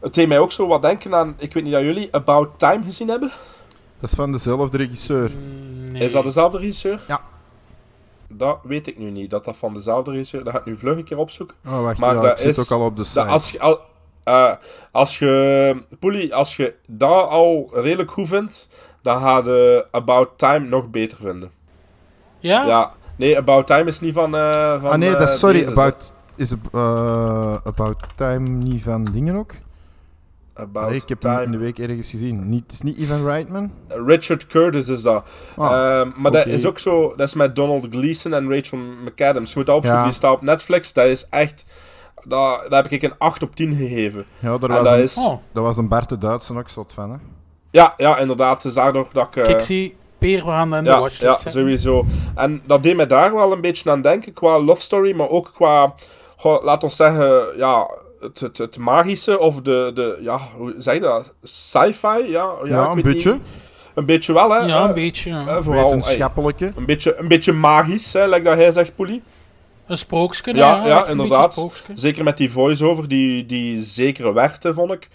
[0.00, 2.84] het deed mij ook zo wat denken aan, ik weet niet dat jullie About Time
[2.84, 3.30] gezien hebben.
[4.00, 5.30] Dat is van dezelfde regisseur.
[5.36, 6.02] Mm, nee.
[6.02, 7.00] Is dat dezelfde regisseur?
[7.08, 7.20] Ja.
[8.28, 10.44] Dat weet ik nu niet, dat dat van dezelfde regisseur...
[10.44, 11.56] Dat ga ik nu vlug een keer opzoeken.
[11.66, 13.20] Oh, wacht, Maar ja, dat ik zit is- ook al op de site.
[13.24, 13.80] Als, je, al,
[14.24, 14.52] eh,
[14.92, 15.82] als je...
[15.98, 18.68] Poelie, als je dat al redelijk goed vindt,
[19.02, 21.50] dan ga je About Time nog beter vinden.
[22.40, 22.64] Ja?
[22.66, 22.92] Ja.
[23.16, 24.36] Nee, About Time is niet van...
[24.36, 28.82] eh van ah nee, eh, dat is, sorry, deze, about, is eh, About Time niet
[28.82, 29.54] van dingen ook?
[30.54, 31.44] About Allee, ik heb hem Time.
[31.44, 32.48] in de week ergens gezien.
[32.48, 33.72] Niet, het is niet Ivan Reitman?
[33.88, 35.24] Richard Curtis is dat.
[35.56, 37.14] Ah, Ehm, maar dat is ook zo...
[37.16, 39.50] Dat is met Donald Gleason en Rachel McAdams.
[39.52, 40.06] Je moet dat opzoeken, Ja.
[40.08, 40.92] die staat op Netflix.
[40.92, 41.64] Dat is echt...
[42.24, 44.24] Dat, daar heb ik een 8 op 10 gegeven.
[44.38, 45.16] Ja, daar was, dat een, is...
[45.26, 47.16] Oh, dat was een Bart de Duitse ook zot van, hè?
[47.70, 48.54] Ja, ja, inderdaad.
[48.62, 49.46] Het is daardoor dat ik...
[49.46, 51.50] eh, zie, Peer, we gaan aan de ja, watchlist ja, zetten.
[51.60, 52.04] sowieso.
[52.34, 55.50] En dat deed mij daar wel een beetje aan denken, qua love story, maar ook
[55.54, 55.94] qua,
[56.36, 57.90] goh, laat ons zeggen, ja,
[58.20, 61.32] het, het, het magische of de, de, ja, hoe zeg je dat?
[61.42, 62.08] Sci-fi?
[62.08, 63.32] Ja, ja, Ja, een beetje.
[63.32, 63.42] niet.
[63.94, 64.58] Een beetje wel, hè?
[64.58, 65.30] Ja, een beetje.
[65.30, 65.46] ja.
[65.46, 66.72] eh, vooral, ey, Wetenschappelijke.
[66.76, 69.22] een, beetje, een beetje magisch, hè, like dat hij zegt, Poelie.
[69.86, 71.68] Een sprookje, Ja, ja, ja, inderdaad.
[71.94, 75.08] Zeker met die voice-over, die, die zeker werkte, vond ik.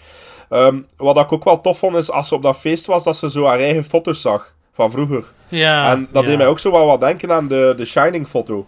[0.50, 3.18] Ehm, wat ik ook wel tof vond, is als ze op dat feest was, dat
[3.18, 4.54] ze zo haar eigen foto's zag.
[4.74, 5.32] Van vroeger.
[5.48, 6.30] Ja, en dat ja.
[6.30, 8.66] deed mij ook zo wel wat denken aan de, de Shining-foto.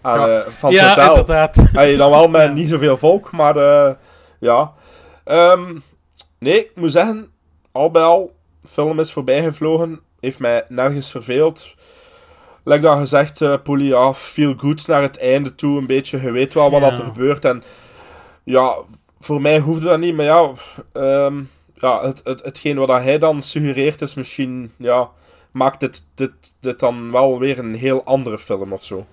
[0.00, 0.40] Aan, Ja.
[0.40, 1.10] eh, van het Ja, hotel.
[1.10, 1.56] inderdaad.
[1.72, 2.52] Hey, dan wel met Ja.
[2.52, 3.90] niet zoveel volk, maar eh,
[4.40, 4.72] ja.
[5.24, 5.76] Ehm,
[6.38, 7.30] nee, ik moet zeggen,
[7.72, 8.34] al bij al,
[8.64, 10.00] film is voorbijgevlogen.
[10.20, 11.74] Heeft mij nergens verveeld.
[12.64, 15.78] Like dat gezegd, eh Poelie, ja, feel good naar het einde toe.
[15.78, 17.44] Een beetje, je weet wel wat dat er gebeurt.
[17.44, 17.62] En
[18.44, 18.76] ja,
[19.20, 20.50] voor mij hoefde dat niet, maar ja,
[20.92, 21.42] ehm,
[21.74, 25.08] ja het, het, hetgeen wat hij dan suggereert is misschien, ja,
[25.56, 29.06] maakt dit, dit, dit dan wel weer een heel andere film of zo.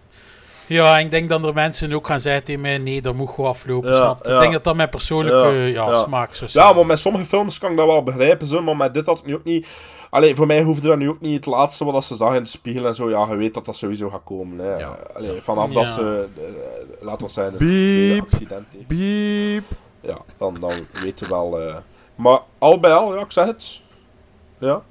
[0.67, 3.49] Ja, ik denk dat er mensen ook gaan zeggen tegen mij, nee, dat moet gewoon
[3.49, 4.29] aflopen, Ja, snap je?
[4.29, 4.35] ja.
[4.35, 6.03] Ik denk dat dat mijn persoonlijke Ja, ja, ja.
[6.03, 6.67] smaak zou zijn.
[6.67, 9.19] Ja, maar met sommige films kan ik dat wel begrijpen, zo, maar met dit had
[9.19, 9.67] ik nu ook niet...
[10.09, 12.49] Allee, voor mij hoefde dat nu ook niet het laatste wat ze zag in de
[12.49, 13.09] spiegel en zo.
[13.09, 14.59] Ja, je weet dat dat sowieso gaat komen.
[14.59, 14.77] Hè.
[14.77, 14.97] Ja.
[15.15, 15.73] Allee, vanaf Ja.
[15.73, 17.69] dat ze, eh, laten we zeggen, het Piep.
[17.69, 19.63] tweede accident heeft.
[20.01, 21.59] Ja, dan, dan weten we wel...
[21.59, 21.75] eh.
[22.15, 23.81] Maar al bij al, ja, ik zeg het.
[24.59, 24.81] Ja.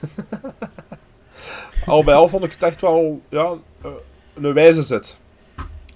[1.86, 3.90] al bij al vond ik het echt wel, ja, eh,
[4.34, 5.18] een wijze zet.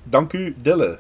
[0.02, 0.98] Dank u, Dille.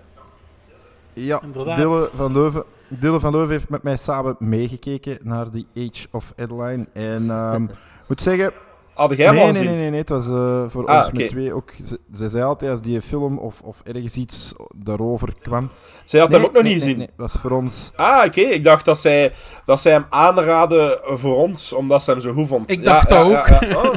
[1.12, 1.76] Ja, Inderdaad.
[1.76, 2.64] Dille van Leuven.
[2.88, 6.86] Dille van Leuven heeft met mij samen meegekeken naar die Age of Adeline.
[6.92, 7.66] En ehm
[8.08, 8.52] moet zeggen...
[8.94, 11.28] Had jij hem nee, nee, nee, nee, nee, het was eh, voor Ah, ons met
[11.28, 11.70] twee ook...
[11.84, 15.70] Ze, ze zei altijd als die film of, of ergens iets daarover kwam...
[16.04, 16.98] Zij had nee, hem ook nog nee, niet gezien.
[16.98, 17.90] Nee, dat was voor ons...
[17.96, 18.40] Ah, oké.
[18.40, 19.32] Ik dacht dat zij,
[19.66, 22.70] dat zij hem aanraden voor ons, omdat ze hem zo goed vond.
[22.70, 23.46] Ik dacht dat ook.
[23.46, 23.60] ja.
[23.82, 23.94] Oh,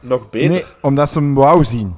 [0.00, 0.50] nog beter.
[0.50, 1.94] Nee, omdat ze hem wou zien.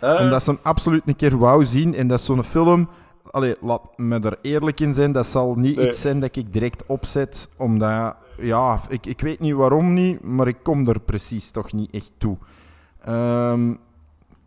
[0.00, 1.94] Ah, Omdat ze hem absoluut een keer wou zien.
[1.94, 2.88] En dat is zo'n film...
[3.30, 5.12] Allee, laat me er eerlijk in zijn.
[5.12, 5.88] Dat zal niet Nee.
[5.88, 7.48] iets zijn dat ik direct opzet.
[7.56, 8.14] Omdat...
[8.38, 10.22] Ja, ik, ik weet niet waarom niet.
[10.22, 12.36] Maar ik kom er precies toch niet echt toe.
[13.00, 13.74] Ehm,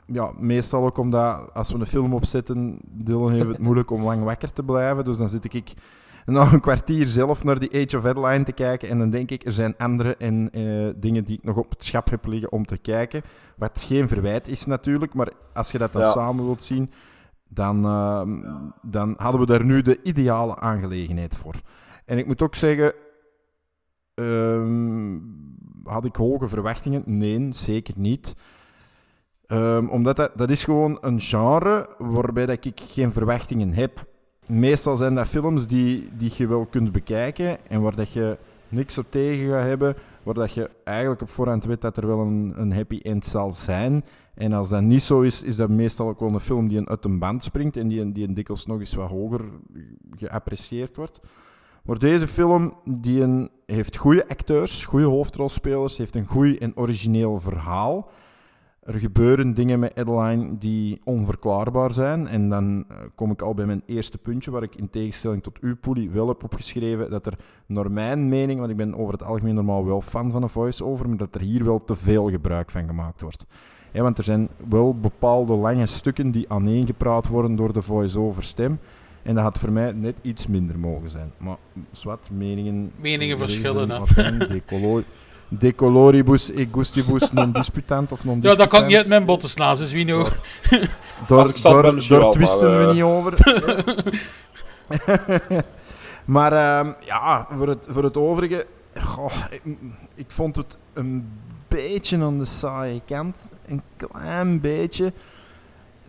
[0.05, 2.79] ja, meestal ook omdat als we een film opzetten...
[2.83, 5.05] Dylan heeft het moeilijk om lang wakker te blijven.
[5.05, 5.73] Dus dan zit ik
[6.25, 8.89] nog een kwartier zelf naar die Age of Adeline te kijken.
[8.89, 11.83] En dan denk ik, er zijn andere en, eh, dingen die ik nog op het
[11.83, 13.21] schap heb liggen om te kijken.
[13.57, 16.11] Wat geen verwijt is natuurlijk, maar als je dat dan Ja.
[16.11, 16.91] samen wilt zien,
[17.47, 18.37] dan, ehm,
[18.81, 21.55] dan hadden we daar nu de ideale aangelegenheid voor.
[22.05, 22.93] En ik moet ook zeggen,
[24.19, 25.17] ehm,
[25.83, 27.03] had ik hoge verwachtingen?
[27.05, 28.35] Nee, zeker niet.
[29.45, 34.07] Ehm, omdat dat, dat is gewoon een genre waarbij dat ik geen verwachtingen heb.
[34.45, 38.37] Meestal zijn dat films die, die je wel kunt bekijken en waar dat je
[38.67, 42.19] niks op tegen gaat hebben, waar dat je eigenlijk op voorhand weet dat er wel
[42.19, 44.05] een, een happy end zal zijn.
[44.33, 47.05] En als dat niet zo is, is dat meestal ook een film die een uit
[47.05, 49.41] een band springt en die, die dikwijls nog eens wat hoger
[50.15, 51.19] geapprecieerd wordt.
[51.89, 57.39] Maar deze film die een, heeft goede acteurs, goede hoofdrolspelers, heeft een goed en origineel
[57.39, 58.09] verhaal.
[58.83, 62.27] Er gebeuren dingen met Adeline die onverklaarbaar zijn.
[62.27, 65.59] En dan eh, kom ik al bij mijn eerste puntje, waar ik in tegenstelling tot
[65.59, 69.23] uw poelie wel heb opgeschreven dat er, naar mijn mening, want ik ben over het
[69.23, 72.71] algemeen normaal wel fan van een voice-over, maar dat er hier wel te veel gebruik
[72.71, 73.45] van gemaakt wordt.
[73.93, 78.79] Want er zijn wel bepaalde lange stukken die aaneengepraat worden door de voice-over stem.
[79.29, 81.31] En dat had voor mij net iets minder mogen zijn.
[81.37, 81.57] Maar
[81.91, 82.91] zwart, meningen...
[82.95, 84.47] Meningen verschillen, hè.
[84.47, 85.03] decolor-
[85.47, 88.57] Decoloribus e gustibus non disputant of non Ja, disputant.
[88.59, 90.27] dat kan ik niet uit mijn botten slaan, dus wie nou?
[91.27, 93.33] Daar, twisten maar, we eh, niet over.
[96.35, 98.65] maar ehm, ja, voor het, voor het overige...
[99.01, 99.61] goh, ik,
[100.15, 101.29] ik vond het een
[101.67, 103.51] beetje aan de saaie kant.
[103.67, 105.13] Een klein beetje.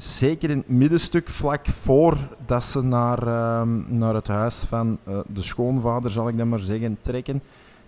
[0.01, 2.17] Zeker in het middenstuk, vlak voor
[2.47, 6.59] dat ze naar, ehm, naar het huis van eh, de schoonvader, zal ik dat maar
[6.59, 7.43] zeggen, trekken.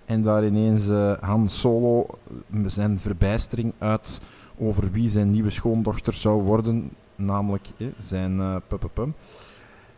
[0.05, 4.21] En daar ineens eh, Han Solo eh, zijn verbijstering uit
[4.59, 9.15] over wie zijn nieuwe schoondochter zou worden, namelijk zijn puppepum.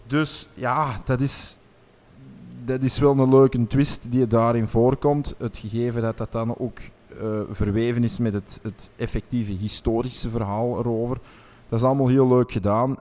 [0.07, 1.59] Dus ja, dat is,
[2.65, 5.35] dat is wel een leuke twist die daarin voorkomt.
[5.39, 6.79] Het gegeven dat dat dan ook
[7.51, 11.19] verweven is met het, het effectieve historische verhaal erover.
[11.75, 12.97] Dat is allemaal heel leuk gedaan.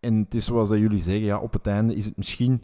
[0.00, 2.62] En het is zoals jullie zeggen, ja, op het einde is het misschien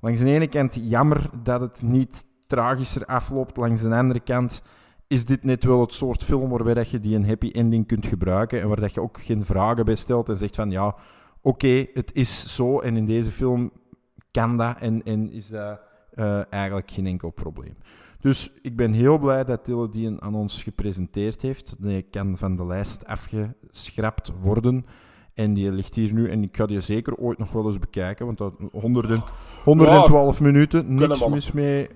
[0.00, 3.56] langs de ene kant jammer dat het niet tragischer afloopt.
[3.56, 4.62] Langs de andere kant
[5.06, 8.06] is dit net wel het soort film waarbij dat je die een happy ending kunt
[8.06, 10.94] gebruiken en waar dat je ook geen vragen bij stelt en zegt van ja,
[11.40, 13.70] oké, het is zo en in deze film
[14.30, 15.80] kan dat en, en is dat
[16.10, 17.76] eh, eigenlijk geen enkel probleem.
[18.24, 21.76] Dus ik ben heel blij dat Tille die aan ons gepresenteerd heeft.
[21.78, 24.86] Die kan van de lijst afgeschrapt worden.
[25.34, 26.30] En die ligt hier nu.
[26.30, 28.26] En ik ga die zeker ooit nog wel eens bekijken.
[28.26, 29.22] Want dat 100 en-
[29.64, 31.88] 112 minuten, niks mis mee.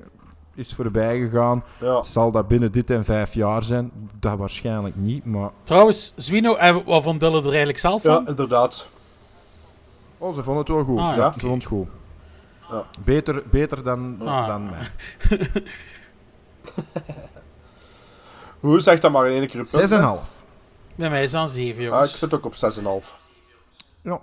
[0.54, 1.64] Is voorbij gegaan.
[1.80, 2.02] Ja.
[2.02, 3.90] Zal dat binnen dit en vijf jaar zijn?
[4.20, 5.24] Dat waarschijnlijk niet.
[5.24, 8.12] Maar Trouwens, Zwino, en wat vond Dylan er eigenlijk zelf van?
[8.24, 8.90] ja, inderdaad.
[10.18, 10.98] oh, ze vonden het wel goed.
[10.98, 11.32] Ah, ja, ja.
[11.32, 11.86] ze vonden het goed.
[12.70, 12.84] Ja.
[13.04, 14.46] Beter, beter dan, Ah.
[14.46, 14.86] dan mij.
[18.60, 19.98] Hoe zeg dat maar in één keer op punt, hè?
[20.00, 20.04] 6,5.
[20.94, 22.18] Bij mij is dat een 7, Ah, ik jongens.
[22.18, 23.12] zit ook op 6,5.
[24.02, 24.20] Ja.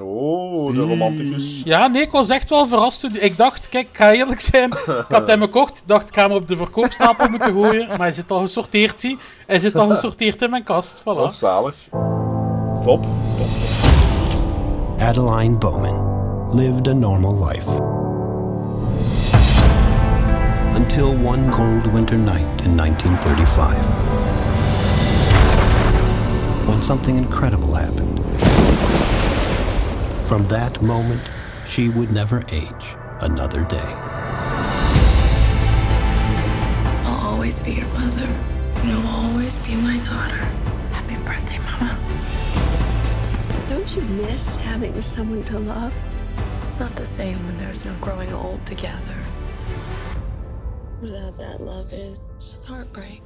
[0.00, 1.62] Oh, de romanticus.
[1.64, 3.00] Ja, nee, ik was echt wel verrast.
[3.00, 4.70] toen- Ik dacht, kijk, ik ga eerlijk zijn.
[4.86, 5.82] Ik had hem gekocht.
[5.86, 7.88] dacht, ik ga hem op de verkoopstapel moeten gooien.
[7.88, 9.18] Maar hij zit al gesorteerd, zie.
[9.46, 11.00] Hij zit al gesorteerd in mijn kast.
[11.00, 11.04] Voilà.
[11.04, 11.74] Oh, zalig.
[12.84, 12.84] Top.
[12.84, 13.04] Top.
[14.98, 17.70] Adeline Bowman lived a normal life.
[20.84, 23.78] Until one cold winter night in 1935.
[26.68, 28.18] When something incredible happened.
[30.28, 31.22] From that moment,
[31.66, 33.92] she would never age another day.
[37.06, 38.28] I'll always be your mother.
[38.76, 40.44] And you'll always be my daughter.
[40.92, 41.98] Happy birthday, Mama.
[43.70, 45.94] Don't you miss having someone to love?
[46.68, 49.23] It's not the same when there's no growing old together.
[51.00, 53.20] Without that love is just heartbreak.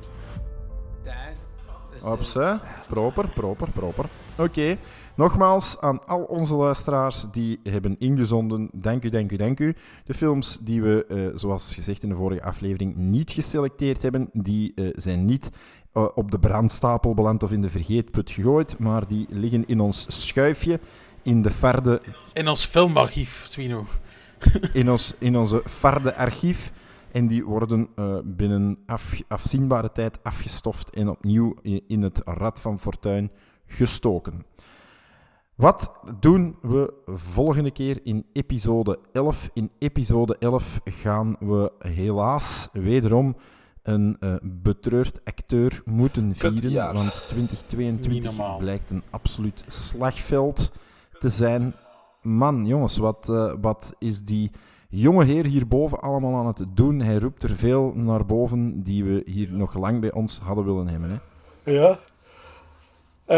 [2.05, 2.59] Opzij.
[2.89, 4.05] Proper, proper, proper.
[4.39, 4.77] Oké.
[5.15, 9.74] Nogmaals, aan al onze luisteraars die hebben ingezonden, dank u, dank u, dank u.
[10.05, 14.73] De films die we, eh, zoals gezegd in de vorige aflevering, niet geselecteerd hebben, die
[14.74, 15.51] eh, zijn niet
[15.93, 20.27] eh, op de brandstapel beland of in de vergeetput gegooid, maar die liggen in ons
[20.27, 20.81] schuifje,
[21.23, 23.86] in, de farde, In ons filmarchief, Zwino.
[24.73, 26.73] in, ons, in onze farde archief.
[27.19, 31.55] En die worden eh, binnen af, afzienbare tijd afgestoft en opnieuw
[31.86, 33.31] in het Rad van Fortuin
[33.66, 34.45] gestoken.
[35.55, 39.51] Wat doen we volgende keer in episode 11?
[39.53, 43.36] In episode 11 gaan we helaas wederom
[43.82, 46.93] een eh, betreurd acteur moeten vieren.
[46.93, 48.59] Want Niet 2022 normaal.
[48.59, 50.73] blijkt een absoluut slagveld
[51.20, 51.74] te zijn.
[52.23, 54.51] Man, jongens, wat, eh, wat is die
[54.89, 57.01] jonge heer hierboven allemaal aan het doen?
[57.01, 60.89] Hij roept er veel naar boven die we hier nog lang bij ons hadden willen
[60.89, 61.10] hebben.
[61.10, 61.70] Hè?
[61.73, 61.98] Ja.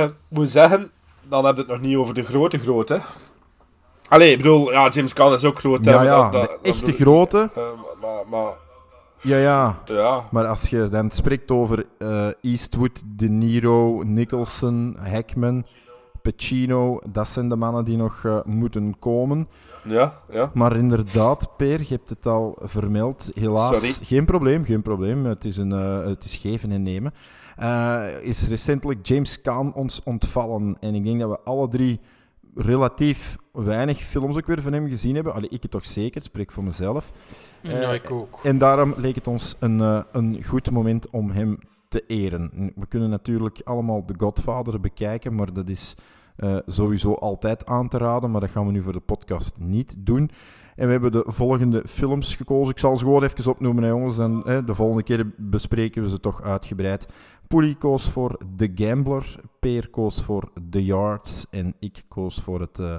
[0.05, 0.91] Ik moet zeggen,
[1.29, 3.01] dan heb je het nog niet over de grote grote.
[4.09, 5.85] Allee, ik bedoel, ja, James Caan is ook groot.
[5.85, 7.51] Ja, ja, dat- dat- de echte bedoel grote.
[7.55, 7.63] Eh,
[8.01, 8.53] maar, maar,
[9.23, 9.79] Ja, ja.
[9.85, 10.25] ja.
[10.31, 15.65] Maar als je dan spreekt over eh, Eastwood, De Niro, Nicholson, Hackman,
[16.23, 19.49] Pacino, dat zijn de mannen die nog eh, moeten komen.
[19.85, 20.51] Ja, ja.
[20.55, 23.31] Maar inderdaad, Peer, je hebt het al vermeld.
[23.35, 24.07] Helaas, Sorry.
[24.07, 25.25] geen probleem, geen probleem.
[25.25, 27.13] Het is, een, eh, het is geven en nemen.
[27.57, 30.77] Eh, is recentelijk James Caan ons ontvallen.
[30.81, 32.01] En ik denk dat we alle drie
[32.55, 35.35] relatief weinig films ook weer van hem gezien hebben.
[35.35, 37.13] Allee, ik het toch zeker, ik spreek voor mezelf.
[37.63, 38.41] Ja, Eh, ik ook.
[38.43, 41.59] En daarom leek het ons een, een goed moment om hem
[41.91, 42.73] te eren.
[42.77, 45.97] We kunnen natuurlijk allemaal The Godfather bekijken, maar dat is
[46.37, 48.31] eh, sowieso altijd aan te raden.
[48.31, 50.31] Maar dat gaan we nu voor de podcast niet doen.
[50.77, 52.73] En we hebben de volgende films gekozen.
[52.73, 54.19] Ik zal ze gewoon even opnoemen, hè, jongens.
[54.19, 57.07] En hè, de volgende keer bespreken we ze toch uitgebreid.
[57.47, 59.41] Poelie koos voor The Gambler.
[59.61, 61.47] Peer koos voor The Yards.
[61.51, 62.95] En ik koos voor het eh,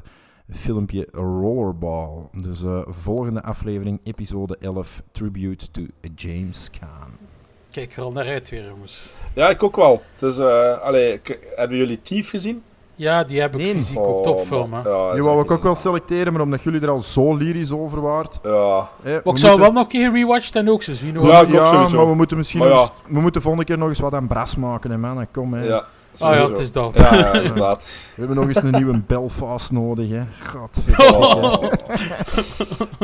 [0.49, 2.29] filmpje Rollerball.
[2.31, 5.81] Dus eh, volgende aflevering, episode 11, Tribute to
[6.15, 7.30] James Caan.
[7.71, 9.09] Kijk er al naar uit weer, jongens.
[9.33, 10.01] ja, ik ook wel.
[10.15, 12.63] Dus, eh allee, ik- hebben jullie Thief gezien?
[12.95, 13.73] Ja, die heb ik Nee.
[13.73, 14.81] fysiek ook topfilm, hè.
[14.83, 14.93] man.
[15.07, 18.01] Ja, Die wou ik ook wel selecteren, maar omdat jullie er al zo lyrisch over
[18.01, 18.39] waart.
[18.43, 18.89] Ja.
[19.23, 22.15] ik zou wel nog een keer gerewatcht en ook zo zien Ja, ja, maar we
[22.15, 22.83] moeten misschien Maar nog ja.
[22.83, 25.27] eens- we moeten volgende keer nog eens wat aan bras maken, hè, man.
[25.31, 25.63] Kom, hè.
[25.65, 25.85] Ja.
[26.19, 26.97] Ah ja, het is dat.
[26.97, 27.83] Ja, ja, inderdaad.
[27.83, 30.21] We hebben nog eens een nieuwe Belfast nodig, hè.
[30.47, 31.25] Godverdomme.
[31.27, 31.63] Oh.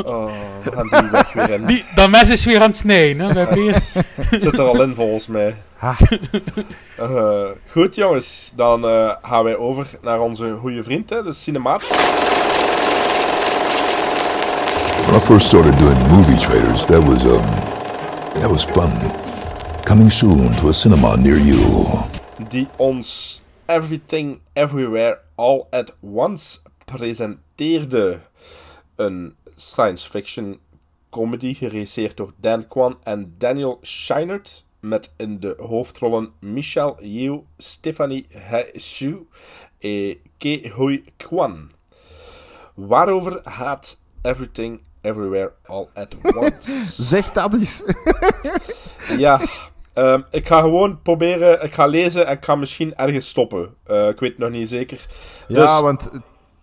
[0.04, 0.30] oh,
[0.62, 1.66] we gaan die weg weer in.
[1.66, 3.82] Die, dat mes is weer aan het snijden, hè, bij Peer.
[4.20, 5.56] Het zit er al in volgens mij.
[5.76, 5.96] Ha.
[6.96, 11.82] Eh, goed jongens, dan eh, gaan wij over naar onze goede vriend, hè, de cinemaat.
[15.06, 17.44] When I first started doing movie trailers, that was um,
[18.40, 18.90] that was fun.
[19.84, 21.86] Coming soon to a cinema near you.
[22.48, 28.20] Die ons Everything Everywhere All at Once presenteerde.
[28.96, 30.58] Een science fiction
[31.10, 34.64] comedy geregisseerd door Dan Kwan en Daniel Scheinert.
[34.80, 38.26] Met in de hoofdrollen Michelle Yeoh, Stephanie
[38.74, 39.26] Hsu
[39.78, 41.70] en Ke Hui Kwan.
[42.74, 46.84] Waarover gaat Everything Everywhere All at Once?
[47.10, 47.82] Zeg dat eens.
[49.18, 49.40] ja,
[49.98, 51.62] ehm, ik ga gewoon proberen.
[51.64, 53.74] Ik ga lezen en ik ga misschien ergens stoppen.
[53.86, 55.06] Eh, ik weet het nog niet zeker.
[55.48, 56.02] Ja, Dus- want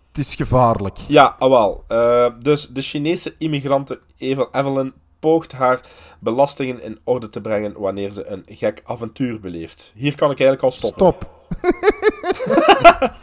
[0.08, 0.96] het is gevaarlijk.
[1.08, 1.84] ja, ah, wel.
[1.88, 5.80] Eh, dus de Chinese immigrante Eva Evelyn poogt haar
[6.20, 9.92] belastingen in orde te brengen wanneer ze een gek avontuur beleeft.
[9.94, 11.06] Hier kan ik eigenlijk al stoppen.
[11.06, 11.34] Stop.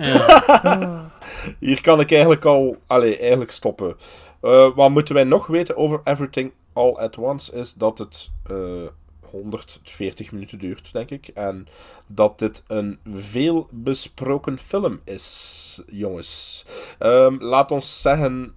[1.58, 3.96] Hier kan ik eigenlijk al allee, eigenlijk stoppen.
[4.40, 8.56] Eh, wat moeten wij nog weten over Everything All at Once is dat het eh
[9.30, 11.28] 140 minuten duurt, denk ik.
[11.28, 11.66] En
[12.06, 16.64] dat dit een veel besproken film is, jongens.
[16.98, 18.54] Ehm, laat ons zeggen,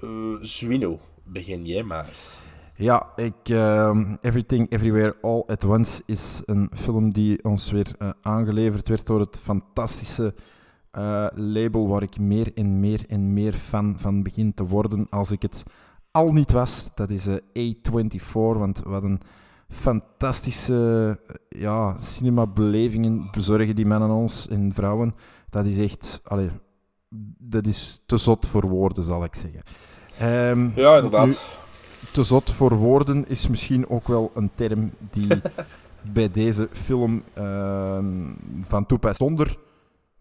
[0.00, 2.10] eh Zwino, begin jij maar.
[2.74, 8.10] Ja, ik, ehm, Everything Everywhere All at Once is een film die ons weer eh,
[8.22, 10.34] aangeleverd werd door het fantastische
[10.90, 15.30] eh, label waar ik meer en meer en meer fan van begin te worden als
[15.30, 15.62] ik het
[16.10, 16.90] al niet was.
[16.94, 19.20] Dat is eh, A24, want wat een
[19.72, 21.18] fantastische
[21.48, 25.14] ja, cinemabelevingen bezorgen die mannen ons en vrouwen.
[25.50, 26.50] Dat is echt, allee,
[27.38, 29.62] dat is te zot voor woorden, zal ik zeggen.
[30.18, 31.26] Ehm, Ja, inderdaad.
[31.26, 31.34] nu,
[32.12, 35.28] te zot voor woorden is misschien ook wel een term die
[36.12, 38.06] bij deze film ehm,
[38.60, 39.16] van toepast.
[39.16, 39.56] Zonder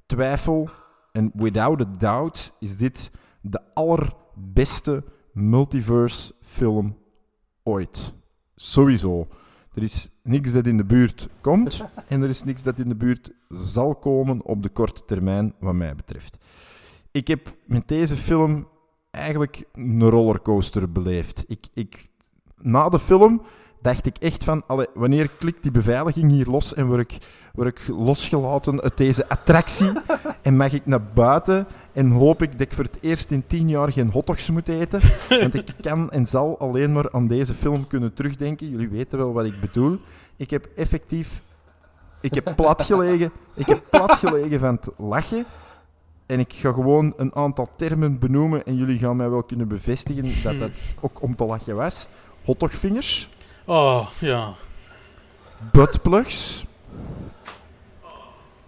[0.05, 0.69] twijfel
[1.11, 3.11] en without a doubt is dit
[3.41, 5.03] de allerbeste
[5.33, 6.97] multiverse film
[7.63, 8.13] ooit.
[8.55, 9.27] Sowieso.
[9.73, 12.95] Er is niks dat in de buurt komt en er is niks dat in de
[12.95, 16.37] buurt zal komen op de korte termijn, wat mij betreft.
[17.11, 18.67] Ik heb met deze film
[19.11, 21.43] eigenlijk een rollercoaster beleefd.
[21.47, 22.05] Ik, ik,
[22.57, 23.41] na de film
[23.81, 27.17] dacht ik echt van, allee, wanneer klikt die beveiliging hier los en word ik,
[27.53, 29.91] word ik losgelaten uit deze attractie
[30.41, 33.69] en mag ik naar buiten en hoop ik dat ik voor het eerst in tien
[33.69, 34.99] jaar geen hotdogs moet eten.
[35.29, 38.69] Want ik kan en zal alleen maar aan deze film kunnen terugdenken.
[38.69, 39.99] Jullie weten wel wat ik bedoel.
[40.35, 41.41] Ik heb effectief...
[42.21, 43.31] Ik heb plat gelegen.
[43.53, 45.45] Ik heb plat gelegen van het lachen.
[46.25, 50.43] En ik ga gewoon een aantal termen benoemen en jullie gaan mij wel kunnen bevestigen
[50.43, 52.07] dat dat ook om te lachen was.
[52.45, 53.29] Hotdogvingers,
[53.65, 54.53] Oh, ja.
[55.71, 56.65] buttplugs,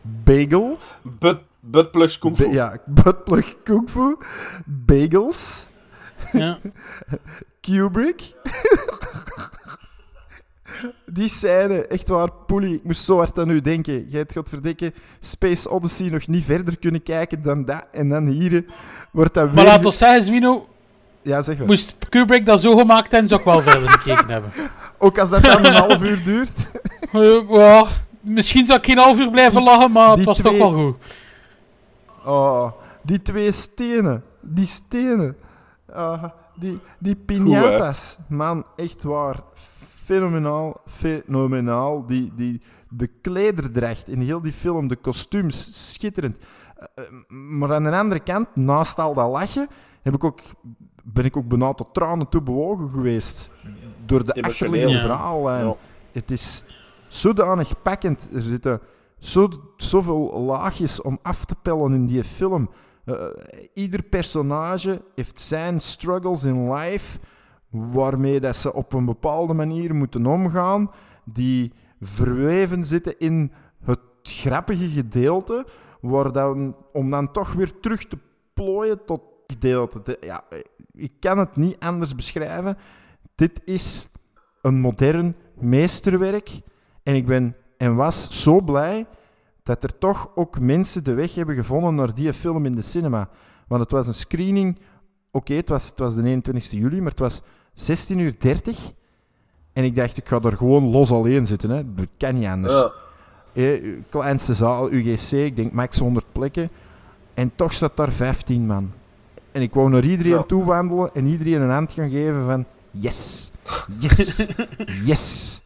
[0.02, 2.46] bagel, But, buttplugs kung fu.
[2.48, 4.18] Ba- ja, buttplug kung fu,
[4.66, 5.68] bagels,
[6.32, 6.60] Ja.
[7.62, 8.34] Kubrick.
[11.06, 12.76] Die scène, echt waar, poelie.
[12.76, 14.06] Ik moest zo hard aan u denken.
[14.10, 17.86] Jij het godverdikke Space Odyssey nog niet verder kunnen kijken dan dat.
[17.92, 18.66] En dan hier
[19.12, 19.54] wordt dat weer...
[19.56, 20.68] Maar laat ons zeggen, Zwino,
[21.24, 21.68] Ja, zeg maar.
[21.68, 24.52] moest Kubrick dat zo gemaakt hebben, zou ik wel verder gekeken hebben.
[24.98, 26.68] Ook als dat dan een half uur duurt.
[27.14, 27.86] Eh, ja,
[28.22, 30.96] misschien zou ik geen half uur blijven lachen, maar het was twee- toch wel goed.
[32.26, 32.72] Oh,
[33.02, 34.24] die twee stenen.
[34.42, 35.36] Die stenen.
[35.94, 36.24] Ah,
[36.56, 38.18] die, die piñatas.
[38.28, 39.36] Man, echt waar.
[40.06, 42.06] Fenomenaal, fenomenaal.
[42.06, 46.38] Die, die, de klederdracht in heel die film, de kostuums, schitterend.
[46.76, 49.68] Eh, eh, maar aan de andere kant, naast al dat lachen,
[50.02, 50.40] heb ik ook,
[51.14, 53.50] ben ik ook bijna tot tranen toe bewogen geweest.
[54.06, 54.34] Door de
[54.90, 55.00] Ja.
[55.02, 55.66] verhaallijn.
[55.66, 55.76] Ja.
[56.12, 56.64] Het is
[57.08, 58.30] zodanig pakkend.
[58.34, 58.80] Er zitten
[59.20, 62.70] zo, zoveel laagjes om af te pellen in die film.
[63.06, 63.16] Eh,
[63.74, 67.20] ieder personage heeft zijn struggles in life,
[67.70, 70.92] waarmee dat ze op een bepaalde manier moeten omgaan,
[71.26, 73.52] die verweven zitten in
[73.84, 75.66] het grappige gedeelte,
[76.02, 78.18] waar dan, om dan toch weer terug te
[78.54, 80.02] plooien tot gedeelte.
[80.04, 80.44] De- Ja,
[80.96, 82.78] ik kan het niet anders beschrijven.
[83.36, 84.08] Dit is
[84.62, 86.62] een modern meesterwerk.
[87.04, 89.06] En ik ben en was zo blij
[89.64, 93.30] dat er toch ook mensen de weg hebben gevonden naar die film in de cinema.
[93.68, 94.80] Want het was een screening.
[95.32, 97.42] Oké, het, was, het was de 21 juli, maar het was
[97.74, 98.92] 16 uur 30.
[99.74, 101.70] En ik dacht, ik ga er gewoon los alleen zitten.
[101.70, 101.94] Hè.
[101.94, 102.74] Dat kan niet anders.
[102.74, 102.92] Ja.
[103.54, 106.70] Eh, kleinste zaal, UGC, ik denk max 100 plekken.
[107.34, 108.92] En toch staat daar 15 man.
[109.54, 110.44] En ik wou naar iedereen Ja.
[110.44, 113.52] toe wandelen en iedereen een hand gaan geven van yes,
[114.00, 114.46] yes,
[115.06, 115.62] yes.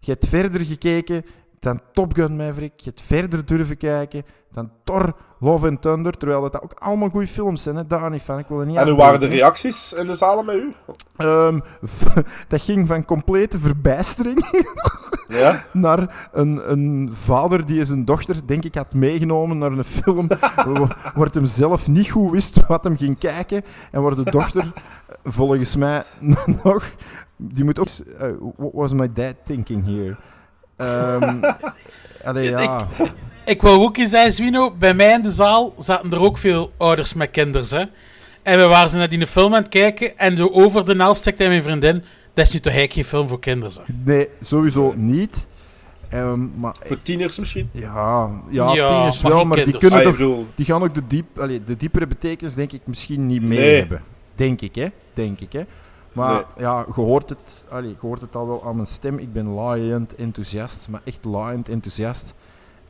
[0.00, 1.24] Je hebt verder gekeken
[1.60, 2.72] dan Top Gun Maverick.
[2.76, 6.12] Je hebt verder durven kijken dan Thor, Love and Thunder.
[6.16, 7.86] Terwijl dat ook allemaal goede films zijn, hè.
[7.86, 8.38] daar niet van.
[8.38, 10.74] Ik wil er niet En hoe waren de reacties in de zalen met u?
[11.16, 11.60] Ehm,
[12.48, 14.44] dat ging van complete verbijstering
[15.28, 15.64] Ja?
[15.72, 20.26] naar een, een vader die zijn dochter, denk ik, had meegenomen naar een film
[21.14, 23.64] waar het hem zelf niet goed wist wat hem ging kijken.
[23.90, 24.72] En waar de dochter,
[25.24, 26.02] volgens mij,
[26.62, 26.90] nog...
[27.36, 27.88] Die moet ook...
[28.18, 30.16] eh, what was my dad thinking here?
[30.78, 31.40] Ehm
[32.24, 32.88] allee, ja.
[32.98, 33.12] Ik,
[33.44, 36.72] ik wou ook eens zeggen, Zwino, bij mij in de zaal zaten er ook veel
[36.76, 37.78] ouders met kinderen.
[37.78, 37.84] Hè?
[38.42, 41.22] En we waren ze naar die film aan het kijken en zo over de helft
[41.22, 42.02] zegt hij mijn vriendin,
[42.34, 43.82] dat is nu toch eigenlijk geen film voor kinderen.
[43.86, 43.92] Hè?
[44.04, 45.46] Nee, sowieso niet.
[46.08, 47.68] Ehm, maar Voor tieners misschien?
[47.72, 51.06] Ja, ja, Ja, tieners maar wel, maar die, kunnen Ah, toch, die gaan ook de,
[51.06, 53.78] diep, allee, de diepere betekenis, denk ik, misschien niet mee Nee.
[53.78, 54.02] hebben.
[54.34, 54.86] Denk ik, hè?
[55.12, 55.62] Denk ik, hè?
[56.18, 59.18] Maar ja, je hoort, het, allee, je hoort het al wel aan mijn stem.
[59.18, 62.34] Ik ben laaiend enthousiast, maar echt laaiend enthousiast.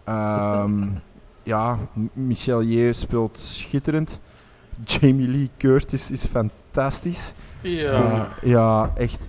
[0.05, 0.87] Ehm,
[1.43, 1.79] ja,
[2.13, 4.21] Michel Yeoh speelt schitterend.
[4.85, 7.35] Jamie Lee Curtis is fantastisch.
[7.61, 7.93] Ja.
[7.93, 9.29] Eh, ja, echt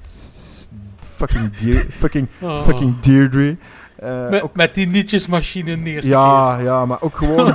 [0.99, 1.51] fucking,
[2.01, 2.61] fucking, Oh.
[2.63, 3.57] fucking Deirdre.
[3.95, 6.65] Eh, Met, ook- met die nietjesmachine eerste ja, keer.
[6.65, 7.45] ja, maar ook gewoon...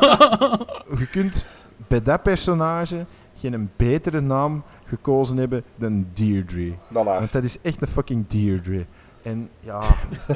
[0.99, 1.47] je kunt
[1.89, 3.07] bij dat personage
[3.39, 4.63] geen betere naam
[4.95, 6.73] gekozen hebben dan Deirdre.
[6.89, 7.05] Dan.
[7.05, 8.87] Want dat is echt een fucking Deirdre.
[9.23, 9.83] En ja,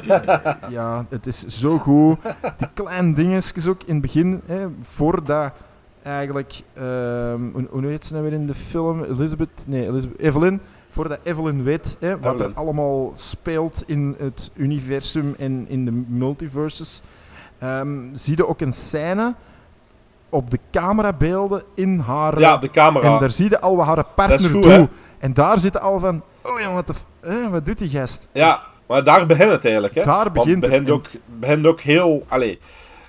[0.69, 2.17] ja, het is zo goed.
[2.57, 5.51] Die kleine dingetjes ook in het begin, hè, voordat
[6.01, 9.03] eigenlijk, ehm, hoe, hoe heet ze nou weer in de film?
[9.03, 9.65] Elizabeth?
[9.67, 10.61] Nee, Elizabeth, Evelyn.
[10.89, 17.01] Voordat Evelyn weet hè, wat er allemaal speelt in het universum en in de multiverses,
[17.57, 19.35] ehm, zie je ook een scène
[20.29, 22.39] op de camerabeelden in haar...
[22.39, 23.13] Ja, de camera.
[23.13, 24.71] En daar zie je al wat haar partner is goed, doet.
[24.71, 24.83] hè?
[25.19, 28.27] En daar zit al van, oh ja, wat, de wat doet die gast?
[28.33, 30.03] Ja, maar daar begint het eigenlijk, hè?
[30.03, 30.71] Daar begint het.
[30.71, 30.83] het.
[30.83, 32.25] Begint ook, begint ook heel...
[32.27, 32.59] Allee,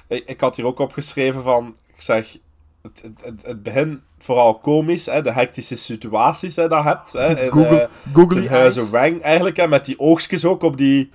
[0.09, 1.77] ik, ik had hier ook opgeschreven van...
[1.95, 2.37] Ik zeg,
[2.83, 5.23] het, het, het, het begint vooral komisch, hè?
[5.23, 7.13] De hectische situaties hè, dat je hebt.
[7.13, 7.41] Hè?
[7.45, 8.91] In, Google- eh, googly in Huizen.
[8.91, 9.69] Wang eigenlijk, hè?
[9.69, 11.11] Met die oogstjes ook op die...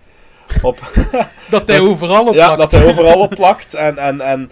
[0.61, 0.79] Op,
[1.49, 2.71] Dat hij overal op Ja, plakt.
[2.71, 3.73] dat hij overal op plakt.
[3.73, 4.51] En, en, en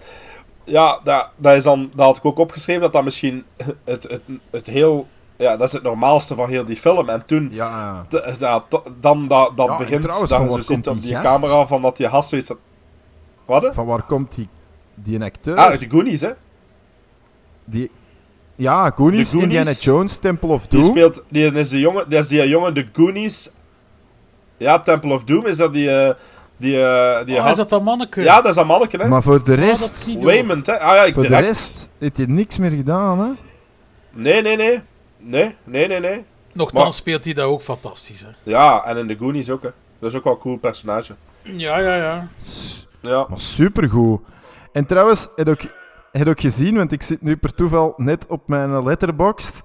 [0.64, 3.44] ja, dat, dat, is dan, dat had ik ook opgeschreven, dat dat misschien
[3.84, 4.20] het, het,
[4.50, 5.06] het heel...
[5.36, 7.08] Ja, dat is het normaalste van heel die film.
[7.08, 7.48] En toen...
[7.52, 8.04] Ja.
[8.08, 11.12] d- ja, t- dan dat, dat Ja, en begint, trouwens, zo waar ziet op die
[11.12, 12.50] die camera van dat die gast zoiets...
[13.44, 13.62] Wat?
[13.62, 13.72] hè?
[13.72, 14.48] Van waar komt die,
[14.94, 15.56] die acteur?
[15.56, 16.30] Ah, de Goonies, hè?
[17.64, 17.90] Die,
[18.56, 19.42] ja, Goonies, Goonies.
[19.42, 20.90] Indiana Jones, Temple of Die Doom.
[20.90, 21.22] speelt...
[21.28, 22.08] Die is de jongen...
[22.08, 23.50] Die is die jongen, de Goonies...
[24.56, 25.90] Ja, Temple of Doom is dat die...
[25.90, 26.14] eh,
[26.56, 28.22] die, eh, die Oh, is dat dat manneke?
[28.22, 29.08] Ja, dat is dat manneke, hè?
[29.08, 30.80] Maar voor de Oh, rest, Waymond, hè?
[30.80, 33.30] Ah ja, ik voor de rest heeft hij niks meer gedaan, hè?
[34.10, 34.80] Nee, nee, nee.
[35.18, 36.24] Nee, nee, nee, nee.
[36.52, 38.20] Nochtans Maar- speelt hij dat ook fantastisch.
[38.20, 38.28] Hè?
[38.42, 39.68] Ja, en in de Goonies ook, hè.
[39.98, 41.14] Dat is ook wel een cool personage.
[41.42, 42.28] Ja, ja, ja.
[43.00, 43.26] Ja.
[43.28, 44.20] Maar supergoed.
[44.72, 45.60] En trouwens, heb je ook,
[46.12, 49.60] heb ook gezien, want ik zit nu per toeval net op mijn letterboxd.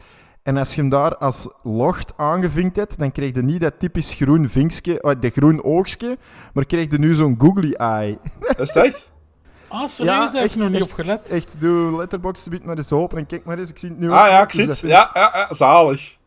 [0.49, 4.13] En als je hem daar als locht aangevinkt hebt, dan krijg je niet dat typisch
[4.13, 6.17] groen vinkje, uh, dat groen oogstje,
[6.53, 8.17] maar krijg je nu zo'n googly eye.
[8.57, 9.09] Is het echt?
[9.67, 10.31] Ah, serieus?
[10.31, 11.29] daar heb ik nog niet op gelet.
[11.29, 14.11] Echt, doe letterboxd biedt maar eens open en kijk maar eens, ik zie het nu
[14.11, 14.27] Ah ook.
[14.27, 14.89] ja, ik Dus zie dat het.
[14.89, 16.17] Ja, ja, ja, zalig.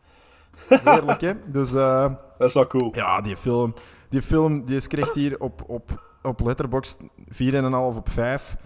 [0.68, 1.32] Heerlijk, hè?
[1.46, 2.02] Dus, eh,
[2.38, 2.90] Dat is wel cool.
[2.94, 3.74] ja, die film,
[4.08, 6.98] die film, die is krijgt hier op, op, op letterboxd
[7.30, 8.56] 4,5 op 5.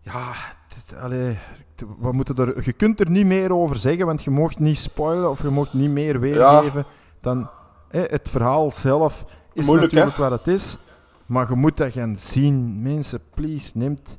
[0.00, 0.32] Ja,
[0.68, 1.38] dit, allee,
[1.98, 5.30] wat moeten er, je kunt er niet meer over zeggen, want je mocht niet spoilen
[5.30, 6.84] of je mocht niet meer weergeven
[7.20, 7.48] dan
[7.88, 9.98] hè, het verhaal zelf is Moeilijk, hè?
[9.98, 10.78] natuurlijk wat het is.
[11.26, 12.82] Maar je moet dat gaan zien.
[12.82, 14.18] Mensen, please, neemt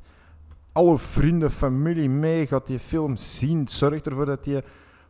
[0.72, 2.46] alle vrienden, familie mee.
[2.46, 3.68] Gaat die film zien.
[3.68, 4.62] Zorg ervoor dat je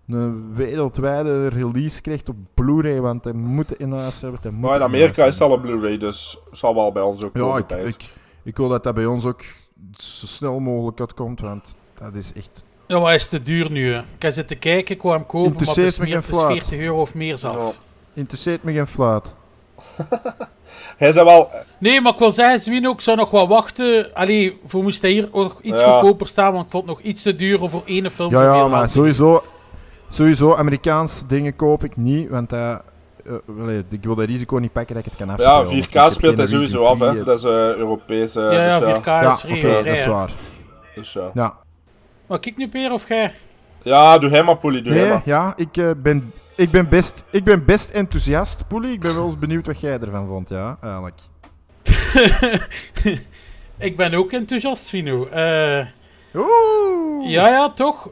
[0.06, 4.60] een wereldwijde release krijgt op Blu-ray, want hij moet in huis hebben.
[4.60, 7.58] Maar in Amerika is al een Blu-ray, dus zal wel bij ons ook ja, komen.
[7.58, 7.94] ik, pijs.
[7.94, 8.04] ik,
[8.42, 9.42] ik wil dat dat bij ons ook
[9.96, 12.64] zo snel mogelijk uitkomt, want dat is echt...
[12.86, 13.92] Ja, maar hij is te duur nu.
[13.92, 13.98] Hè.
[13.98, 16.22] Ik heb zitten kijken, ik wou hem kopen, maar het Interesseert is, me meer, geen
[16.22, 16.64] het is fluit.
[16.64, 17.78] 40 euro of meer zelf.
[18.14, 19.34] Interesseert me geen fluit.
[20.96, 21.50] Hij zei wel...
[21.78, 24.14] Nee, maar ik wil zeggen, Zwino, ik zou nog wat wachten.
[24.14, 25.98] Allee, voor moest hij hier ook nog iets Ja.
[25.98, 28.30] goedkoper staan, want ik vond het nog iets te duur voor ene film.
[28.30, 29.44] Ja, voor ja, maar sowieso,
[30.08, 32.78] sowieso Amerikaanse dingen koop ik niet, want eh, eh,
[33.44, 35.84] wel, ik wil dat risico niet pakken dat ik het kan Ja, afspelen.
[35.84, 37.24] 4K ik heb speelt hij sowieso af, hè.
[37.24, 38.40] Dat is eh Europese...
[38.40, 40.30] Ja, ja, dus 4K Ja, is vrij, dat is waar.
[40.94, 41.30] Dus ja.
[41.34, 41.54] Ja,
[42.26, 43.32] Maar kijk nu, Peer, of jij...
[43.82, 45.22] Ja, doe hij maar, Poelie, doe nee, maar.
[45.24, 48.92] ja ik, eh, ben, ik, ben best, ik ben best enthousiast, Poelie.
[48.92, 51.20] Ik ben wel eens benieuwd wat jij ervan vond, ja, eigenlijk.
[53.78, 55.26] ik ben ook enthousiast, Vino.
[55.26, 55.86] Eh,
[56.34, 57.30] Oeh!
[57.30, 58.08] ja, ja, toch.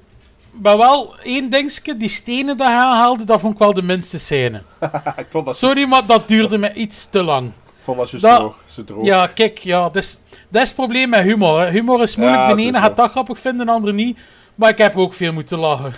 [0.50, 4.18] Maar wel één dingetje, die stenen dat hij haalde, dat vond ik wel de minste
[4.18, 4.62] scène.
[5.16, 7.52] ik vond dat, Sorry, maar dat duurde me iets te lang.
[7.86, 8.56] Dat juist Dat- droog.
[8.64, 9.04] Zo droog.
[9.04, 11.60] Ja, kijk, ja, dat is, dat is het probleem met humor.
[11.60, 11.70] Hè.
[11.70, 12.46] Humor is moeilijk.
[12.46, 14.18] Ja, de ene gaat dat grappig vinden, de andere niet.
[14.54, 15.92] Maar ik heb ook veel moeten lachen.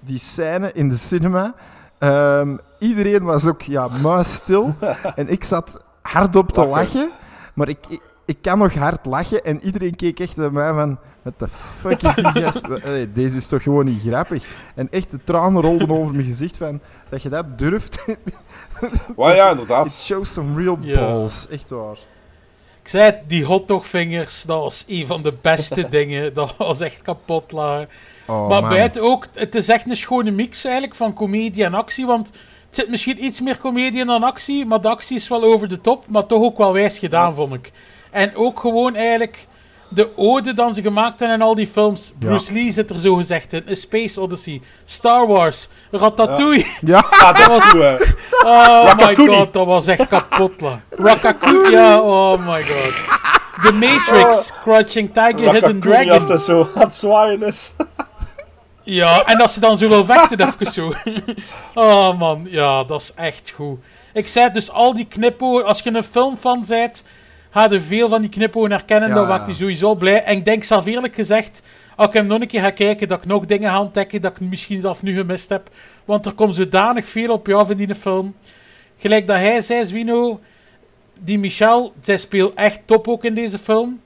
[0.00, 1.54] die scène in de cinema.
[1.98, 4.74] ehm, iedereen was ook ja, muisstil.
[5.14, 6.70] en ik zat hardop te Lachen.
[7.00, 7.10] lachen.
[7.54, 10.98] Maar ik, ik, ik kan nog hard lachen en iedereen keek echt naar mij van...
[11.22, 11.48] What the
[11.80, 12.62] fuck is die gast?
[12.86, 14.44] Allee, deze is toch gewoon niet grappig?
[14.74, 16.80] En echt de tranen rolden over mijn gezicht van...
[17.08, 18.04] Dat je dat durft.
[19.16, 19.86] Maar ja, inderdaad.
[19.86, 21.48] It shows some real balls.
[21.48, 21.98] Echt waar.
[22.82, 26.34] Ik zei het, die hotdogvingers, dat was een van de beste dingen.
[26.34, 27.88] Dat was echt kapot lachen.
[28.26, 28.70] Oh, maar man.
[28.70, 32.06] bij het ook, het is echt een schone mix eigenlijk van comedie en actie.
[32.06, 35.68] Want het zit misschien iets meer comedie dan actie, maar de actie is wel over
[35.68, 37.72] de top, maar toch ook wel wijs gedaan, vond ik.
[38.10, 39.46] En ook gewoon eigenlijk
[39.94, 42.12] de ode dan ze gemaakt hebben in al die films.
[42.18, 42.26] Ja.
[42.26, 43.64] Bruce Lee zit er zo gezegd in.
[43.70, 46.66] A Space Odyssey, Star Wars, Ratatouille.
[46.80, 47.96] Ja, Ah, dat was goed, hè.
[48.44, 50.80] Oh my god, dat was echt kapot, la.
[51.06, 52.92] Ratatouille, ja, oh my god.
[53.62, 56.26] The Matrix, Crouching Tiger, Hidden Ratatouille, Als Dragon.
[56.36, 57.72] dat zo aan het zwaaien is.
[58.84, 60.92] Ja, en als ze dan zo wil vechten, even zo.
[61.74, 63.78] Oh man, ja, dat is echt goed.
[64.12, 67.04] Ik zei dus al die knipogen, als je een filmfan bent,
[67.52, 70.22] ga je veel van die knipogen herkennen, Ja, dan maakt hij sowieso blij.
[70.24, 71.62] En ik denk zelf eerlijk gezegd,
[71.96, 74.32] als ik hem nog een keer ga kijken, dat ik nog dingen ga ontdekken dat
[74.32, 75.70] ik misschien zelf nu gemist heb.
[76.04, 78.34] Want er komt zodanig veel op je af in die film.
[78.98, 80.40] Gelijk dat hij zei, Zwino,
[81.18, 84.00] die Michelle, zij speelt echt top ook in deze film.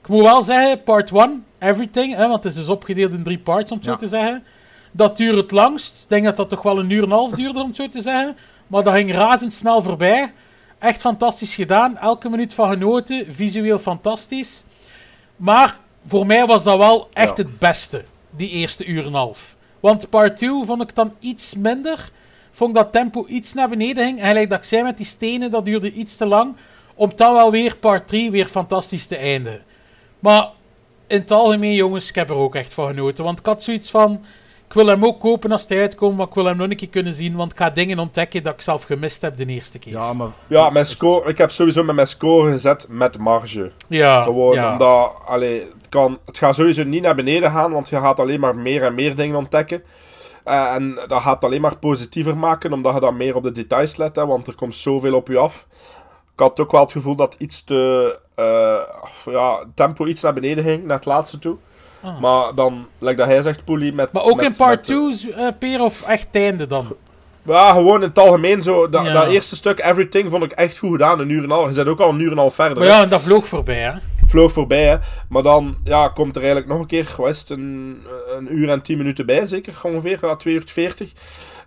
[0.00, 3.38] Ik moet wel zeggen, part 1, everything, hè, want het is dus opgedeeld in drie
[3.38, 3.92] parts, om het Ja.
[3.92, 4.44] zo te zeggen.
[4.92, 6.02] Dat duurt het langst.
[6.02, 7.88] Ik denk dat dat toch wel een uur en een half duurde, om het zo
[7.88, 8.36] te zeggen.
[8.66, 10.32] Maar dat ging razendsnel voorbij.
[10.78, 11.96] Echt fantastisch gedaan.
[11.98, 13.26] Elke minuut van genoten.
[13.34, 14.64] Visueel fantastisch.
[15.36, 17.42] Maar voor mij was dat wel echt Ja.
[17.42, 19.56] het beste, die eerste uur en half.
[19.80, 22.10] Want part 2 vond ik dan iets minder.
[22.52, 24.20] Vond ik dat tempo iets naar beneden ging.
[24.20, 26.56] En gelijk dat ik zei met die stenen, dat duurde iets te lang.
[26.94, 29.62] Om dan wel weer part 3 weer fantastisch te eindigen.
[30.18, 30.48] Maar
[31.06, 33.24] in het algemeen, jongens, ik heb er ook echt van genoten.
[33.24, 34.24] Want ik had zoiets van...
[34.68, 36.88] Ik wil hem ook kopen als hij uitkomt, maar ik wil hem nog een keer
[36.88, 37.36] kunnen zien.
[37.36, 39.92] Want ik ga dingen ontdekken dat ik zelf gemist heb de eerste keer.
[39.92, 40.28] Ja, maar...
[40.46, 43.72] Ja, mijn score, ik heb sowieso met mijn score gezet met marge.
[43.86, 44.72] Ja, Gewoon ja.
[44.72, 48.40] omdat, allee, het, kan, het gaat sowieso niet naar beneden gaan, want je gaat alleen
[48.40, 49.82] maar meer en meer dingen ontdekken.
[50.44, 53.52] Eh, en dat gaat het alleen maar positiever maken, omdat je dan meer op de
[53.52, 55.66] details let, hè, want er komt zoveel op je af.
[56.32, 60.64] Ik had ook wel het gevoel dat iets te, eh, ja, tempo iets naar beneden
[60.64, 61.56] ging, naar het laatste toe.
[62.02, 62.20] Ah.
[62.20, 64.12] Maar dan, like dat hij zegt, Poelie, met...
[64.12, 66.96] Maar ook met- in part met- 2, eh Peer, of echt het einde dan?
[67.42, 68.88] Ja, gewoon in het algemeen zo.
[68.88, 69.12] Dat, Ja.
[69.12, 71.20] dat eerste stuk, Everything, vond ik echt goed gedaan.
[71.20, 71.66] Een uur en een half.
[71.66, 72.78] Je zit ook al een uur en een half verder.
[72.78, 73.92] Maar ja, en dat vloog voorbij, hè?
[74.26, 74.96] vloog voorbij, hè.
[75.28, 77.14] Maar dan ja, komt er eigenlijk nog een keer,
[77.48, 78.02] een,
[78.36, 81.12] een uur en tien minuten bij, zeker ongeveer, ja, twee uur veertig.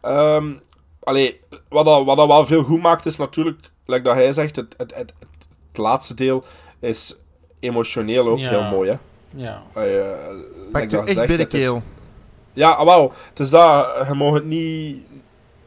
[0.01, 0.45] Ehm
[1.03, 1.39] allee,
[1.69, 4.73] wat dat, wat dat wel veel goed maakt, is natuurlijk, like dat hij zegt, het,
[4.77, 5.13] het, het,
[5.67, 6.43] het laatste deel
[6.79, 7.15] is
[7.59, 8.49] emotioneel ook Ja.
[8.49, 8.95] heel mooi, hè.
[9.35, 9.63] Ja.
[9.77, 9.83] Uh,
[10.71, 11.83] Pakt u echt bij de keel.
[12.53, 13.13] Ja, ah, wel.
[13.29, 15.03] Het is dat, je mag het niet...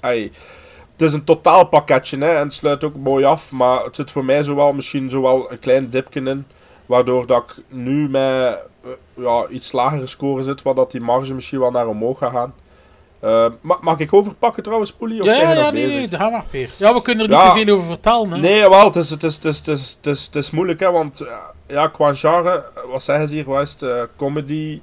[0.01, 4.25] Het is een totaalpakketje, hè, en het sluit ook mooi af, maar het zit voor
[4.25, 6.47] mij zowel misschien zowel een klein dipje in,
[6.87, 11.35] waardoor dat ik nu met eh, ja, iets lagere score zit, waar dat die marge
[11.35, 12.55] misschien wel naar omhoog gaat gaan.
[13.25, 15.21] Eh, ma- mag ik overpakken trouwens, Poelie?
[15.21, 16.11] Of Ja, zijn ja, ja, nee, bezig?
[16.11, 16.71] nee, ga maar, Peer.
[16.77, 17.53] Ja, we kunnen er niet Ja.
[17.55, 18.39] te veel over vertellen, hè?
[18.39, 20.81] Nee, wel, het is, het is, het is, het is, het is, het is moeilijk,
[20.81, 21.33] hè, want eh,
[21.67, 24.81] ja, qua genre, wat zeggen ze hier, wat is het, eh, comedy,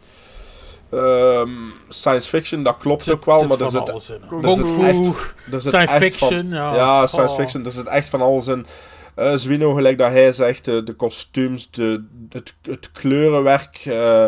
[0.91, 1.49] ehm,
[1.89, 4.27] science fiction, dat klopt Zit- ook wel, zit maar er van zit, alles in, er
[4.27, 5.05] Kung zit fu, echt,
[5.51, 7.07] er zit science echt fiction, van, ja.
[7.07, 7.39] science Oh.
[7.39, 8.65] fiction, er zit echt van alles in.
[9.15, 14.25] Eh Zwino, gelijk dat hij zegt, de, de kostuums, de, het, het kleurenwerk, eh,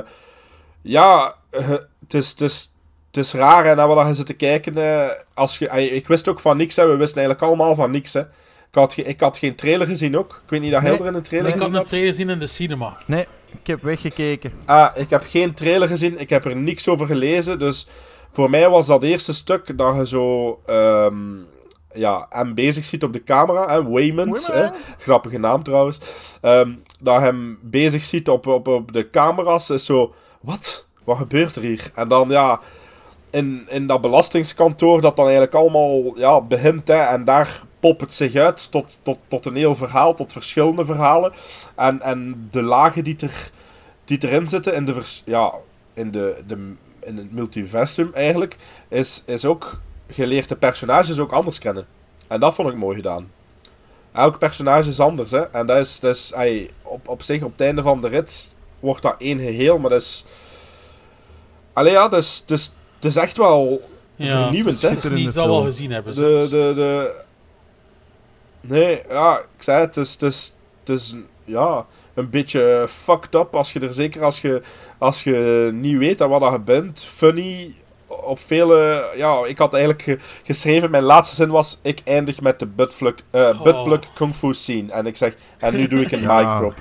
[0.81, 2.72] ja, eh, het is, het is,
[3.15, 6.27] het is raar, en naar wat je zit te kijken, eh, als je, ik wist
[6.27, 8.19] ook van niks, hè, we wisten eigenlijk allemaal van niks, hè.
[8.19, 10.41] Ik had, ge- ik had geen trailer gezien ook.
[10.43, 10.89] Ik weet niet dat Nee.
[10.89, 12.97] Hilder in de trailer Ik had een trailer gezien in de cinema.
[13.05, 13.25] Nee,
[13.61, 14.51] ik heb weggekeken.
[14.65, 16.19] Ah, ik heb geen trailer gezien.
[16.19, 17.59] Ik heb er niks over gelezen.
[17.59, 17.87] Dus
[18.31, 21.15] voor mij was dat eerste stuk dat je zo ehm,
[21.93, 23.67] ja, hem bezig ziet op de camera.
[23.73, 24.67] Hè, Waymond, hè,
[24.97, 25.99] grappige naam trouwens.
[26.41, 26.71] Ehm,
[27.01, 29.69] dat hem bezig ziet op, op, op de camera's.
[29.69, 30.87] Is zo, wat?
[31.03, 31.91] Wat gebeurt er hier?
[31.95, 32.59] En dan ja,
[33.33, 36.87] in, in dat belastingskantoor dat dan eigenlijk allemaal ja, begint.
[36.87, 40.85] Hè, en daar popt het zich uit tot, tot, tot een heel verhaal, tot verschillende
[40.85, 41.33] verhalen.
[41.75, 43.49] En, en de lagen die, er,
[44.05, 45.53] die erin zitten in, de vers, ja,
[45.93, 48.57] in, de, de, in het multiversum eigenlijk,
[48.87, 51.87] is, is ook geleerd de personages ook anders kennen.
[52.27, 53.31] En dat vond ik mooi gedaan.
[54.11, 55.41] Elk personage is anders, hè.
[55.41, 58.55] En dat is, dat is ey, op, op zich, op het einde van de rit,
[58.79, 60.25] wordt dat één geheel, maar dat is...
[61.75, 62.73] Ja, dat is,
[63.03, 63.81] dat is, echt wel
[64.15, 64.89] Ja, vernieuwend, hè.
[64.89, 66.15] het is niet, zal wel gezien hebben.
[66.15, 67.21] De, de, de...
[68.61, 71.15] Nee, ja, ik zei het, het is, het is, het is
[71.45, 74.61] ja, een beetje fucked up als je er zeker als je,
[74.97, 77.05] als je niet weet aan wat dat je bent.
[77.13, 77.75] Funny
[78.07, 79.09] op vele...
[79.15, 80.91] Ja, ik had eigenlijk ge- geschreven...
[80.91, 81.79] Mijn laatste zin was...
[81.81, 83.61] Ik eindig met de buttplug, eh Oh.
[83.63, 84.91] buttplug kung fu scene.
[84.91, 85.35] En ik zeg...
[85.57, 86.37] En nu doe ik een Ja.
[86.51, 86.73] mic drop.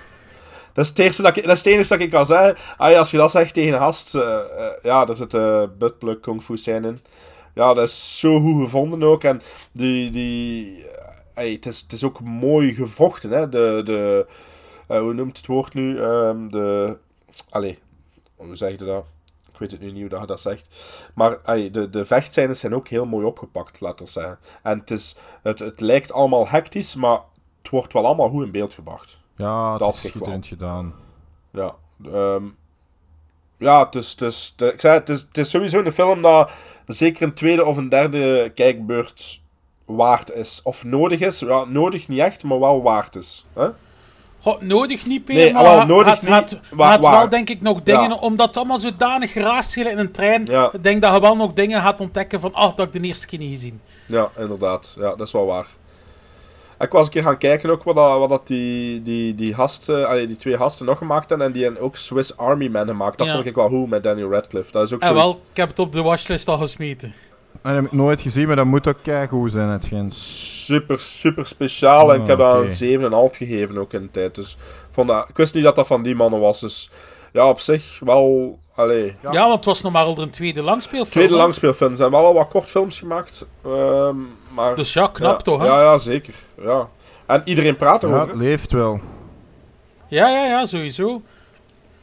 [0.72, 2.56] Dat is, het eerste dat, ik, dat is het enige dat ik kan zeggen.
[2.76, 4.14] Ah, als je dat zegt tegen een gast...
[4.14, 6.98] eh, eh, ja, er zit een buttplug kung fu scene in.
[7.54, 9.24] Ja, dat is zo goed gevonden ook.
[9.24, 9.42] En
[9.72, 10.10] die...
[10.10, 10.84] die
[11.34, 13.48] eh, het, is, het is ook mooi gevochten, hè.
[13.48, 13.82] De...
[13.84, 14.26] de
[14.86, 15.98] hoe noemt het woord nu?
[15.98, 16.98] Ehm, de...
[17.50, 17.78] Allee,
[18.36, 19.04] hoe zeg je dat?
[19.52, 20.68] Ik weet het nu niet hoe dat je dat zegt.
[21.14, 24.38] Maar de, de vechtscènes zijn ook heel mooi opgepakt, laten we zeggen.
[24.62, 27.20] En het, is, het, het lijkt allemaal hectisch, maar
[27.62, 29.21] het wordt wel allemaal goed in beeld gebracht.
[29.42, 30.94] Ja, Dat is schitterend gedaan.
[31.52, 31.74] Ja,
[32.12, 32.44] ehm,
[33.58, 36.22] ja het, is, het, is, het, ik zei, het, is, het is sowieso een film
[36.22, 36.50] dat
[36.86, 39.40] zeker een tweede of een derde kijkbeurt
[39.84, 40.60] waard is.
[40.62, 41.38] Of nodig is.
[41.40, 43.46] Ja, nodig niet echt, maar wel waard is.
[43.52, 43.68] Hè?
[44.40, 47.00] Goh, nodig niet, Nee, maar wel, nodig had, niet, had, had waar.
[47.00, 48.14] wel denk ik nog dingen, Ja.
[48.16, 50.72] omdat het allemaal zodanig geraast in een trein, Ja.
[50.72, 53.26] ik denk dat je wel nog dingen gaat ontdekken van, ach, dat ik de eerste
[53.26, 53.80] keer niet gezien.
[54.06, 54.94] Ja, inderdaad.
[54.98, 55.66] Ja, dat is wel waar.
[56.82, 60.08] Ik was een keer gaan kijken ook wat, dat, wat dat die, die, die, gasten,
[60.08, 61.46] allee, die twee gasten nog gemaakt hebben.
[61.46, 63.18] En die hebben ook Swiss Army Man gemaakt.
[63.18, 63.34] Dat Ja.
[63.34, 64.72] vond ik wel goed met Daniel Radcliffe.
[64.72, 67.14] Dat is ook En zoiets- wel, ik heb het op de watchlist al gesmeten.
[67.62, 70.14] En heb ik nooit gezien, maar dat moet ook keigoed zijn, het schijnt.
[70.14, 72.14] super, super speciaal.
[72.14, 72.70] en ik heb Ah, dat een
[73.30, 74.34] 7,5 gegeven ook in de tijd.
[74.34, 76.60] Dus ik vond dat, ik wist niet dat dat van die mannen was.
[76.60, 76.90] Dus
[77.32, 78.58] ja, op zich wel.
[78.74, 79.14] Allee.
[79.30, 81.10] Ja, want het was nog maar al een tweede langspeelfilm.
[81.10, 81.38] Tweede hè?
[81.40, 81.90] langspeelfilm.
[81.90, 83.46] Er zijn wel al wat kortfilms gemaakt.
[83.64, 84.16] ehm,
[84.54, 85.66] maar, Dus ja, knap toch, hè?
[85.66, 86.34] Ja, ja, zeker.
[86.62, 86.88] Ja.
[87.26, 88.28] En iedereen praat Ja, erover.
[88.28, 89.00] het leeft wel.
[90.08, 91.22] Ja, ja, ja, sowieso.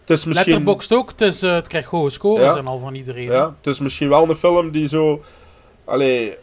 [0.02, 0.48] het is misschien...
[0.52, 2.56] Letterboxd ook, het, is, eh, het krijgt hoge scores Ja.
[2.58, 3.24] en al van iedereen.
[3.32, 5.22] Ja, het is misschien wel een film die zo...
[5.86, 6.38] Allee,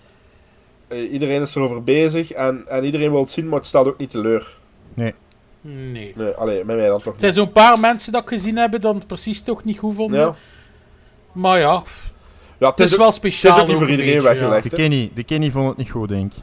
[0.88, 3.98] eh, iedereen is erover bezig en, en iedereen wil het zien, maar het stelt ook
[3.98, 4.56] niet teleur.
[4.94, 5.14] Nee.
[5.66, 6.12] Nee.
[6.16, 8.80] Nee, allee, met mij dan toch Er zijn zo'n paar mensen dat ik gezien hebben
[8.80, 10.20] dat het precies toch niet goed vonden.
[10.20, 10.34] Ja.
[11.32, 11.82] Maar ja,
[12.58, 13.52] Ja, het is ook- wel speciaal.
[13.52, 14.70] Het is ook niet voor een iedereen beetje, weggelegd.
[14.70, 14.76] De.
[14.76, 16.38] Kenny, de Kenny vond het niet goed, denk ik.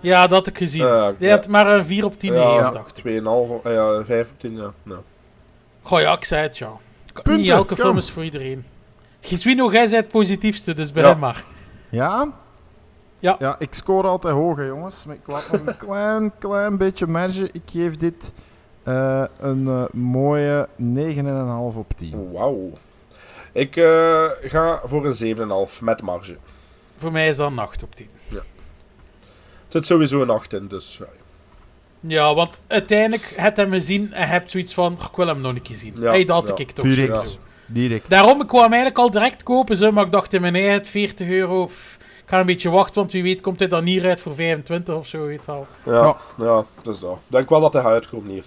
[0.00, 0.10] Ja.
[0.10, 0.86] ja, dat had ik gezien.
[0.86, 1.34] Ja, Die ja.
[1.34, 3.04] had maar een 4 op 10 Ja, gegeven, dacht ik.
[3.04, 4.72] 2,5, eh, ja, 5 op 10, ja.
[4.82, 5.00] Nou.
[5.82, 6.70] Goh ja, ik zei het ja.
[7.24, 7.76] Niet elke kom.
[7.84, 8.64] film is voor iedereen.
[9.20, 11.08] Giswino, jij bent het positiefste, dus bij Ja.
[11.08, 11.44] hem maar.
[11.88, 12.32] Ja?
[13.20, 13.36] Ja.
[13.38, 15.04] Ja, ik scoor altijd hoog, hè, jongens.
[15.04, 17.48] Maar ik laat nog een klein, klein beetje marge.
[17.52, 18.32] Ik geef dit
[18.88, 22.32] eh, een eh, mooie 9,5 op 10.
[22.32, 22.70] Wauw.
[23.52, 25.36] Ik eh, ga voor een
[25.68, 26.36] 7,5 met marge.
[26.96, 28.08] Voor mij is dat een 8 op 10.
[28.32, 28.42] Er
[29.68, 30.96] zit sowieso een 8 in, dus...
[30.98, 31.06] Ja.
[32.00, 35.26] Ja, want uiteindelijk heb je hem gezien en je hebt zoiets van, "Ach, ik wil
[35.26, 35.94] hem nog een keer zien.
[36.00, 36.64] Ja, hey, dat had ja.
[36.64, 37.38] ik toch Direct.
[37.72, 38.10] Direct.
[38.10, 40.86] Daarom, ik wou hem eigenlijk al direct kopen, zo, maar ik dacht in mijn eigen
[40.86, 41.66] 40 euro.
[41.66, 44.34] pff, ik ga een beetje wachten, want wie weet komt hij dan hier uit voor
[44.34, 45.66] 25 of zo, weet je wel.
[45.82, 46.16] Ja, Ja.
[46.44, 47.12] ja, dat is dat.
[47.12, 48.44] Ik denk wel dat hij gaat uitkomen hier.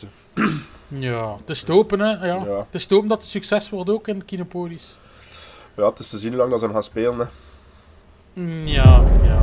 [0.87, 2.09] Ja, het is te hopen, hè.
[2.09, 2.23] Ja.
[2.45, 2.57] Ja.
[2.57, 4.97] Het is te hopen dat het succes wordt ook in Kinopolis.
[5.75, 7.17] Ja, het is te zien hoe lang dat ze hem gaan spelen.
[7.19, 7.25] Hè.
[8.41, 9.39] Mm, ja, ja.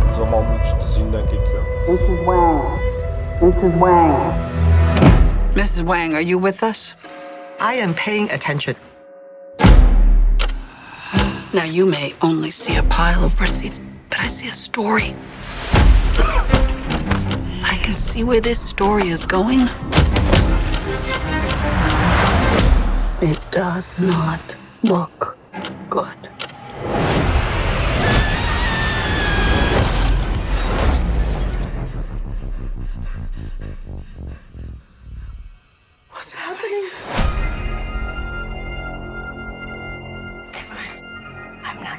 [0.00, 1.40] Dat is allemaal een te zien, denk ik.
[1.46, 1.92] Ja.
[1.92, 2.24] Mrs.
[2.24, 2.62] Wang.
[3.40, 3.78] Mrs.
[3.78, 4.14] Wang.
[5.54, 5.82] Mrs.
[5.82, 6.96] Wang, are you with us?
[7.74, 8.74] I am paying attention.
[11.54, 15.14] Now, you may only see a pile of receipts, but I see a story.
[17.62, 19.68] I can see where this story is going.
[23.20, 25.36] It does not look
[25.90, 26.31] good.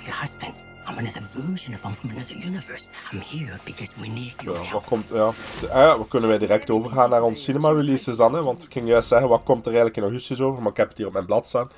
[0.03, 0.53] Not your husband.
[0.85, 2.89] I'm another version of him from another universe.
[3.11, 4.71] I'm here because we need your Ja, help.
[4.73, 5.25] wat komt, ja.
[5.71, 8.33] Ah ja, we kunnen wij direct overgaan naar ons cinema releases dan.
[8.33, 10.61] Hè, want ik ging juist zeggen, wat komt er eigenlijk in augustus over?
[10.61, 11.69] Maar ik heb het hier op mijn blad staan.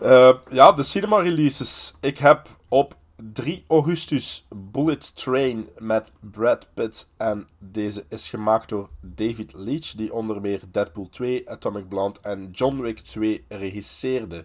[0.00, 1.94] Eh, ja, de cinema releases.
[2.00, 2.94] Ik heb op
[3.32, 7.10] 3 augustus Bullet Train met Brad Pitt.
[7.16, 12.48] En deze is gemaakt door David Leitch, die onder meer Deadpool 2, Atomic Blonde en
[12.52, 14.44] John Wick 2 regisseerde.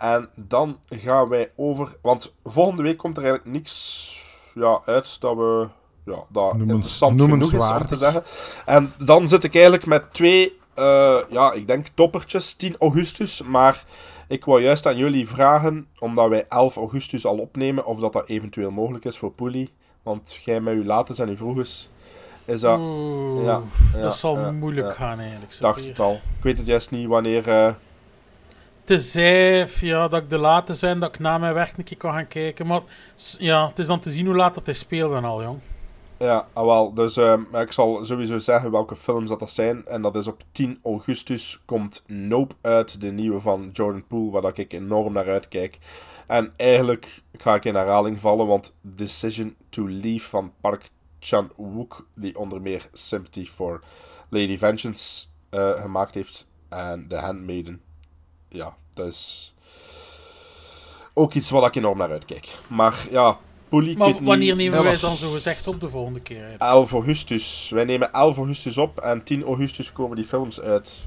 [0.00, 1.96] En dan gaan wij over.
[2.02, 4.22] Want volgende week komt er eigenlijk niks
[4.54, 5.68] ja, uit dat we.
[6.04, 8.22] Ja, dat Noemens- interessant genoeg is, om te zeggen.
[8.66, 10.58] En dan zit ik eigenlijk met twee.
[10.74, 13.42] eh, ja, ik denk toppertjes, 10 augustus.
[13.42, 13.84] Maar
[14.28, 18.28] ik wou juist aan jullie vragen, omdat wij 11 augustus al opnemen, of dat dat
[18.28, 19.70] eventueel mogelijk is voor Poelie.
[20.02, 21.90] Want jij met uw lates en uw vroeges.
[22.44, 22.78] Is dat.
[22.78, 23.60] Oeh, ja,
[23.94, 25.52] ja, dat zal moeilijk gaan eigenlijk.
[25.52, 25.88] zo Dacht weer.
[25.88, 26.12] het al.
[26.12, 27.76] Ik weet het juist niet wanneer.
[28.80, 31.96] Eh, Tenzij ja, dat ik de late zijn, dat ik na mijn werk een keer
[31.96, 32.66] kan gaan kijken.
[32.66, 32.80] Maar
[33.38, 35.58] ja, het is dan te zien hoe laat dat hij speelt en al, jong.
[36.18, 36.94] Ja, ah, wel.
[36.94, 39.86] Dus ehm, ik zal sowieso zeggen welke films dat er zijn.
[39.86, 44.42] En dat is op 10 augustus komt Nope uit, de nieuwe van Jordan Poole, waar
[44.42, 45.78] dat ik enorm naar uitkijk.
[46.26, 52.38] En eigenlijk ga ik in herhaling vallen, want Decision to Leave van Park Chan-wook, die
[52.38, 53.80] onder meer Sympathy for
[54.28, 57.80] Lady Vengeance eh, gemaakt heeft, en The Handmaiden.
[58.50, 59.54] Ja, dat is
[61.14, 62.48] ook iets waar ik enorm naar uitkijk.
[62.66, 66.54] Maar ja, Poelie, Maar wanneer nemen wij dan zo gezegd op de volgende keer?
[66.58, 67.70] 11 augustus.
[67.74, 71.06] Wij nemen 11 augustus op en 10 augustus komen die films uit.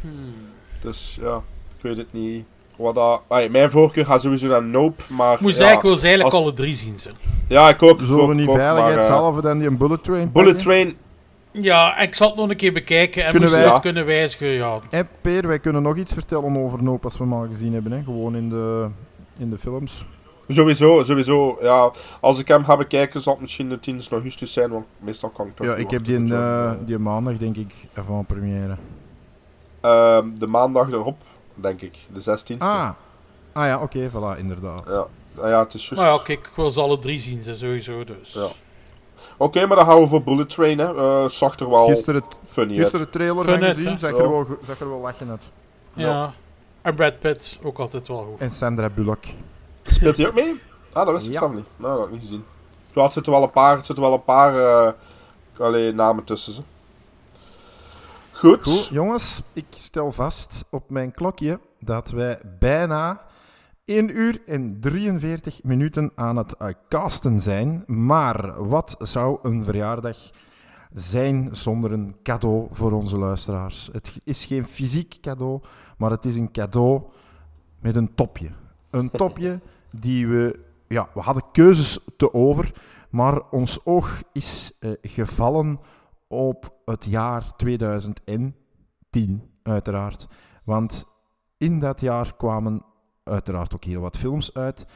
[0.00, 0.34] Hmm.
[0.80, 1.36] Dus ja,
[1.76, 2.44] ik weet het niet.
[2.76, 3.20] Wat dat...
[3.28, 5.38] Ay, mijn voorkeur gaat sowieso naar Nope, maar...
[5.40, 6.98] Moest ja, ik wil ze eigenlijk als- alle drie zien.
[6.98, 7.10] Ze.
[7.48, 8.00] Ja, ik ook.
[8.02, 10.62] Zullen we niet veiligheidshalve dan die een bullet train Bullet pakken?
[10.64, 10.96] Train...
[11.52, 14.46] Ja, ik zal het nog een keer bekijken en Kunnen wij- het kunnen wijzigen.
[14.46, 14.78] Ja.
[14.90, 17.92] Hé, Peer, wij kunnen nog iets vertellen over Nope als we hem al gezien hebben.
[17.92, 18.02] Hè?
[18.02, 18.88] Gewoon in de,
[19.38, 20.06] in de films.
[20.48, 21.58] Sowieso, sowieso.
[21.62, 25.28] Ja, als ik hem ga bekijken, zal het misschien de 10 augustus zijn, want meestal
[25.30, 28.26] kan ik toch Ja, ik heb die, met eh, Jordan, die maandag, denk ik, avant
[28.26, 28.76] première.
[29.80, 30.16] eh.
[30.16, 31.16] Ehm, de maandag erop,
[31.54, 31.96] denk ik.
[32.12, 32.58] De 16e.
[32.58, 32.90] Ah,
[33.52, 34.82] ah ja, oké, voilà, inderdaad.
[34.88, 35.06] Ja.
[35.42, 36.04] Ah, ja, het is juist.
[36.04, 38.04] Maar ja, kijk, ik wil ze alle drie zien, ze sowieso.
[38.04, 38.32] Dus.
[38.32, 38.46] Ja.
[39.36, 40.94] Oké, maar dan gaan we voor Bullet Train, hè.
[40.96, 44.16] Eh, zag er wel Gisteren, funny gisteren de trailer van gezien, zag Ja.
[44.16, 45.42] er, wel, zag er wel lachen uit.
[45.92, 46.32] Ja.
[46.82, 48.40] En Brad Pitt, ook altijd wel goed.
[48.40, 49.24] En Sandra Bullock.
[49.82, 50.60] Speelt hij ook mee?
[50.92, 51.38] Ah, dat wist ik Ja.
[51.38, 51.64] zelf niet.
[51.76, 52.44] Nou, dat had ik niet gezien.
[52.92, 54.92] Ja, het zitten wel een paar, het zitten wel een paar eh,
[55.58, 56.62] allee, namen tussen ze.
[58.32, 58.62] Goed.
[58.62, 63.20] Goed, jongens, ik stel vast op mijn klokje dat wij bijna
[63.92, 67.84] 1 uur en 43 minuten aan het eh, casten zijn.
[67.86, 70.30] Maar wat zou een verjaardag
[70.94, 73.88] zijn zonder een cadeau voor onze luisteraars?
[73.92, 75.60] Het is geen fysiek cadeau,
[75.96, 77.02] maar het is een cadeau
[77.80, 78.48] met een topje.
[78.90, 79.60] Een topje
[79.98, 80.60] die we...
[80.88, 82.72] Ja, we hadden keuzes te over,
[83.10, 85.80] maar ons oog is eh, gevallen
[86.28, 88.54] op het jaar 2010,
[89.62, 90.28] uiteraard.
[90.64, 91.06] Want
[91.58, 92.84] in dat jaar kwamen
[93.24, 94.86] uiteraard ook heel wat films uit.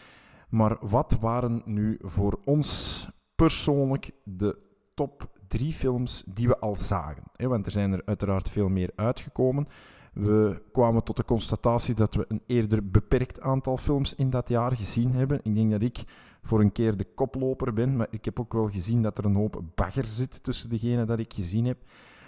[0.49, 4.59] Maar wat waren nu voor ons persoonlijk de
[4.95, 7.23] top drie films die we al zagen?
[7.37, 9.67] Want er zijn er uiteraard veel meer uitgekomen.
[10.13, 14.77] We kwamen tot de constatatie dat we een eerder beperkt aantal films in dat jaar
[14.77, 15.41] gezien hebben.
[15.43, 16.05] Ik denk dat ik
[16.43, 19.35] voor een keer de koploper ben, maar ik heb ook wel gezien dat er een
[19.35, 21.79] hoop bagger zit tussen degene dat ik gezien heb.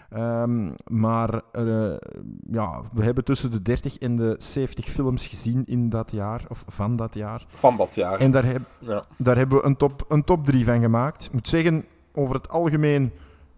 [0.09, 1.65] Ehm, maar eh,
[2.51, 6.65] ja, we hebben tussen de 30 en de 70 films gezien in dat jaar, of
[6.67, 7.47] van dat jaar.
[7.49, 8.19] Van dat jaar.
[8.21, 9.05] En daar, heb, Ja.
[9.17, 11.25] daar hebben we een top, een top 3 van gemaakt.
[11.25, 13.13] Ik moet zeggen, over het algemeen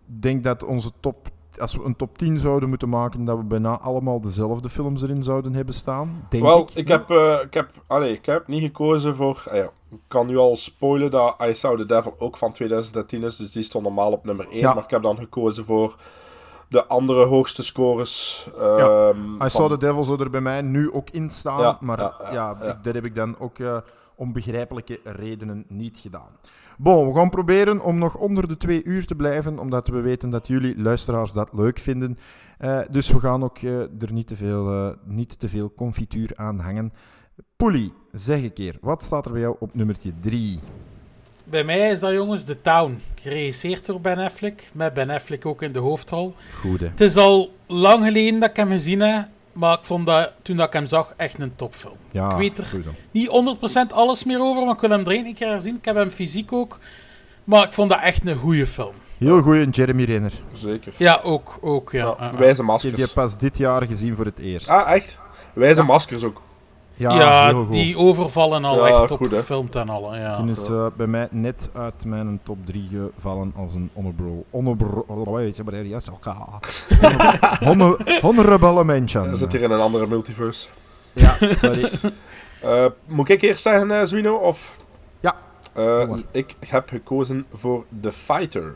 [0.06, 1.28] denk dat onze top,
[1.59, 5.22] als we een top 10 zouden moeten maken, dat we bijna allemaal dezelfde films erin
[5.22, 6.27] zouden hebben staan.
[6.28, 6.70] Denk Wel, ik.
[6.74, 9.43] ik, heb, eh, ik, heb, allee, ik heb niet gekozen voor...
[9.48, 13.22] ah ja, ik kan nu al spoilen dat I Saw the Devil ook van 2010
[13.22, 14.59] is, dus die stond normaal op nummer 1.
[14.59, 14.74] Ja.
[14.74, 15.97] Maar ik heb dan gekozen voor
[16.70, 18.48] de andere hoogste scores.
[18.59, 21.60] Ja, ehm, I van- Saw the Devil zou er bij mij nu ook in staan,
[21.60, 21.98] Ja, maar
[22.32, 23.76] ja, ik- dat heb ik dan ook eh,
[24.14, 26.28] om begrijpelijke redenen niet gedaan.
[26.78, 30.30] Bon, we gaan proberen om nog onder de twee uur te blijven, omdat we weten
[30.30, 32.18] dat jullie luisteraars dat leuk vinden.
[32.59, 36.59] Eh, dus we gaan ook eh, er niet te, veel, niet te veel confituur aan
[36.59, 36.92] hangen.
[37.56, 40.60] Poelie, zeg een keer, wat staat er bij jou op nummertje 3?
[41.51, 43.02] Bij mij is dat, jongens, The Town.
[43.22, 44.68] Geregisseerd door Ben Affleck.
[44.72, 46.35] Met Ben Affleck ook in de hoofdrol.
[46.60, 46.86] Goed, hè?
[46.86, 49.27] Het is al lang geleden dat ik hem gezien heb.
[49.52, 51.97] Maar ik vond dat, toen dat ik hem zag, echt een topfilm.
[52.10, 52.90] Ja, ik weet er sowieso.
[53.10, 53.28] niet
[53.90, 55.77] 100% alles meer over, maar ik wil hem er één keer herzien.
[55.77, 56.78] Ik heb hem fysiek ook.
[57.44, 58.94] Maar ik vond dat echt een goede film.
[59.18, 60.32] Heel goeie Jeremy Renner.
[60.52, 60.93] Zeker.
[60.97, 61.59] Ja, ook.
[61.60, 62.14] ook ja.
[62.18, 62.94] Ja, wijze Ik heb maskers.
[62.97, 64.68] die pas dit jaar gezien voor het eerst.
[64.68, 65.20] Ah, echt?
[65.52, 66.43] Wijze maskers ook.
[67.01, 67.72] Ja, Ja, heel goed.
[67.72, 69.36] die overvallen al Ja, echt goed, hè.
[69.36, 70.16] gefilmd en al.
[70.16, 70.43] Ja.
[70.43, 74.44] Die is eh, bij mij net uit mijn top 3 gevallen als een honorable...
[74.51, 75.32] Honorable...
[75.35, 76.24] Weet je, maar er is ook...
[77.68, 79.31] Honor- Honorable mention.
[79.31, 80.68] We zitten hier in een andere multiverse.
[81.12, 81.89] Ja, sorry.
[82.62, 84.35] Eh, moet ik eerst zeggen, eh Zwino?
[84.36, 84.77] Of?
[85.20, 85.36] Ja.
[85.72, 88.74] Eh, ik heb gekozen voor The Fighter.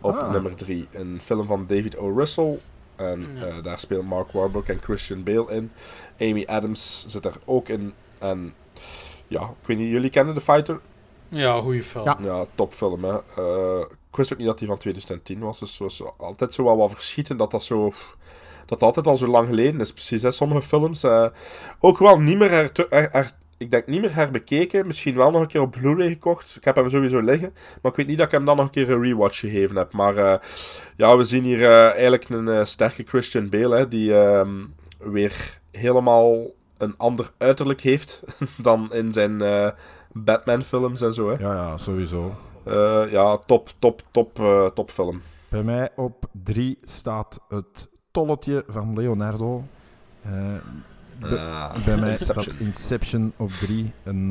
[0.00, 0.30] Op Ah.
[0.32, 0.88] nummer 3.
[0.92, 2.12] Een film van David O.
[2.16, 2.58] Russell.
[2.96, 5.72] En eh, daar speelt Mark Wahlberg en Christian Bale in.
[6.20, 7.92] Amy Adams zit er ook in.
[8.18, 8.54] En
[9.28, 10.80] ja, ik weet niet, jullie kennen The Fighter?
[11.28, 12.04] Ja, goede film.
[12.04, 12.18] Ja.
[12.20, 13.18] Ja, topfilm, hè.
[13.36, 13.80] Eh,
[14.10, 15.58] ik wist ook niet dat die van 2010 was.
[15.58, 17.92] Dus het was altijd zo wel wat verschieten dat dat zo...
[18.66, 20.22] Dat altijd al zo lang geleden is, precies.
[20.22, 20.30] Hè.
[20.30, 21.26] Sommige films eh,
[21.80, 22.50] ook wel niet meer...
[22.50, 24.86] her- her- her- ik denk niet meer herbekeken.
[24.86, 26.56] Misschien wel nog een keer op Blu-ray gekocht.
[26.56, 27.54] Ik heb hem sowieso liggen.
[27.82, 29.92] Maar ik weet niet dat ik hem dan nog een keer een rewatch gegeven heb.
[29.92, 30.38] Maar eh,
[30.96, 33.76] ja, we zien hier eh, eigenlijk een eh, sterke Christian Bale.
[33.76, 34.64] Hè, die ehm,
[34.98, 36.46] weer helemaal
[36.78, 38.22] een ander uiterlijk heeft
[38.62, 39.42] dan in zijn
[40.12, 41.30] Batman-films en zo.
[41.30, 41.36] Hè.
[41.38, 42.34] Ja, ja, sowieso.
[43.10, 44.34] Ja, top, top, top,
[44.74, 45.22] top film.
[45.48, 49.64] Bij mij op drie staat het tolletje van Leonardo.
[51.22, 52.44] Uh, ah, bij mij Inception.
[52.44, 53.92] staat Inception op drie.
[54.02, 54.28] Een,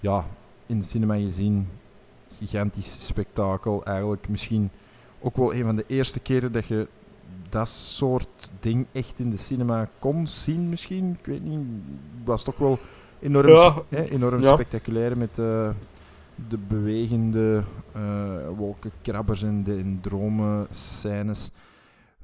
[0.00, 0.26] ja,
[0.66, 1.68] in de cinema gezien,
[2.38, 3.84] gigantisch spektakel.
[3.84, 4.70] Eigenlijk misschien
[5.20, 6.88] ook wel een van de eerste keren dat je
[7.48, 11.16] dat soort ding echt in de cinema kon zien misschien.
[11.18, 11.58] Ik weet niet.
[11.58, 12.78] Het was toch wel
[13.20, 13.82] enorm, ja.
[13.88, 14.52] hè, enorm ja.
[14.52, 15.68] spectaculair met uh,
[16.48, 17.62] de bewegende
[17.96, 18.02] uh,
[18.56, 21.50] wolkenkrabbers en de en dromen scènes.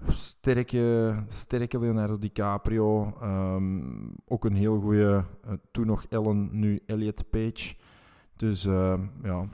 [0.09, 3.13] Sterke, sterke Leonardo DiCaprio.
[3.23, 7.75] Um, ook een heel goede, uh, toen nog Ellen, nu Elliot Page.
[8.37, 8.63] Dus
[9.23, 9.47] ja.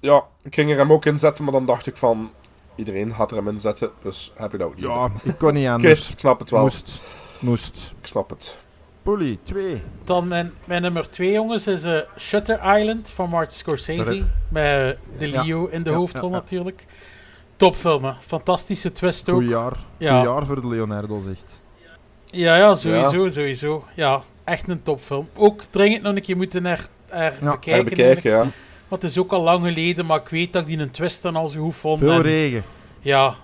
[0.00, 2.30] Ja, ik ging er hem ook in zetten, maar dan dacht ik van
[2.74, 4.84] iedereen gaat er hem in zetten, dus heb ik dat ook niet.
[4.84, 6.12] Ja, ik kon niet anders.
[6.12, 6.60] ik snap het wel.
[6.60, 7.00] Moest.
[7.40, 7.94] Moest.
[8.00, 8.58] Ik snap het.
[9.02, 9.82] Polly, 2.
[10.04, 14.24] Dan mijn, mijn nummer 2, jongens, is uh, Shutter Island van Martin Scorsese.
[14.48, 15.72] Met De Leo ja.
[15.72, 16.86] in de ja, hoofdrol ja, natuurlijk.
[17.58, 19.34] Topfilm, fantastische twist ook.
[19.34, 19.76] Goeie jaar.
[19.96, 20.22] Ja.
[20.22, 21.60] jaar voor de Leonardo, zegt.
[22.24, 23.84] Ja, ja, sowieso, sowieso.
[23.94, 25.28] Ja, echt een topfilm.
[25.36, 27.84] Ook dringend nog een keer moeten er, er bekijken.
[27.84, 28.46] bekijken ja.
[28.88, 31.22] Want het is ook al lang geleden, maar ik weet dat ik die een twist
[31.22, 31.98] dan al zo goed vond.
[31.98, 32.64] Veel regen.
[33.00, 33.34] Ja.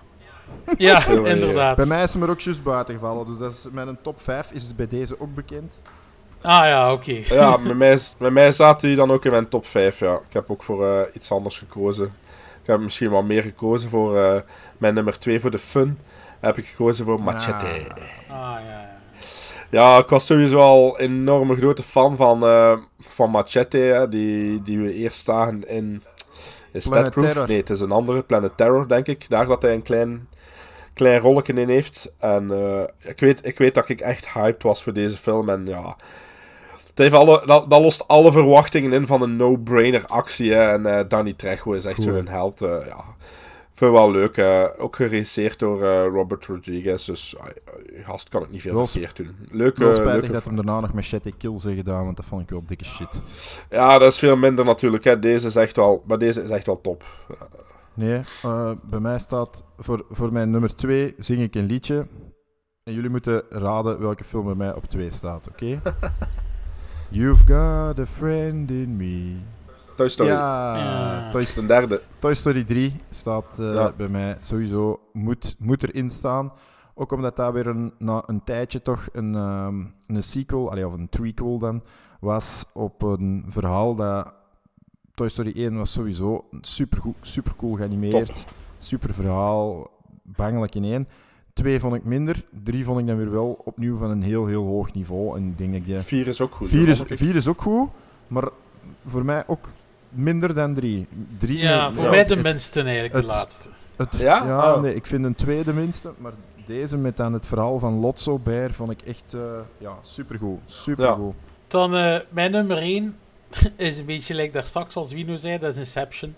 [0.77, 1.77] Ja, inderdaad.
[1.77, 3.27] Bij mij is hem er ook juist buiten gevallen.
[3.27, 5.83] Dus dat is, met een top 5 is het bij deze ook bekend.
[6.43, 7.21] Ah ja, oké.
[7.25, 9.99] Ja, met mij, met mij zaten die dan ook in mijn top 5.
[9.99, 10.15] Ja.
[10.15, 12.15] Ik heb ook voor uh, iets anders gekozen.
[12.65, 14.41] Ik heb misschien wel meer gekozen voor uh,
[14.79, 15.99] mijn nummer 2 voor de fun.
[16.41, 17.67] Heb ik gekozen voor Machete.
[17.67, 17.73] Ah,
[18.29, 18.97] ah ja, ja.
[19.71, 24.07] Ja, ik was sowieso al een enorme grote fan van, uh, van Machete.
[24.11, 26.03] Die, die we eerst zagen in
[26.73, 27.27] is Planet Proof?
[27.27, 27.49] Terror.
[27.49, 28.23] Nee, het is een andere.
[28.23, 29.29] Planet Terror, denk ik.
[29.29, 30.29] Daar dat hij een klein,
[30.95, 32.13] klein rolletje in heeft.
[32.19, 35.49] En uh, ik, weet, ik weet dat ik echt hyped was voor deze film.
[35.49, 35.97] En ja...
[36.95, 40.53] Heeft alle, dat, dat lost alle verwachtingen in van een no-brainer actie.
[40.53, 40.73] Hè.
[40.73, 42.63] En uh, Danny Trejo is echt zo'n held.
[42.63, 43.05] Uh, ja
[43.73, 44.37] vind wel leuk.
[44.37, 47.05] Uh, ook geregisseerd door Robert Rodriguez.
[47.05, 49.37] Dus uh, gast kan het niet veel verkeerd doen.
[49.51, 52.51] Leuk, wel spijtig dat hem daarna nog Machete Kills heeft gedaan, want dat vond ik
[52.51, 53.21] wel dikke shit.
[53.71, 55.05] Ja, dat is veel minder natuurlijk.
[55.05, 55.19] Hè.
[55.19, 57.05] Deze is echt wel, maar deze is echt wel top.
[57.95, 58.23] Nee,
[58.83, 62.07] bij mij staat voor, voor mijn nummer 2 zing ik een liedje.
[62.83, 65.81] En jullie moeten raden welke film bij mij op 2 staat, oké?
[67.15, 69.37] You've got a friend in me.
[69.97, 70.29] Toy Story.
[70.29, 71.31] Ja, ja.
[71.31, 72.03] Toy, de derde.
[72.19, 73.93] Toy Story 3 staat uh, ja.
[73.97, 76.53] bij mij sowieso, moet, moet erin staan.
[76.95, 80.93] Ook omdat dat weer een, na een tijdje toch een, um, een sequel, allee, of
[80.93, 81.83] een trequel dan,
[82.21, 84.35] was op een verhaal dat...
[85.15, 88.35] Toy Story 1 was sowieso super, goed, super cool geanimeerd.
[88.35, 88.55] Top.
[88.79, 89.91] Super verhaal,
[90.23, 91.09] bangelijk in één.
[91.55, 92.45] Twee vond ik minder.
[92.65, 95.37] Drie vond ik dan weer wel opnieuw van een heel, heel hoog niveau.
[95.37, 96.01] En ik denk dat je...
[96.01, 96.69] Vier is ook goed.
[96.69, 97.89] Vier is, vier is ook goed,
[98.27, 98.49] maar
[99.07, 99.73] voor mij ook
[100.09, 101.07] minder dan drie.
[101.39, 103.69] drie ja, voor mij de minste eigenlijk, de laatste.
[103.97, 104.45] Het, ja?
[104.45, 104.81] Ja, oh.
[104.81, 106.33] nee, ik vind een tweede minste, maar
[106.67, 109.43] deze met dan het verhaal van Lotso Bear vond ik echt uh,
[109.79, 110.61] ja, supergoed.
[110.67, 111.35] Supergoed.
[111.39, 111.53] Ja.
[111.67, 113.17] Dan uh, mijn nummer 1
[113.77, 116.35] is een beetje like daar straks als Wino zei, dat is Inception.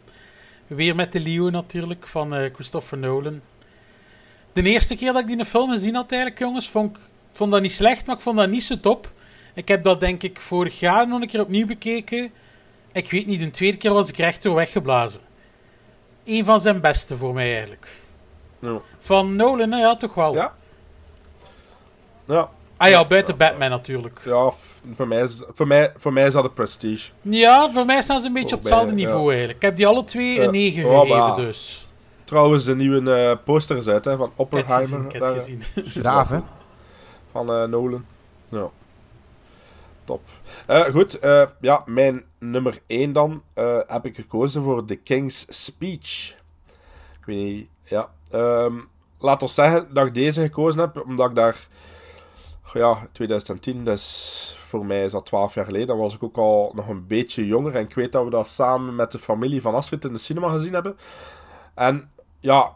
[0.66, 3.40] Weer met de Leo natuurlijk, van uh, Christopher Nolan.
[4.62, 7.02] De eerste keer dat ik die film gezien had eigenlijk, jongens, vond ik
[7.32, 9.10] vond dat niet slecht, maar ik vond dat niet zo top.
[9.54, 12.30] Ik heb dat denk ik vorig jaar nog een keer opnieuw bekeken.
[12.92, 15.20] Ik weet niet, de tweede keer was ik recht door weggeblazen.
[16.24, 17.88] Eén van zijn beste voor mij eigenlijk.
[18.58, 18.80] Ja.
[18.98, 20.34] Van Nolan, nou ja, toch wel.
[20.34, 20.54] Ja.
[22.26, 22.48] Ja.
[22.76, 24.20] Ah ja, buiten Batman natuurlijk.
[24.24, 24.52] Ja,
[24.94, 27.10] voor mij, is, voor, mij, voor mij is dat een prestige.
[27.22, 29.56] Ja, voor mij staan ze een beetje op hetzelfde niveau eigenlijk.
[29.56, 31.85] Ik heb die alle twee een 9 gegeven, dus.
[32.26, 35.04] Trouwens, de nieuwe uh, poster is uit hè, van Oppenheimer.
[35.04, 35.62] Ik heb het gezien.
[35.74, 36.40] Graaf, hè?
[37.32, 38.04] Van uh, Nolan.
[38.48, 38.70] Ja.
[40.04, 40.20] Top.
[40.68, 45.46] Uh, goed, uh, ja, mijn nummer 1 dan uh, heb ik gekozen voor The King's
[45.48, 46.36] Speech.
[47.18, 48.10] Ik weet niet, ja.
[48.32, 48.88] Um,
[49.18, 51.68] laat ons zeggen dat ik deze gekozen heb, omdat ik daar,
[52.72, 56.72] ja, 2010, dus voor mij is dat 12 jaar geleden, dan was ik ook al
[56.74, 59.74] nog een beetje jonger en ik weet dat we dat samen met de familie van
[59.74, 60.96] Astrid in de cinema gezien hebben.
[61.74, 62.10] En
[62.40, 62.72] ja,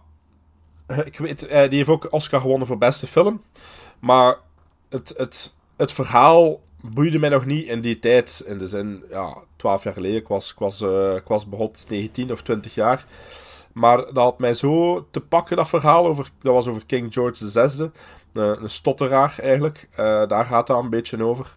[1.04, 3.42] ik weet, die heeft ook Oscar gewonnen voor beste film,
[3.98, 4.36] maar
[4.88, 8.42] het, het, het verhaal boeide mij nog niet in die tijd.
[8.46, 10.16] In de zin, ja, 12 jaar geleden.
[10.16, 13.06] Ik was, ik was, uh, ik was behot 19 of 20 jaar.
[13.72, 16.06] Maar dat had mij zo te pakken, dat verhaal.
[16.06, 17.90] Over, dat was over King George VI.
[18.32, 19.88] Een, een stotteraar eigenlijk.
[19.92, 19.96] Uh,
[20.26, 21.56] daar gaat dat een beetje over.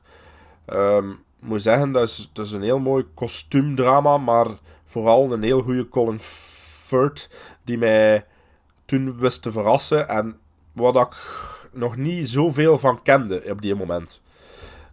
[0.68, 4.18] Um, moet zeggen, dat is, dat is een heel mooi kostuumdrama.
[4.18, 4.48] Maar
[4.86, 7.30] vooral een heel goede Colin Firth.
[7.64, 8.26] Die mij
[8.86, 10.08] toen wist te verrassen.
[10.08, 10.38] En
[10.72, 11.16] wat ik
[11.72, 14.22] nog niet zoveel van kende op die moment.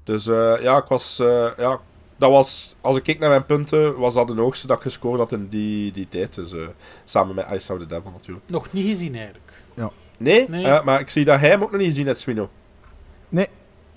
[0.04, 1.80] Dus uh, ja, ik was, uh, ja,
[2.20, 5.18] dat was, als ik keek naar mijn punten, was dat de hoogste dat ik gescoord
[5.18, 6.34] had in die, die tijd.
[6.34, 6.68] Dus eh,
[7.04, 8.46] samen met I Saw the Devil natuurlijk.
[8.48, 9.52] Nog niet gezien eigenlijk.
[9.74, 9.90] Ja.
[10.16, 10.48] Nee?
[10.48, 10.64] Nee.
[10.64, 12.50] Eh, maar ik zie dat hij hem ook nog niet gezien heeft, Swino.
[13.28, 13.46] Nee.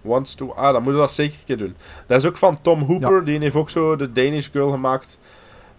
[0.02, 0.52] Wants to...
[0.52, 1.76] Ah, dan moeten we dat zeker een keer doen.
[2.08, 5.20] Dat is ook van Tom Hooper, die heeft ook zo de Danish Girl gemaakt.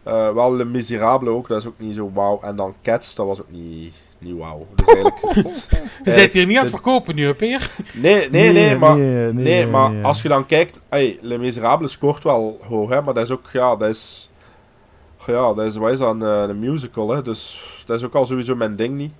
[0.05, 2.41] Eh, wel Le Miserable ook, dat is ook niet zo wauw.
[2.43, 4.67] En dan Cats, dat was ook niet, niet wauw.
[4.75, 5.19] Dus eigenlijk...
[6.05, 7.71] Je Eh, bent hier niet aan de- het verkopen nu, hè, Peer?
[7.95, 11.39] Nee, nee, Nee, nee, maar, nee, nee, nee, maar als je dan kijkt, hey, Le
[11.39, 14.31] Miserable scoort wel hoog, hè, maar dat is ook, ja, dat is,
[15.27, 18.15] ja, dat is, wat is dat, een, eh, een musical, hè, dus dat is ook
[18.15, 19.13] al sowieso mijn ding niet.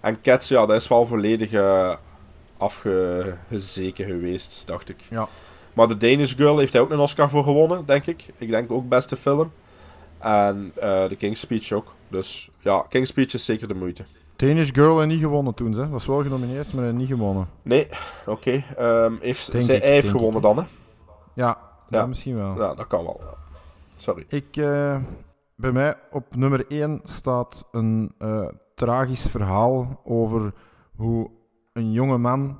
[0.00, 1.92] En Cats, ja, dat is wel volledig eh,
[2.56, 4.96] afgezeken geweest, dacht ik.
[5.10, 5.28] Ja.
[5.72, 8.24] Maar The Danish Girl heeft hij ook een Oscar voor gewonnen, denk ik.
[8.38, 9.52] Ik denk ook beste film.
[10.18, 11.94] En eh The King's Speech ook.
[12.08, 14.02] Dus ja, King's Speech is zeker de moeite.
[14.36, 15.88] Danish Girl en niet gewonnen toen, ze.
[15.94, 17.48] Is wel genomineerd, maar hij niet gewonnen.
[17.62, 17.88] Nee,
[18.26, 18.62] oké.
[18.76, 20.10] ehm, heeft, Denk zij, ik, heeft ik.
[20.12, 20.64] gewonnen dan, hè?
[21.34, 21.58] Ja,
[21.88, 22.06] ja.
[22.06, 22.54] Misschien wel.
[22.60, 23.20] Ja, dat kan wel.
[23.20, 23.34] ja.
[23.96, 24.24] Sorry.
[24.28, 25.00] Ik, eh,
[25.56, 30.52] bij mij op nummer 1 staat een eh, tragisch verhaal over
[30.96, 31.30] hoe
[31.72, 32.58] een jonge man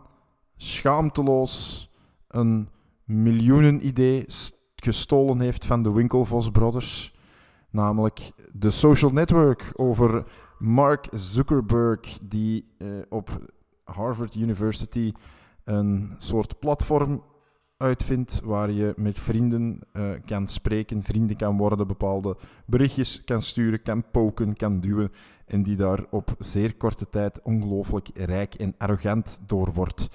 [0.56, 1.90] schaamteloos
[2.28, 2.68] een
[3.04, 7.14] miljoenenidee s- gestolen heeft van de Winklevoss Brothers.
[7.70, 10.24] Namelijk de social network over
[10.58, 13.40] Mark Zuckerberg, die eh, op
[13.84, 15.12] Harvard University
[15.64, 17.22] een soort platform
[17.76, 22.36] uitvindt waar je met vrienden eh, kan spreken, vrienden kan worden, bepaalde
[22.66, 25.12] berichtjes kan sturen, kan poken, kan duwen
[25.46, 30.08] en die daar op zeer korte tijd ongelooflijk rijk en arrogant door wordt.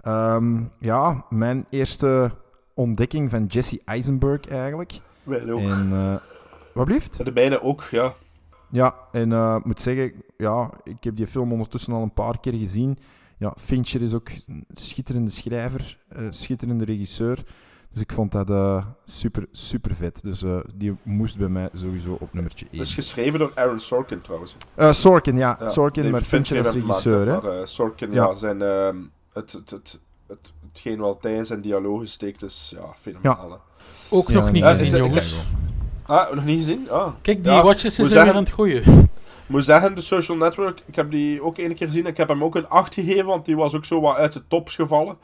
[0.00, 2.30] Ehm, ja, mijn eerste
[2.74, 5.00] ontdekking van Jesse Eisenberg eigenlijk.
[5.22, 5.60] Wij ook.
[5.60, 6.14] En, eh,
[6.74, 7.24] wat blieft?
[7.24, 8.14] De mijne ook, ja.
[8.70, 12.40] Ja, en eh, ik moet zeggen, ja, ik heb die film ondertussen al een paar
[12.40, 12.98] keer gezien.
[13.38, 17.38] Ja, Fincher is ook een schitterende schrijver, eh, schitterende regisseur.
[17.92, 20.22] Dus ik vond dat eh, super, super vet.
[20.22, 22.78] Dus eh, die moest bij mij sowieso op nummertje 1.
[22.78, 24.56] Dat is geschreven door Aaron Sorkin trouwens.
[24.74, 25.56] Eh, Sorkin, ja.
[25.60, 27.40] Ja, Sorkin, maar Fincher als gemaakt, regisseur, hè?
[27.40, 28.26] Maar eh, Sorkin, Ja.
[28.26, 28.96] ja, zijn, ehm,
[29.32, 33.60] het, het, het, het, hetgeen wat hij in zijn dialogen steekt is ja, fenomenaal.
[34.10, 35.46] Ook Ja, nog niet gezien, jongens.
[36.12, 36.90] Ah, nog niet gezien?
[36.90, 37.06] Ah.
[37.22, 39.10] Kijk, die Ja, watches moet is er weer aan het groeien.
[39.46, 42.06] moet zeggen, de Social Network, ik heb die ook één keer gezien.
[42.06, 44.42] Ik heb hem ook een 8 gegeven, want die was ook zo wat uit de
[44.48, 45.16] tops gevallen.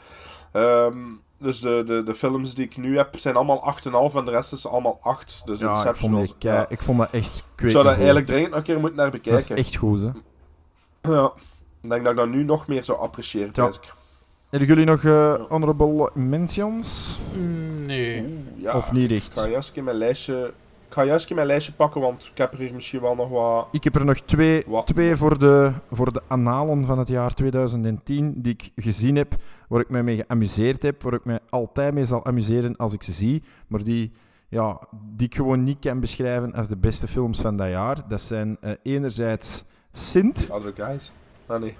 [0.52, 0.96] Ehm,
[1.38, 3.74] dus de, de, de films die ik nu heb zijn allemaal
[4.10, 5.42] 8,5 en de rest is allemaal 8.
[5.44, 6.66] Dus Ja, ik vond, was- ja.
[6.68, 9.22] ik vond dat echt Ik zou dat eigenlijk dringend nog een keer moeten naar Dat
[9.22, 9.56] bekijken.
[9.56, 10.10] is echt goed, hè.
[11.12, 11.32] Ja.
[11.82, 13.50] Ik denk dat ik dat nu nog meer zou appreciëren.
[13.52, 13.66] Ja.
[13.66, 13.94] ik.
[14.50, 17.18] Hebben jullie nog eh, honorable mentions?
[17.36, 18.44] Mm, nee.
[18.56, 19.38] Ja, Of niet Ik echt?
[19.38, 20.52] ga juist een keer mijn lijstje,
[20.88, 23.28] ik ga juist keer mijn lijstje pakken, want ik heb er hier misschien wel nog
[23.28, 23.68] wat...
[23.70, 24.86] Ik heb er nog twee, Wat?
[24.86, 29.34] twee voor, de, voor de annalen van het jaar 2010 die ik gezien heb,
[29.68, 33.02] waar ik mij mee geamuseerd heb, waar ik mij altijd mee zal amuseren als ik
[33.02, 34.12] ze zie, maar die,
[34.48, 34.80] ja,
[35.16, 38.08] die ik gewoon niet kan beschrijven als de beste films van dat jaar.
[38.08, 40.48] Dat zijn eh, enerzijds Sint.
[40.50, 41.12] Other guys.
[41.46, 41.76] Ah, nee.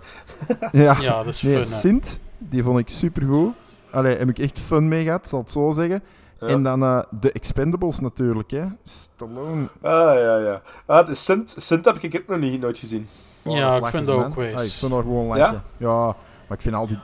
[0.85, 1.66] Ja, Ja, dat is nee, fun.
[1.66, 3.55] Sint, die vond ik supergoed.
[3.90, 6.02] Allee, heb ik echt fun mee gehad, zal het zo zeggen.
[6.40, 6.47] Ja.
[6.47, 8.65] En dan eh The Expendables natuurlijk, hè.
[8.82, 9.69] Stallone.
[9.82, 10.62] Ah, ja, ja.
[10.86, 13.09] Ah, de Sint, Sint heb ik nog niet, nooit gezien.
[13.44, 14.55] Oh, Ja, is ik vind dat ook wijs.
[14.55, 15.32] Ah, ik vind dat gewoon Ja?
[15.36, 15.62] lachen.
[15.77, 16.05] Ja?
[16.48, 16.98] maar ik vind al die,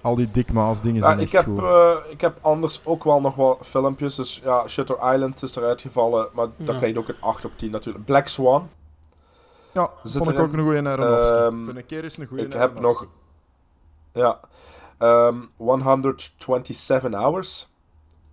[0.00, 3.04] al die Dick Maas dingen Ja, zijn ik, echt heb, eh, ik heb anders ook
[3.04, 4.14] wel nog wat filmpjes.
[4.14, 6.28] Dus ja, Shutter Island is eruit gevallen.
[6.32, 6.76] Maar dat Ja.
[6.76, 8.04] krijgt ook een 8 op 10 natuurlijk.
[8.04, 8.68] Black Swan.
[9.72, 10.48] ja, zit vond ik erin.
[10.48, 11.32] ook een goede Aronofsky.
[11.34, 13.06] Ehm, Ik vind een keer eens een goede ik heb nog...
[14.12, 14.40] Ja.
[14.98, 17.68] ehm 127 Hours.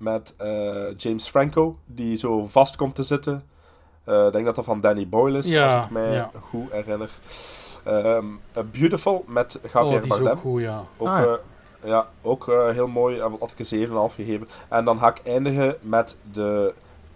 [0.04, 1.78] Met eh, James Franco.
[1.86, 3.44] Die zo vast komt te zitten.
[4.04, 5.48] Eh, Ik denk dat dat van Danny Boyle is.
[5.48, 6.32] Ja, als ik mij ja.
[6.50, 7.10] goed herinner.
[7.84, 8.26] Ehm,
[8.58, 10.28] A Beautiful met Oh, Javier die is Bardem.
[10.34, 10.84] ook goed, ja.
[10.98, 11.26] Ook, Ah, ja.
[11.82, 13.20] eh, ja, ook eh, heel mooi.
[13.22, 13.66] Had ik een
[14.10, 14.48] 7,5 gegeven.
[14.70, 16.74] En dan ga ik eindigen met de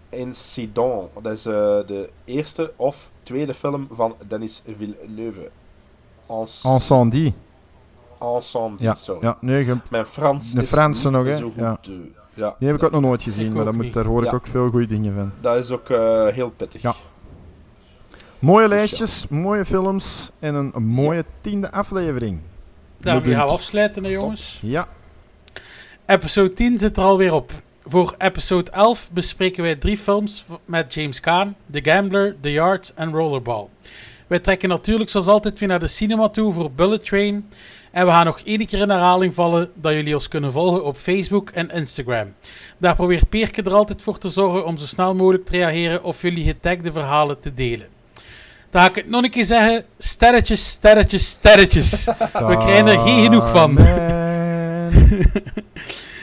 [0.08, 1.08] Incident.
[1.22, 1.52] Dat is eh,
[1.86, 5.50] de eerste of tweede film van Denis Villeneuve.
[6.64, 7.34] Incendie.
[8.20, 9.24] Incendie, Ja, sorry.
[9.26, 11.36] ja nee, ge- Mijn Frans de is Franse niet nog, hè.
[11.36, 11.54] zo goed.
[11.56, 11.78] Ja.
[12.38, 12.56] Ja.
[12.58, 14.68] Die heb ik ook nog nooit gezien, maar dat moet, daar hoor ik ook veel
[14.68, 15.32] goede dingen van.
[15.40, 16.82] Dat is ook eh, heel pittig.
[16.82, 16.94] Ja.
[18.38, 22.40] Mooie Dus lijstjes, mooie films en een, een mooie tiende aflevering.
[22.98, 23.28] Daarmee Bedankt.
[23.28, 24.58] gaan we afsluiten, hè, jongens.
[24.62, 24.88] Ja,
[26.06, 27.52] Episode 10 zit er alweer op.
[27.84, 33.12] Voor episode 11 bespreken wij drie films met James Caan, The Gambler, The Yard en
[33.12, 33.66] Rollerball.
[34.26, 37.48] Wij trekken natuurlijk zoals altijd weer naar de cinema toe voor Bullet Train.
[37.92, 40.96] En we gaan nog één keer in herhaling vallen dat jullie ons kunnen volgen op
[40.96, 42.34] Facebook en Instagram.
[42.78, 46.22] Daar probeert Peerke er altijd voor te zorgen om zo snel mogelijk te reageren of
[46.22, 47.86] jullie getagde verhalen te delen.
[48.70, 49.84] Dan ga ik het nog een keer zeggen.
[49.98, 52.04] Sterretjes, sterretjes, sterretjes.
[52.32, 53.78] We krijgen er geen genoeg van.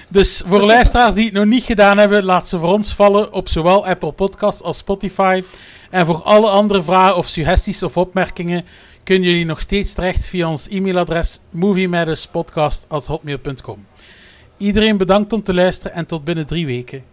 [0.08, 3.50] Dus voor luisteraars die het nog niet gedaan hebben, laat ze voor ons vallen op
[3.50, 5.44] zowel Apple Podcasts als Spotify.
[5.90, 8.66] En voor alle andere vragen of suggesties of opmerkingen
[9.06, 13.86] kunnen jullie nog steeds terecht via ons e-mailadres moviemadderspodcast.hotmail.com.
[14.58, 17.04] Iedereen bedankt om te luisteren en tot binnen drie weken.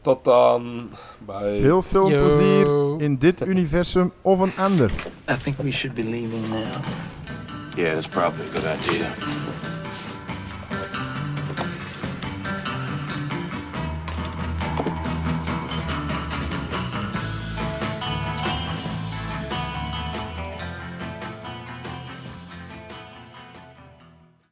[0.00, 0.90] Tot dan.
[1.26, 1.58] Bye.
[1.60, 4.90] Veel filmplezier in dit universum of een ander.
[5.30, 6.58] I think we should be leaving now.
[7.76, 9.06] Yeah, that's probably a good idea.